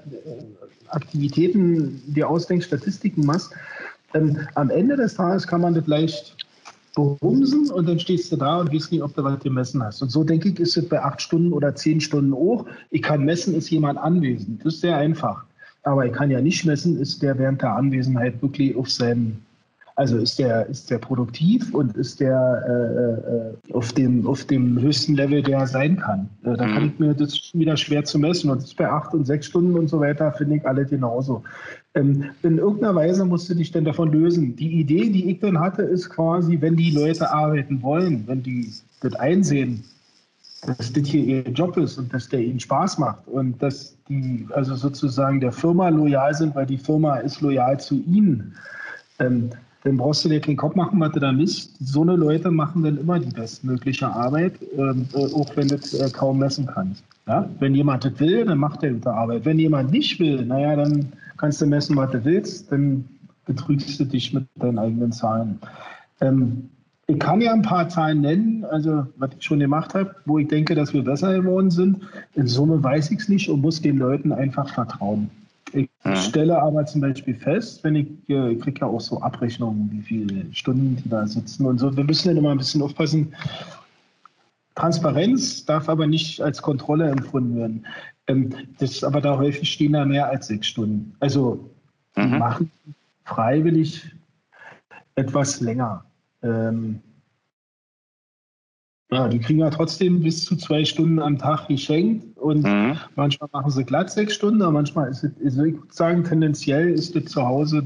Aktivitäten 0.89 2.02
dir 2.08 2.30
ausdenkst, 2.30 2.67
Statistiken 2.67 3.26
machst. 3.26 3.52
Ähm, 4.13 4.38
am 4.56 4.70
Ende 4.70 4.96
des 4.96 5.15
Tages 5.15 5.46
kann 5.46 5.62
man 5.62 5.74
das 5.74 5.86
leicht 5.88 6.36
bumsen 7.06 7.70
und 7.70 7.88
dann 7.88 8.00
stehst 8.00 8.32
du 8.32 8.38
da 8.38 8.60
und 8.60 8.74
weißt 8.74 8.92
nicht, 8.92 9.02
ob 9.02 9.16
du 9.16 9.24
was 9.24 9.40
gemessen 9.40 9.84
hast. 9.84 10.02
Und 10.02 10.10
so 10.10 10.24
denke 10.24 10.50
ich, 10.50 10.60
ist 10.60 10.78
es 10.78 10.88
bei 10.88 11.02
acht 11.02 11.22
Stunden 11.22 11.54
oder 11.54 11.76
zehn 11.76 12.02
Stunden 12.02 12.34
auch. 12.34 12.66
Ich 12.92 13.02
kann 13.02 13.24
messen, 13.24 13.54
ist 13.56 13.70
jemand 13.70 14.00
anwesend. 14.00 14.66
Das 14.66 14.76
ist 14.76 14.82
sehr 14.82 14.98
einfach. 14.98 15.44
Aber 15.84 16.06
ich 16.06 16.14
kann 16.14 16.32
ja 16.32 16.42
nicht 16.42 16.66
messen, 16.66 17.00
ist 17.00 17.22
der 17.22 17.38
während 17.38 17.62
der 17.62 17.76
Anwesenheit 17.76 18.42
wirklich 18.42 18.76
auf 18.76 18.90
seinem 18.90 19.38
also 19.98 20.18
ist 20.20 20.38
der, 20.38 20.68
ist 20.68 20.91
der 20.91 21.00
produktiv 21.00 21.74
und 21.74 21.98
ist 21.98 22.20
der 22.20 22.64
äh, 22.68 23.72
äh, 23.72 23.74
auf, 23.74 23.91
dem, 23.93 24.28
auf 24.28 24.45
dem 24.45 24.80
höchsten 24.80 25.16
Level, 25.16 25.41
der 25.41 25.58
er 25.58 25.68
sein 25.68 25.98
kann. 25.98 26.30
Äh, 26.43 26.56
da 26.56 26.68
mhm. 26.68 26.74
kann 26.74 26.86
ich 26.86 27.00
mir 27.00 27.14
das 27.16 27.50
wieder 27.54 27.76
schwer 27.78 28.04
zu 28.04 28.20
messen. 28.20 28.52
Und 28.52 28.62
das 28.62 28.66
ist 28.66 28.78
bei 28.78 28.88
acht 28.88 29.16
und 29.16 29.26
sechs 29.26 29.48
Stunden 29.48 29.74
und 29.74 29.88
so 29.88 30.00
weiter, 30.00 30.32
finde 30.34 30.58
ich 30.58 30.68
alle 30.68 30.86
genauso. 30.86 31.43
Ähm, 31.98 32.26
in 32.43 32.58
irgendeiner 32.58 32.95
Weise 32.95 33.26
musst 33.26 33.50
du 33.50 33.56
dich 33.56 33.72
dann 33.72 33.86
davon 33.86 34.12
lösen. 34.12 34.56
Die 34.56 34.80
Idee, 34.80 35.10
die 35.10 35.32
ich 35.32 35.39
dann 35.39 35.60
hatte, 35.60 35.82
ist 35.82 36.10
quasi, 36.10 36.60
wenn 36.62 36.76
die 36.76 36.91
Leute 36.91 37.32
arbeiten 37.32 37.82
wollen, 37.82 38.24
wenn 38.28 38.43
die 38.43 38.72
das 39.02 39.14
einsehen, 39.16 39.84
dass 40.66 40.91
das 40.91 41.08
hier 41.08 41.24
ihr 41.24 41.52
Job 41.52 41.78
ist 41.78 41.98
und 41.98 42.14
dass 42.14 42.30
der 42.30 42.39
ihnen 42.39 42.60
Spaß 42.60 42.98
macht 42.98 43.28
und 43.28 43.62
dass 43.62 43.95
die 44.10 44.48
also 44.54 44.76
sozusagen 44.76 45.39
der 45.39 45.52
Firma 45.52 45.89
loyal 45.89 46.34
sind, 46.34 46.56
weil 46.56 46.66
die 46.66 46.78
Firma 46.78 47.18
ist 47.18 47.41
loyal 47.41 47.80
zu 47.80 47.95
ihnen. 47.95 48.54
Ähm, 49.20 49.50
dann 49.84 49.98
brauchst 49.98 50.26
du 50.26 50.30
dir 50.30 50.41
keinen 50.41 50.58
Kopf 50.58 50.76
machen, 50.76 51.00
was 51.00 51.12
du 51.14 51.20
da 51.20 51.32
misst. 51.32 51.78
So 51.80 52.02
eine 52.02 52.16
Leute 52.16 52.52
machen 52.52 52.84
dann 52.84 52.98
immer 52.98 53.20
die 53.20 53.30
bestmögliche 53.30 54.08
Arbeit, 54.08 54.54
ähm, 54.78 55.08
äh, 55.14 55.34
auch 55.34 55.56
wenn 55.56 55.68
du 55.68 55.76
es 55.76 55.93
äh, 55.93 56.10
kaum 56.10 56.39
messen 56.39 56.66
kannst. 56.66 57.04
Ja? 57.28 57.48
Wenn 57.60 57.74
jemand 57.74 58.04
das 58.04 58.20
will, 58.20 58.45
dann 58.45 58.58
macht 58.58 58.84
er 58.84 58.91
gute 58.91 59.12
Arbeit. 59.12 59.45
Wenn 59.45 59.60
jemand 59.60 59.91
nicht 59.91 60.20
will, 60.20 60.43
naja, 60.45 60.76
dann 60.76 61.14
kannst 61.38 61.62
du 61.62 61.66
messen, 61.66 61.96
was 61.96 62.12
du 62.12 62.24
willst, 62.26 62.72
dann 62.72 63.06
betrügst 63.46 64.00
du 64.00 64.06
dich 64.06 64.34
mit 64.34 64.46
deinen 64.56 64.78
eigenen 64.80 65.12
Zahlen. 65.12 65.60
Ähm, 66.22 66.70
ich 67.10 67.20
kann 67.20 67.40
ja 67.40 67.54
ein 67.54 67.62
paar 67.62 67.88
Zahlen 67.88 68.22
nennen, 68.22 68.66
also 68.66 69.08
was 69.16 69.30
ich 69.38 69.44
schon 69.44 69.60
gemacht 69.60 69.94
habe, 69.94 70.14
wo 70.26 70.40
ich 70.40 70.50
denke, 70.50 70.76
dass 70.76 70.94
wir 70.94 71.04
besser 71.04 71.34
geworden 71.34 71.72
sind. 71.72 72.02
In 72.36 72.48
Summe 72.48 72.84
weiß 72.84 73.12
ich 73.12 73.20
es 73.20 73.30
nicht 73.30 73.50
und 73.50 73.62
muss 73.62 73.82
den 73.82 73.98
Leuten 73.98 74.34
einfach 74.34 74.68
vertrauen. 74.74 75.30
Ich 75.72 75.90
mhm. 76.04 76.16
stelle 76.16 76.62
aber 76.62 76.86
zum 76.86 77.02
Beispiel 77.02 77.36
fest, 77.36 77.84
wenn 77.84 77.96
ich, 77.96 78.08
ich 78.28 78.60
kriege 78.60 78.82
ja 78.82 78.88
auch 78.88 79.00
so 79.00 79.22
Abrechnungen, 79.22 79.90
wie 79.92 80.02
viele 80.02 80.54
Stunden 80.54 80.98
die 81.02 81.10
da 81.10 81.26
sitzen 81.26 81.66
und 81.66 81.78
so. 81.80 81.96
Wir 81.96 82.04
müssen 82.04 82.28
dann 82.28 82.38
immer 82.38 82.52
ein 82.52 82.58
bisschen 82.58 82.82
aufpassen. 82.82 83.34
Transparenz 84.76 85.66
darf 85.66 85.88
aber 85.90 86.08
nicht 86.08 86.42
als 86.42 86.62
Kontrolle 86.62 87.10
empfunden 87.10 87.56
werden. 87.56 87.86
Ähm, 88.28 88.53
das 88.80 88.91
ist 88.91 89.03
aber 89.03 89.21
da 89.21 89.38
häufig 89.38 89.71
stehen 89.71 89.93
da 89.93 90.05
mehr 90.05 90.30
als 90.30 90.47
sechs 90.47 90.67
Stunden. 90.67 91.15
Also 91.19 91.69
mhm. 92.15 92.38
machen 92.38 92.71
freiwillig 93.23 94.15
etwas 95.15 95.59
länger. 95.61 96.05
Ähm, 96.43 97.01
ja, 99.09 99.30
die 99.30 99.39
kriegen 99.39 99.59
ja 99.59 99.69
trotzdem 99.69 100.21
bis 100.21 100.43
zu 100.43 100.57
zwei 100.57 100.84
Stunden 100.84 101.19
am 101.19 101.38
Tag 101.38 101.67
geschenkt 101.69 102.38
und 102.38 102.63
mhm. 102.63 102.97
manchmal 103.15 103.49
machen 103.53 103.71
sie 103.71 103.86
glatt 103.86 104.11
sechs 104.11 104.36
Stunden, 104.36 104.61
aber 104.61 104.73
manchmal 104.73 105.09
ist 105.09 105.23
es, 105.23 105.32
also 105.43 105.63
ich 105.63 105.75
würde 105.75 105.93
sagen, 105.93 106.23
tendenziell 106.25 106.89
ist 106.89 107.15
es 107.15 107.25
zu 107.25 107.41
Hause 107.41 107.84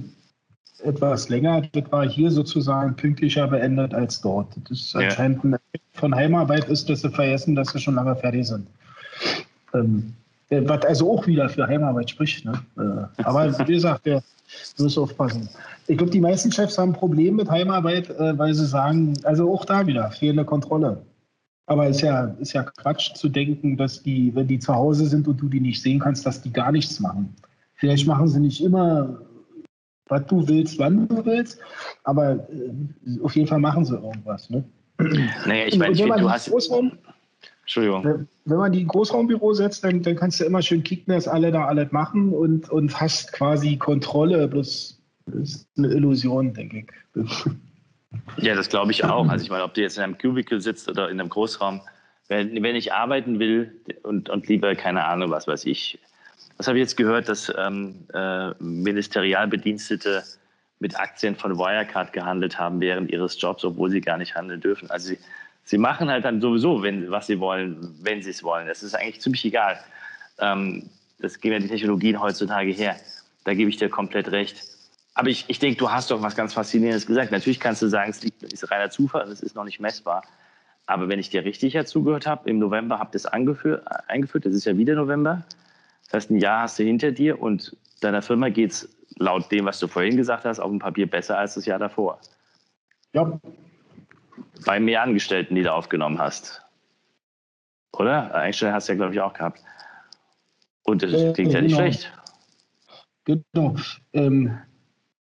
etwas 0.83 1.29
länger. 1.29 1.61
Das 1.73 1.91
war 1.91 2.09
hier 2.09 2.31
sozusagen 2.31 2.95
pünktlicher 2.95 3.47
beendet 3.47 3.93
als 3.93 4.19
dort. 4.21 4.55
Das 4.63 4.79
ist 4.79 4.93
ja. 4.93 5.01
anscheinend 5.01 5.43
ein 5.43 5.53
Effekt 5.53 5.85
von 5.93 6.15
Heimarbeit 6.15 6.67
ist, 6.69 6.89
dass 6.89 7.01
sie 7.01 7.11
vergessen, 7.11 7.55
dass 7.55 7.69
sie 7.69 7.79
schon 7.79 7.95
lange 7.95 8.15
fertig 8.15 8.47
sind. 8.47 8.67
Ähm, 9.75 10.13
was 10.51 10.85
also 10.85 11.11
auch 11.11 11.27
wieder 11.27 11.49
für 11.49 11.65
Heimarbeit 11.65 12.09
spricht. 12.09 12.45
Ne? 12.45 12.53
Äh, 12.77 13.23
aber 13.23 13.57
wie 13.67 13.73
gesagt, 13.73 14.05
wir 14.05 14.21
müssen 14.77 15.01
aufpassen. 15.01 15.49
Ich 15.87 15.97
glaube, 15.97 16.11
die 16.11 16.19
meisten 16.19 16.51
Chefs 16.51 16.77
haben 16.77 16.89
ein 16.89 16.95
Problem 16.95 17.35
mit 17.37 17.49
Heimarbeit, 17.49 18.09
äh, 18.09 18.37
weil 18.37 18.53
sie 18.53 18.65
sagen, 18.65 19.13
also 19.23 19.51
auch 19.53 19.65
da 19.65 19.87
wieder, 19.87 20.11
fehlende 20.11 20.45
Kontrolle. 20.45 21.01
Aber 21.67 21.87
es 21.87 21.97
ist 21.97 22.01
ja, 22.01 22.25
ist 22.39 22.53
ja 22.53 22.63
Quatsch 22.63 23.13
zu 23.15 23.29
denken, 23.29 23.77
dass 23.77 24.03
die, 24.03 24.35
wenn 24.35 24.47
die 24.47 24.59
zu 24.59 24.73
Hause 24.73 25.05
sind 25.05 25.27
und 25.27 25.37
du 25.41 25.47
die 25.47 25.61
nicht 25.61 25.81
sehen 25.81 25.99
kannst, 25.99 26.25
dass 26.25 26.41
die 26.41 26.51
gar 26.51 26.71
nichts 26.71 26.99
machen. 26.99 27.33
Vielleicht 27.75 28.05
machen 28.07 28.27
sie 28.27 28.39
nicht 28.39 28.61
immer, 28.61 29.21
was 30.07 30.25
du 30.25 30.45
willst, 30.47 30.77
wann 30.79 31.07
du 31.07 31.25
willst, 31.25 31.59
aber 32.03 32.33
äh, 32.49 33.19
auf 33.23 33.35
jeden 33.35 33.47
Fall 33.47 33.59
machen 33.59 33.85
sie 33.85 33.95
irgendwas. 33.95 34.49
Ne? 34.49 34.63
Naja, 35.45 35.65
ich 35.67 35.77
meine, 35.77 35.95
du 35.95 36.29
hast. 36.29 36.49
Großraum, 36.49 36.91
Entschuldigung. 37.71 38.27
Wenn 38.43 38.57
man 38.57 38.71
die 38.73 38.85
Großraumbüro 38.85 39.53
setzt, 39.53 39.85
dann, 39.85 40.01
dann 40.01 40.17
kannst 40.17 40.41
du 40.41 40.43
immer 40.43 40.61
schön 40.61 40.83
kicken, 40.83 41.13
dass 41.13 41.25
alle 41.25 41.51
da 41.51 41.67
alles 41.67 41.91
machen 41.93 42.33
und, 42.33 42.69
und 42.69 42.99
hast 42.99 43.31
quasi 43.31 43.77
Kontrolle. 43.77 44.45
Bloß 44.49 45.01
ist 45.41 45.69
eine 45.77 45.87
Illusion, 45.87 46.53
denke 46.53 46.85
ich. 47.15 47.25
Ja, 48.41 48.55
das 48.55 48.67
glaube 48.67 48.91
ich 48.91 49.05
auch. 49.05 49.29
Also 49.29 49.45
ich 49.45 49.49
meine, 49.49 49.63
ob 49.63 49.73
du 49.73 49.79
jetzt 49.79 49.95
in 49.95 50.03
einem 50.03 50.17
Cubicle 50.17 50.59
sitzt 50.59 50.89
oder 50.89 51.09
in 51.09 51.17
einem 51.17 51.29
Großraum, 51.29 51.79
wenn, 52.27 52.61
wenn 52.61 52.75
ich 52.75 52.91
arbeiten 52.91 53.39
will 53.39 53.79
und, 54.03 54.29
und 54.29 54.49
lieber, 54.49 54.75
keine 54.75 55.05
Ahnung, 55.05 55.31
was 55.31 55.47
weiß 55.47 55.65
ich, 55.65 55.97
was 56.57 56.67
habe 56.67 56.77
ich 56.77 56.81
jetzt 56.81 56.97
gehört, 56.97 57.29
dass 57.29 57.53
ähm, 57.57 58.05
äh, 58.13 58.49
Ministerialbedienstete 58.59 60.23
mit 60.79 60.99
Aktien 60.99 61.37
von 61.37 61.57
Wirecard 61.57 62.11
gehandelt 62.11 62.59
haben 62.59 62.81
während 62.81 63.09
ihres 63.11 63.41
Jobs, 63.41 63.63
obwohl 63.63 63.89
sie 63.89 64.01
gar 64.01 64.17
nicht 64.17 64.35
handeln 64.35 64.59
dürfen. 64.59 64.91
Also 64.91 65.07
sie, 65.07 65.17
sie 65.71 65.77
machen 65.77 66.09
halt 66.09 66.25
dann 66.25 66.41
sowieso, 66.41 66.83
wenn, 66.83 67.09
was 67.11 67.27
sie 67.27 67.39
wollen, 67.39 67.95
wenn 68.01 68.21
sie 68.21 68.31
es 68.31 68.43
wollen. 68.43 68.67
Das 68.67 68.83
ist 68.83 68.93
eigentlich 68.93 69.21
ziemlich 69.21 69.45
egal. 69.45 69.79
Ähm, 70.37 70.89
das 71.19 71.39
geben 71.39 71.53
ja 71.53 71.59
die 71.59 71.69
Technologien 71.69 72.19
heutzutage 72.19 72.71
her. 72.71 72.97
Da 73.45 73.53
gebe 73.53 73.69
ich 73.69 73.77
dir 73.77 73.87
komplett 73.87 74.31
recht. 74.33 74.61
Aber 75.13 75.29
ich, 75.29 75.45
ich 75.47 75.59
denke, 75.59 75.77
du 75.77 75.89
hast 75.89 76.11
doch 76.11 76.21
was 76.21 76.35
ganz 76.35 76.53
Faszinierendes 76.53 77.05
gesagt. 77.05 77.31
Natürlich 77.31 77.61
kannst 77.61 77.81
du 77.81 77.87
sagen, 77.87 78.11
es 78.11 78.21
liegt, 78.21 78.43
ist 78.43 78.69
reiner 78.69 78.89
Zufall, 78.89 79.31
es 79.31 79.41
ist 79.41 79.55
noch 79.55 79.63
nicht 79.63 79.79
messbar. 79.79 80.23
Aber 80.87 81.07
wenn 81.07 81.19
ich 81.19 81.29
dir 81.29 81.45
richtig 81.45 81.81
zugehört 81.87 82.27
habe, 82.27 82.49
im 82.49 82.59
November 82.59 82.99
habt 82.99 83.15
ihr 83.15 83.19
es 83.19 83.25
eingeführt, 83.25 84.45
das 84.45 84.53
ist 84.53 84.65
ja 84.65 84.75
wieder 84.75 84.95
November. 84.95 85.45
Das 86.03 86.15
heißt, 86.15 86.31
ein 86.31 86.39
Jahr 86.39 86.63
hast 86.63 86.79
du 86.79 86.83
hinter 86.83 87.13
dir 87.13 87.41
und 87.41 87.77
deiner 88.01 88.21
Firma 88.21 88.49
geht 88.49 88.71
es 88.71 88.89
laut 89.19 89.49
dem, 89.53 89.63
was 89.63 89.79
du 89.79 89.87
vorhin 89.87 90.17
gesagt 90.17 90.43
hast, 90.43 90.59
auf 90.59 90.69
dem 90.69 90.79
Papier 90.79 91.09
besser 91.09 91.37
als 91.37 91.53
das 91.53 91.65
Jahr 91.65 91.79
davor. 91.79 92.19
Ja. 93.13 93.39
Bei 94.65 94.79
mehr 94.79 95.01
Angestellten, 95.01 95.55
die 95.55 95.63
du 95.63 95.73
aufgenommen 95.73 96.19
hast. 96.19 96.61
Oder? 97.93 98.33
Einstellungen 98.33 98.75
hast 98.75 98.87
du 98.87 98.93
ja, 98.93 98.97
glaube 98.97 99.13
ich, 99.13 99.19
auch 99.19 99.33
gehabt. 99.33 99.61
Und 100.83 101.03
das 101.03 101.13
äh, 101.13 101.33
klingt 101.33 101.53
ja 101.53 101.61
nicht 101.61 101.75
genau. 101.75 101.83
schlecht. 101.83 102.11
Genau. 103.25 103.75
Ähm, 104.13 104.57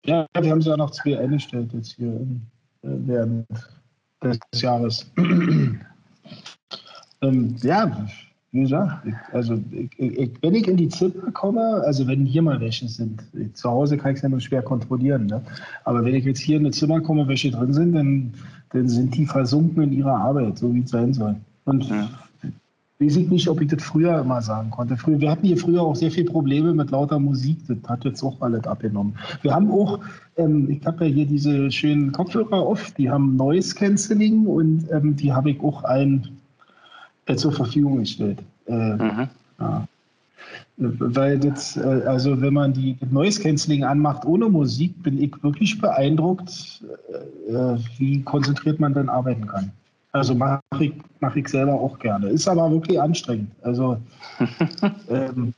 ja, 0.05 0.25
wir 0.39 0.51
haben 0.51 0.61
ja 0.61 0.77
noch 0.77 0.91
zwei 0.91 1.17
eingestellt 1.19 1.71
jetzt 1.73 1.95
hier 1.95 2.11
äh, 2.11 2.17
während 2.81 3.47
des 4.23 4.61
Jahres. 4.61 5.11
ähm, 7.21 7.55
ja, 7.61 8.07
wie 8.51 8.61
gesagt, 8.61 9.07
also 9.31 9.59
ich, 9.71 9.99
ich, 9.99 10.31
wenn 10.41 10.53
ich 10.53 10.67
in 10.67 10.77
die 10.77 10.89
Zimmer 10.89 11.31
komme, 11.31 11.81
also 11.85 12.07
wenn 12.07 12.25
hier 12.25 12.41
mal 12.41 12.59
welche 12.59 12.87
sind, 12.87 13.23
zu 13.53 13.69
Hause 13.69 13.97
kann 13.97 14.11
ich 14.11 14.17
es 14.17 14.23
ja 14.23 14.29
nur 14.29 14.41
schwer 14.41 14.61
kontrollieren, 14.61 15.25
ne? 15.25 15.41
aber 15.85 16.05
wenn 16.05 16.13
ich 16.13 16.23
jetzt 16.25 16.39
hier 16.39 16.57
in 16.57 16.65
ein 16.67 16.73
Zimmer 16.73 17.01
komme, 17.01 17.27
welche 17.27 17.49
drin 17.49 17.73
sind, 17.73 17.93
dann, 17.93 18.33
dann 18.73 18.89
sind 18.89 19.15
die 19.15 19.25
versunken 19.25 19.83
in 19.83 19.93
ihrer 19.93 20.15
Arbeit, 20.15 20.57
so 20.57 20.73
wie 20.73 20.81
es 20.81 20.89
sein 20.89 21.13
soll. 21.13 21.35
Und 21.65 21.85
ja 21.89 22.09
weiß 23.03 23.17
ich 23.17 23.29
nicht, 23.29 23.47
ob 23.47 23.61
ich 23.61 23.69
das 23.69 23.83
früher 23.83 24.19
immer 24.19 24.41
sagen 24.41 24.69
konnte. 24.69 24.97
Früher, 24.97 25.19
wir 25.19 25.31
hatten 25.31 25.45
hier 25.45 25.57
früher 25.57 25.81
auch 25.81 25.95
sehr 25.95 26.11
viele 26.11 26.29
Probleme 26.29 26.73
mit 26.73 26.91
lauter 26.91 27.19
Musik. 27.19 27.57
Das 27.67 27.77
hat 27.87 28.05
jetzt 28.05 28.23
auch 28.23 28.39
alles 28.41 28.65
abgenommen. 28.65 29.15
Wir 29.41 29.53
haben 29.53 29.71
auch, 29.71 29.99
ähm, 30.37 30.69
ich 30.69 30.85
habe 30.85 31.05
ja 31.05 31.13
hier 31.13 31.25
diese 31.25 31.71
schönen 31.71 32.11
Kopfhörer 32.11 32.53
auf, 32.53 32.91
die 32.91 33.09
haben 33.09 33.35
Noise 33.35 33.75
Cancelling 33.75 34.45
und 34.45 34.87
ähm, 34.91 35.15
die 35.15 35.33
habe 35.33 35.51
ich 35.51 35.61
auch 35.61 35.83
allen 35.83 36.29
äh, 37.25 37.35
zur 37.35 37.51
Verfügung 37.51 37.99
gestellt. 37.99 38.39
Äh, 38.67 38.95
mhm. 38.95 39.27
ja. 39.59 39.87
Weil 40.77 41.39
das, 41.39 41.77
äh, 41.77 41.81
also 41.81 42.41
wenn 42.41 42.53
man 42.53 42.73
die 42.73 42.97
Noise 43.11 43.41
Cancelling 43.41 43.83
anmacht 43.83 44.25
ohne 44.25 44.49
Musik, 44.49 45.03
bin 45.03 45.21
ich 45.21 45.31
wirklich 45.43 45.79
beeindruckt, 45.79 46.83
äh, 47.47 47.51
äh, 47.51 47.77
wie 47.99 48.23
konzentriert 48.23 48.79
man 48.79 48.93
dann 48.93 49.07
arbeiten 49.07 49.45
kann. 49.45 49.71
Also 50.13 50.33
mache 50.35 50.61
ich, 50.79 50.93
mach 51.19 51.35
ich 51.35 51.47
selber 51.47 51.73
auch 51.73 51.97
gerne. 51.99 52.29
Ist 52.29 52.47
aber 52.47 52.71
wirklich 52.71 52.99
anstrengend. 52.99 53.51
Also, 53.61 53.97
ähm, 55.09 55.53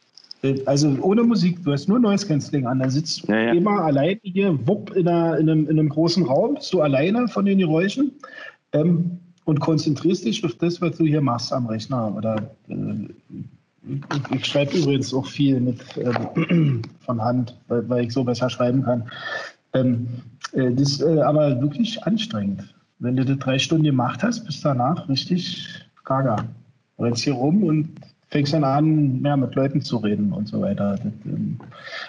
also 0.65 0.97
ohne 1.01 1.23
Musik, 1.23 1.63
du 1.63 1.71
hast 1.71 1.87
nur 1.87 1.99
Noise 1.99 2.27
Cancelling 2.27 2.67
an. 2.67 2.79
Da 2.79 2.89
sitzt 2.89 3.27
du 3.27 3.31
ja, 3.31 3.39
ja. 3.39 3.53
immer 3.53 3.81
alleine 3.81 4.19
hier, 4.23 4.67
wupp, 4.67 4.95
in, 4.95 5.07
einer, 5.07 5.37
in, 5.37 5.49
einem, 5.49 5.63
in 5.69 5.79
einem 5.79 5.89
großen 5.89 6.23
Raum, 6.23 6.55
bist 6.55 6.73
du 6.73 6.81
alleine 6.81 7.27
von 7.29 7.45
den 7.45 7.57
Geräuschen 7.57 8.11
ähm, 8.73 9.19
und 9.45 9.59
konzentrierst 9.59 10.25
dich 10.25 10.43
auf 10.43 10.55
das, 10.55 10.81
was 10.81 10.97
du 10.97 11.05
hier 11.05 11.21
machst 11.21 11.51
am 11.51 11.67
Rechner. 11.67 12.13
Oder 12.15 12.49
äh, 12.69 12.75
ich, 14.31 14.45
schreibe 14.45 14.77
übrigens 14.77 15.13
auch 15.13 15.25
viel 15.25 15.59
mit 15.59 15.79
äh, 15.97 16.11
von 17.05 17.21
Hand, 17.21 17.57
weil, 17.67 17.87
weil, 17.89 18.05
ich 18.05 18.13
so 18.13 18.23
besser 18.23 18.49
schreiben 18.49 18.83
kann. 18.83 19.03
Ähm, 19.73 20.07
äh, 20.53 20.71
das 20.71 20.93
ist 20.93 21.01
äh, 21.01 21.21
aber 21.21 21.61
wirklich 21.61 22.03
anstrengend. 22.03 22.73
Wenn 22.99 23.15
du 23.15 23.25
das 23.25 23.37
drei 23.39 23.59
Stunden 23.59 23.85
gemacht 23.85 24.23
hast, 24.23 24.45
bist 24.45 24.63
danach 24.63 25.07
richtig 25.09 25.67
gaga. 26.05 26.45
Rennst 26.97 27.23
hier 27.23 27.33
rum 27.33 27.63
und 27.63 27.89
fängst 28.29 28.53
dann 28.53 28.63
an, 28.63 29.21
mehr 29.21 29.37
mit 29.37 29.53
Leuten 29.55 29.81
zu 29.81 29.97
reden 29.97 30.31
und 30.31 30.47
so 30.47 30.61
weiter. 30.61 30.95
Das, 30.95 31.13
ähm, 31.25 31.57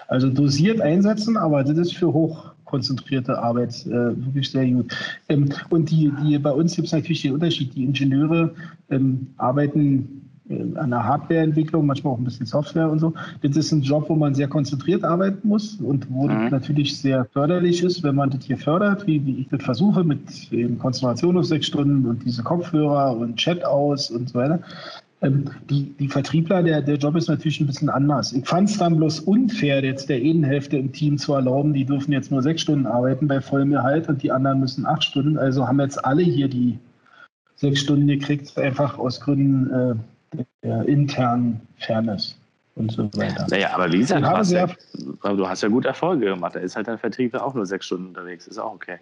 also 0.09 0.31
dosiert 0.31 0.81
einsetzen, 0.81 1.37
aber 1.37 1.65
das 1.65 1.77
ist 1.77 1.97
für 1.97 2.13
hoch, 2.13 2.53
konzentrierte 2.65 3.39
Arbeit 3.39 3.87
äh, 3.87 3.91
wirklich 3.91 4.51
sehr 4.51 4.67
gut. 4.67 4.95
Ähm, 5.29 5.49
und 5.71 5.91
die, 5.91 6.13
die, 6.23 6.39
bei 6.39 6.51
uns 6.51 6.75
gibt 6.75 6.87
es 6.87 6.93
natürlich 6.93 7.23
den 7.23 7.35
Unterschied. 7.35 7.75
Die 7.75 7.85
Ingenieure 7.85 8.55
ähm, 8.91 9.29
arbeiten 9.37 10.23
an 10.49 10.91
der 10.91 11.05
Hardwareentwicklung, 11.05 11.87
manchmal 11.87 12.15
auch 12.15 12.19
ein 12.19 12.25
bisschen 12.25 12.47
Software 12.47 12.91
und 12.91 13.01
so. 13.01 13.13
Das 13.43 13.57
ist 13.57 13.73
ein 13.73 13.83
Job, 13.83 14.09
wo 14.09 14.15
man 14.15 14.35
sehr 14.35 14.49
konzentriert 14.49 15.03
arbeiten 15.03 15.49
muss 15.49 15.77
und 15.81 16.07
wo 16.11 16.29
mhm. 16.29 16.49
natürlich 16.51 16.99
sehr 16.99 17.25
förderlich 17.25 17.83
ist, 17.83 18.03
wenn 18.03 18.15
man 18.15 18.31
das 18.31 18.45
hier 18.45 18.57
fördert, 18.57 19.07
wie, 19.07 19.25
wie 19.27 19.41
ich 19.41 19.49
das 19.49 19.63
versuche, 19.63 20.05
mit 20.05 20.21
Konzentration 20.79 21.37
auf 21.37 21.47
sechs 21.47 21.67
Stunden 21.67 22.07
und 22.07 22.25
diese 22.25 22.43
Kopfhörer 22.43 23.17
und 23.17 23.37
Chat 23.37 23.65
aus 23.65 24.11
und 24.11 24.29
so 24.29 24.39
weiter. 24.39 24.61
Ähm, 25.23 25.47
die, 25.71 25.95
die 25.99 26.09
Vertriebler, 26.09 26.63
der, 26.63 26.83
der 26.83 26.97
Job 26.97 27.17
ist 27.17 27.29
natürlich 27.29 27.61
ein 27.61 27.67
bisschen 27.67 27.89
anders. 27.89 28.33
Ich 28.33 28.47
fand 28.47 28.69
es 28.69 28.79
dann 28.79 28.97
bloß 28.97 29.21
unfair, 29.21 29.83
jetzt 29.83 30.09
der 30.09 30.19
einen 30.19 30.45
Hälfte 30.45 30.77
im 30.77 30.93
Team 30.93 31.17
zu 31.19 31.33
erlauben, 31.33 31.73
die 31.73 31.85
dürfen 31.85 32.13
jetzt 32.13 32.31
nur 32.31 32.43
sechs 32.43 32.63
Stunden 32.63 32.87
arbeiten 32.87 33.27
bei 33.27 33.41
vollem 33.41 33.71
Gehalt 33.71 34.09
und 34.09 34.23
die 34.23 34.31
anderen 34.31 34.61
müssen 34.61 34.87
acht 34.87 35.05
Stunden. 35.05 35.39
Also 35.39 35.67
haben 35.67 35.81
jetzt 35.81 36.05
alle 36.05 36.23
hier 36.23 36.49
die 36.49 36.79
sechs 37.57 37.81
Stunden 37.81 38.07
gekriegt, 38.07 38.57
einfach 38.59 38.99
aus 38.99 39.21
Gründen 39.21 39.71
äh, 39.71 39.95
der 40.63 40.87
internen 40.87 41.61
Fairness 41.79 42.37
und 42.75 42.93
so 42.93 43.05
weiter. 43.15 43.47
Naja, 43.51 43.75
aber 43.75 43.91
wie 43.91 43.99
gesagt, 43.99 44.23
du 44.23 44.29
hast, 44.29 44.53
ja, 44.53 44.67
du 45.23 45.49
hast 45.49 45.63
ja 45.63 45.69
gut 45.69 45.85
Erfolge 45.85 46.27
gemacht. 46.27 46.55
Da 46.55 46.61
ist 46.61 46.77
halt 46.77 46.89
dein 46.89 46.99
Vertriebler 46.99 47.45
auch 47.45 47.55
nur 47.55 47.67
sechs 47.67 47.87
Stunden 47.87 48.09
unterwegs. 48.09 48.47
Ist 48.47 48.59
auch 48.59 48.75
okay. 48.75 48.99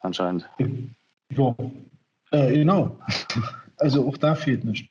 Anscheinend. 0.00 0.48
Ja, 1.30 1.54
äh, 2.30 2.52
genau. 2.52 2.96
Also 3.78 4.08
auch 4.08 4.16
da 4.16 4.34
fehlt 4.34 4.64
nichts. 4.64 4.88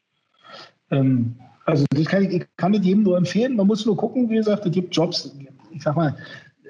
Ähm, 0.92 1.36
also 1.66 1.86
das 1.90 2.06
kann 2.06 2.22
ich, 2.22 2.30
ich 2.30 2.46
kann 2.56 2.76
es 2.76 2.86
jedem 2.86 3.02
nur 3.02 3.18
empfehlen. 3.18 3.56
Man 3.56 3.66
muss 3.66 3.84
nur 3.84 3.98
gucken, 3.98 4.30
wie 4.30 4.36
gesagt, 4.36 4.64
es 4.64 4.72
gibt 4.72 4.96
Jobs, 4.96 5.36
ich 5.72 5.82
sag 5.82 5.96
mal, 5.96 6.16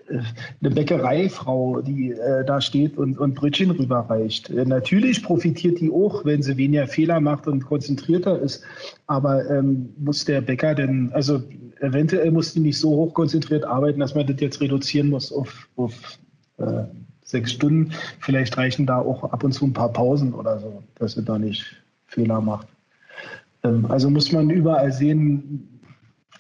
eine 0.10 0.72
Bäckereifrau, 0.72 1.82
die 1.82 2.12
äh, 2.12 2.46
da 2.46 2.62
steht 2.62 2.98
und, 2.98 3.18
und 3.18 3.36
Brötchen 3.36 3.72
rüberreicht. 3.72 4.50
Äh, 4.50 4.66
natürlich 4.66 5.24
profitiert 5.24 5.80
die 5.80 5.92
auch, 5.92 6.26
wenn 6.26 6.42
sie 6.42 6.58
weniger 6.58 6.88
Fehler 6.88 7.20
macht 7.20 7.48
und 7.48 7.66
konzentrierter 7.66 8.40
ist. 8.40 8.64
Aber 9.08 9.50
ähm, 9.50 9.90
muss 9.98 10.26
der 10.26 10.42
Bäcker 10.42 10.76
denn, 10.76 11.12
also 11.14 11.42
eventuell 11.80 12.32
muss 12.32 12.54
die 12.54 12.60
nicht 12.60 12.80
so 12.80 12.90
hoch 12.90 13.14
konzentriert 13.14 13.66
arbeiten, 13.66 14.00
dass 14.00 14.16
man 14.16 14.28
das 14.28 14.40
jetzt 14.40 14.62
reduzieren 14.62 15.10
muss 15.10 15.32
auf, 15.32 15.68
auf 15.76 16.20
äh, 16.58 16.84
sechs 17.24 17.52
Stunden. 17.52 17.92
Vielleicht 18.20 18.58
reichen 18.58 18.86
da 18.86 19.00
auch 19.00 19.24
ab 19.24 19.44
und 19.44 19.54
zu 19.54 19.66
ein 19.66 19.74
paar 19.74 19.92
Pausen 19.92 20.34
oder 20.34 20.60
so, 20.60 20.84
dass 20.96 21.14
sie 21.14 21.24
da 21.24 21.40
nicht 21.40 21.66
Fehler 22.06 22.42
macht. 22.42 22.68
Ähm, 23.64 23.86
also 23.90 24.10
muss 24.10 24.32
man 24.32 24.50
überall 24.50 24.92
sehen, 24.92 25.75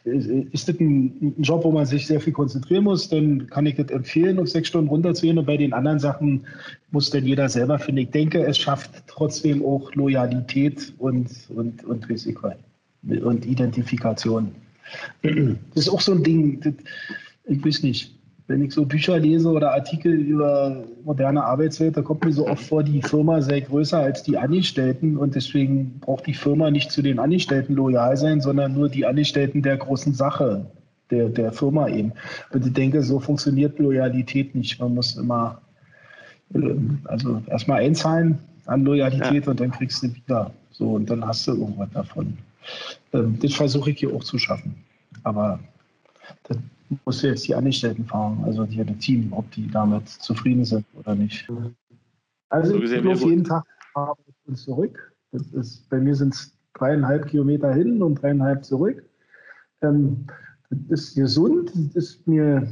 ist 0.05 0.69
das 0.69 0.79
ein, 0.79 1.33
Job, 1.39 1.63
wo 1.63 1.71
man 1.71 1.85
sich 1.85 2.05
sehr 2.07 2.21
viel 2.21 2.33
konzentrieren 2.33 2.83
muss, 2.83 3.09
dann 3.09 3.47
kann 3.47 3.65
ich 3.65 3.75
das 3.75 3.89
empfehlen, 3.89 4.39
auf 4.39 4.49
sechs 4.49 4.69
Stunden 4.69 4.89
runterzugehen. 4.89 5.37
Und 5.37 5.45
bei 5.45 5.57
den 5.57 5.73
anderen 5.73 5.99
Sachen 5.99 6.45
muss 6.91 7.09
dann 7.09 7.25
jeder 7.25 7.49
selber 7.49 7.79
finden. 7.79 8.01
Ich 8.01 8.11
denke, 8.11 8.45
es 8.45 8.57
schafft 8.57 8.91
trotzdem 9.07 9.65
auch 9.65 9.93
Loyalität 9.95 10.93
und, 10.99 11.29
und, 11.49 11.83
und 11.83 12.07
Risiko 12.09 12.51
und 13.03 13.45
Identifikation. 13.45 14.51
Das 15.21 15.33
ist 15.75 15.89
auch 15.89 16.01
so 16.01 16.13
ein 16.13 16.23
Ding, 16.23 16.59
das, 16.61 16.73
ich 17.45 17.65
weiß 17.65 17.83
nicht 17.83 18.14
wenn 18.47 18.61
ich 18.61 18.73
so 18.73 18.85
Bücher 18.85 19.17
lese 19.17 19.49
oder 19.49 19.73
Artikel 19.73 20.13
über 20.13 20.83
moderne 21.03 21.43
Arbeitswelt, 21.43 21.97
da 21.97 22.03
kommt 22.03 22.23
mir 22.23 22.31
so 22.31 22.47
oft 22.47 22.63
vor, 22.63 22.83
die 22.83 23.01
Firma 23.01 23.41
sei 23.41 23.61
größer 23.61 23.99
als 23.99 24.21
die 24.21 24.37
Angestellten 24.37 25.17
und 25.17 25.33
deswegen 25.33 25.99
braucht 25.99 26.27
die 26.27 26.35
Firma 26.35 26.69
nicht 26.69 26.91
zu 26.91 27.01
den 27.01 27.17
Angestellten 27.17 27.73
loyal 27.73 28.15
sein, 28.17 28.41
sondern 28.41 28.73
nur 28.73 28.89
die 28.89 29.05
Angestellten 29.05 29.63
der 29.63 29.77
großen 29.77 30.13
Sache, 30.13 30.65
der, 31.09 31.29
der 31.29 31.53
Firma 31.53 31.87
eben. 31.87 32.13
Und 32.51 32.67
ich 32.67 32.73
denke, 32.73 33.01
so 33.01 33.19
funktioniert 33.19 33.79
Loyalität 33.79 34.53
nicht. 34.53 34.79
Man 34.79 34.93
muss 34.93 35.15
immer, 35.15 35.59
ähm, 36.53 36.99
also 37.05 37.41
erstmal 37.47 37.81
einzahlen 37.81 38.37
an 38.67 38.83
Loyalität 38.83 39.45
ja. 39.45 39.51
und 39.51 39.59
dann 39.59 39.71
kriegst 39.71 40.03
du 40.03 40.13
wieder. 40.13 40.51
So, 40.69 40.91
und 40.91 41.09
dann 41.09 41.25
hast 41.25 41.47
du 41.47 41.53
irgendwas 41.53 41.89
davon. 41.93 42.37
Ähm, 43.11 43.39
das 43.41 43.53
versuche 43.53 43.89
ich 43.89 43.99
hier 43.99 44.13
auch 44.13 44.23
zu 44.23 44.37
schaffen. 44.37 44.75
Aber 45.23 45.59
das 46.43 46.57
muss 47.05 47.21
jetzt 47.21 47.47
die 47.47 47.55
Angestellten 47.55 48.05
fahren, 48.05 48.41
also 48.45 48.65
die, 48.65 48.83
das 48.83 48.97
Team, 48.97 49.33
ob 49.33 49.49
die 49.51 49.69
damit 49.69 50.07
zufrieden 50.09 50.65
sind 50.65 50.86
oder 50.93 51.15
nicht. 51.15 51.47
Also 52.49 52.73
so 52.73 52.83
ich 52.83 52.91
bin 52.91 53.07
auf 53.07 53.21
jeden 53.21 53.43
Tag 53.43 53.63
und 54.45 54.57
zurück. 54.57 55.13
Das 55.31 55.47
ist, 55.47 55.89
bei 55.89 55.99
mir 55.99 56.15
sind 56.15 56.33
es 56.33 56.55
dreieinhalb 56.73 57.27
Kilometer 57.27 57.73
hin 57.73 58.01
und 58.01 58.21
dreieinhalb 58.21 58.63
zurück. 58.63 59.03
Ähm, 59.81 60.27
das 60.69 61.01
ist 61.01 61.15
gesund. 61.15 61.71
Das 61.73 61.95
ist 61.95 62.27
mir, 62.27 62.71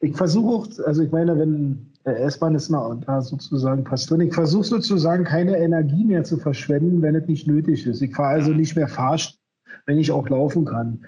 ich 0.00 0.16
versuche 0.16 0.54
auch, 0.54 0.86
also 0.86 1.02
ich 1.02 1.10
meine, 1.10 1.38
wenn 1.38 1.88
S-Bahn 2.04 2.54
ist 2.54 2.70
da 2.70 3.20
sozusagen 3.20 3.84
passt 3.84 4.10
drin. 4.10 4.22
Ich 4.22 4.34
versuche 4.34 4.64
sozusagen 4.64 5.24
keine 5.24 5.58
Energie 5.58 6.04
mehr 6.04 6.24
zu 6.24 6.38
verschwenden, 6.38 7.02
wenn 7.02 7.14
es 7.14 7.26
nicht 7.26 7.46
nötig 7.46 7.86
ist. 7.86 8.00
Ich 8.00 8.14
fahre 8.14 8.34
also 8.34 8.52
nicht 8.52 8.76
mehr 8.76 8.88
Fahrstuhl 8.88 9.37
wenn 9.88 9.98
ich 9.98 10.12
auch 10.12 10.28
laufen 10.28 10.66
kann. 10.66 10.98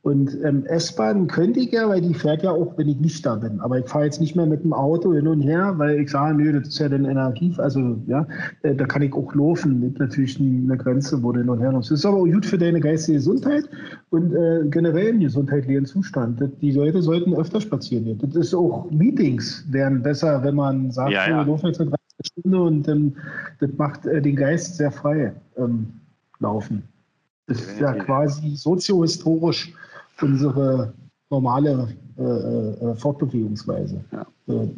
Und 0.00 0.36
ähm, 0.42 0.64
S-Bahn 0.64 1.26
könnte 1.26 1.60
ich 1.60 1.72
ja, 1.72 1.86
weil 1.90 2.00
die 2.00 2.14
fährt 2.14 2.42
ja 2.42 2.52
auch, 2.52 2.76
wenn 2.78 2.88
ich 2.88 2.98
nicht 2.98 3.24
da 3.24 3.34
bin. 3.34 3.60
Aber 3.60 3.78
ich 3.78 3.86
fahre 3.86 4.06
jetzt 4.06 4.18
nicht 4.18 4.34
mehr 4.34 4.46
mit 4.46 4.64
dem 4.64 4.72
Auto 4.72 5.12
hin 5.12 5.28
und 5.28 5.42
her, 5.42 5.74
weil 5.76 6.00
ich 6.00 6.10
sage, 6.10 6.34
nö, 6.34 6.58
das 6.58 6.68
ist 6.68 6.78
ja 6.78 6.88
dann 6.88 7.04
Energie, 7.04 7.54
also 7.58 7.98
ja, 8.06 8.26
äh, 8.62 8.74
da 8.74 8.86
kann 8.86 9.02
ich 9.02 9.12
auch 9.12 9.34
laufen. 9.34 9.78
Mit 9.80 9.98
natürlich 9.98 10.40
eine 10.40 10.78
Grenze, 10.78 11.22
wo 11.22 11.32
du 11.32 11.40
hin 11.40 11.50
und 11.50 11.60
her 11.60 11.70
musst. 11.70 11.90
Das 11.90 11.98
ist 11.98 12.06
aber 12.06 12.16
auch 12.16 12.26
gut 12.26 12.46
für 12.46 12.56
deine 12.56 12.80
geistige 12.80 13.18
Gesundheit 13.18 13.68
und 14.08 14.32
äh, 14.32 14.62
generell 14.70 15.08
im 15.08 15.20
gesundheitlichen 15.20 15.84
Zustand. 15.84 16.42
Die 16.62 16.72
Leute 16.72 17.02
sollten 17.02 17.34
öfter 17.34 17.60
spazieren 17.60 18.06
gehen. 18.06 18.18
Das 18.22 18.36
ist 18.36 18.54
auch 18.54 18.90
Meetings 18.90 19.66
wären 19.70 20.02
besser, 20.02 20.42
wenn 20.42 20.54
man 20.54 20.90
sagt, 20.90 21.12
ja, 21.12 21.28
ja. 21.28 21.36
wir 21.40 21.44
laufen 21.44 21.66
jetzt 21.66 21.80
eine 21.82 21.92
Stunde 22.24 22.62
und 22.62 22.88
ähm, 22.88 23.16
das 23.58 23.70
macht 23.76 24.06
äh, 24.06 24.22
den 24.22 24.36
Geist 24.36 24.78
sehr 24.78 24.90
frei 24.90 25.34
ähm, 25.58 25.88
laufen. 26.38 26.84
Das 27.50 27.60
ist 27.62 27.80
ja 27.80 27.92
quasi 27.94 28.54
soziohistorisch 28.54 29.72
unsere 30.22 30.92
normale 31.30 31.88
äh, 32.16 32.22
äh, 32.22 32.94
Fortbewegungsweise. 32.94 34.04
Ja. 34.12 34.26
Äh, 34.46 34.68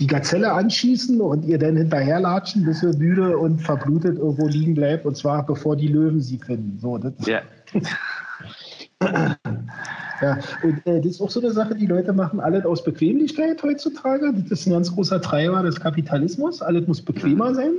die 0.00 0.06
Gazelle 0.08 0.52
anschießen 0.52 1.20
und 1.20 1.44
ihr 1.44 1.58
dann 1.58 1.76
hinterherlatschen, 1.76 2.64
bis 2.64 2.82
ihr 2.82 2.96
müde 2.96 3.38
und 3.38 3.60
verblutet 3.60 4.18
irgendwo 4.18 4.48
liegen 4.48 4.74
bleibt, 4.74 5.06
und 5.06 5.16
zwar 5.16 5.46
bevor 5.46 5.76
die 5.76 5.86
Löwen 5.86 6.20
sie 6.20 6.38
finden. 6.38 6.78
So, 6.80 6.98
das 6.98 7.12
ja. 7.26 7.42
ja, 10.20 10.38
und 10.64 10.86
äh, 10.86 11.00
das 11.00 11.12
ist 11.12 11.20
auch 11.20 11.30
so 11.30 11.40
eine 11.40 11.52
Sache, 11.52 11.76
die 11.76 11.86
Leute 11.86 12.12
machen 12.12 12.40
alles 12.40 12.64
aus 12.64 12.82
Bequemlichkeit 12.82 13.62
heutzutage. 13.62 14.32
Das 14.32 14.50
ist 14.60 14.66
ein 14.66 14.72
ganz 14.72 14.92
großer 14.92 15.20
Treiber 15.20 15.62
des 15.62 15.78
Kapitalismus. 15.78 16.60
Alles 16.60 16.88
muss 16.88 17.02
bequemer 17.02 17.54
sein. 17.54 17.72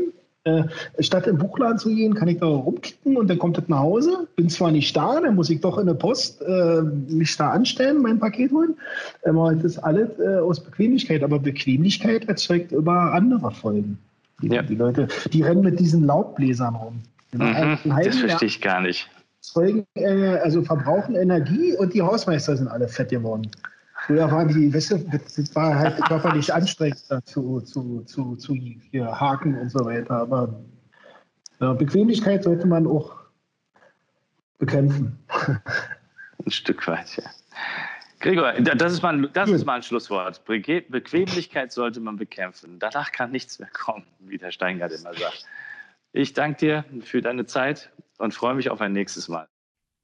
Äh, 0.45 0.63
statt 0.99 1.25
im 1.27 1.37
Buchladen 1.37 1.77
zu 1.77 1.87
gehen, 1.95 2.13
kann 2.15 2.27
ich 2.27 2.39
da 2.39 2.47
rumklicken 2.47 3.15
und 3.15 3.29
dann 3.29 3.39
kommt 3.39 3.57
das 3.57 3.69
nach 3.69 3.79
Hause. 3.79 4.27
Bin 4.35 4.49
zwar 4.49 4.71
nicht 4.71 4.93
da, 4.95 5.21
dann 5.21 5.35
muss 5.35 5.49
ich 5.49 5.61
doch 5.61 5.77
in 5.77 5.87
der 5.87 5.93
Post 5.93 6.41
äh, 6.41 6.81
mich 6.81 7.37
da 7.37 7.51
anstellen, 7.51 8.01
mein 8.01 8.19
Paket 8.19 8.51
holen. 8.51 8.75
Aber 9.23 9.55
das 9.55 9.63
ist 9.63 9.77
alles 9.79 10.09
äh, 10.19 10.39
aus 10.39 10.61
Bequemlichkeit. 10.61 11.23
Aber 11.23 11.39
Bequemlichkeit 11.39 12.27
erzeugt 12.27 12.73
immer 12.73 13.13
andere 13.13 13.51
Folgen. 13.51 13.97
Die, 14.41 14.47
ja. 14.47 14.61
die 14.63 14.75
Leute, 14.75 15.07
die 15.31 15.43
rennen 15.43 15.61
mit 15.61 15.79
diesen 15.79 16.03
Laubbläsern 16.03 16.75
rum. 16.75 17.01
Mhm, 17.31 17.77
das 18.03 18.17
verstehe 18.17 18.47
ich 18.47 18.59
gar 18.59 18.81
nicht. 18.81 19.09
Zeugen, 19.39 19.85
äh, 19.95 20.39
also 20.43 20.61
verbrauchen 20.61 21.15
Energie 21.15 21.73
und 21.77 21.93
die 21.93 22.01
Hausmeister 22.01 22.57
sind 22.57 22.67
alle 22.67 22.89
fett 22.89 23.09
geworden. 23.09 23.49
Früher 24.05 24.29
waren 24.29 24.49
die, 24.49 24.73
weißt 24.73 24.91
du, 24.91 24.97
das 24.97 25.55
war 25.55 25.75
halt 25.75 25.97
körperlich 26.05 26.53
anstrengend 26.53 26.99
zu, 27.25 27.61
zu, 27.61 28.01
zu, 28.01 28.35
zu 28.35 28.53
hier 28.53 29.19
haken 29.19 29.57
und 29.57 29.69
so 29.69 29.85
weiter. 29.85 30.11
Aber 30.11 30.61
ja, 31.61 31.71
Bequemlichkeit 31.73 32.43
sollte 32.43 32.67
man 32.67 32.85
auch 32.85 33.15
bekämpfen. 34.57 35.17
Ein 36.45 36.51
Stück 36.51 36.85
weit, 36.87 37.15
ja. 37.15 37.23
Gregor, 38.19 38.53
das 38.53 38.93
ist 38.93 39.01
mal, 39.01 39.29
das 39.33 39.49
ist 39.49 39.65
mal 39.65 39.75
ein 39.75 39.83
Schlusswort. 39.83 40.43
Bequemlichkeit 40.45 41.71
sollte 41.71 41.99
man 41.99 42.17
bekämpfen. 42.17 42.79
Danach 42.79 43.11
kann 43.11 43.31
nichts 43.31 43.59
mehr 43.59 43.69
kommen, 43.69 44.05
wie 44.19 44.37
der 44.37 44.51
Steingart 44.51 44.91
immer 44.93 45.13
sagt. 45.13 45.45
Ich 46.13 46.33
danke 46.33 46.57
dir 46.57 46.85
für 47.01 47.21
deine 47.21 47.45
Zeit 47.45 47.91
und 48.17 48.33
freue 48.33 48.55
mich 48.55 48.69
auf 48.69 48.79
ein 48.81 48.93
nächstes 48.93 49.27
Mal. 49.27 49.47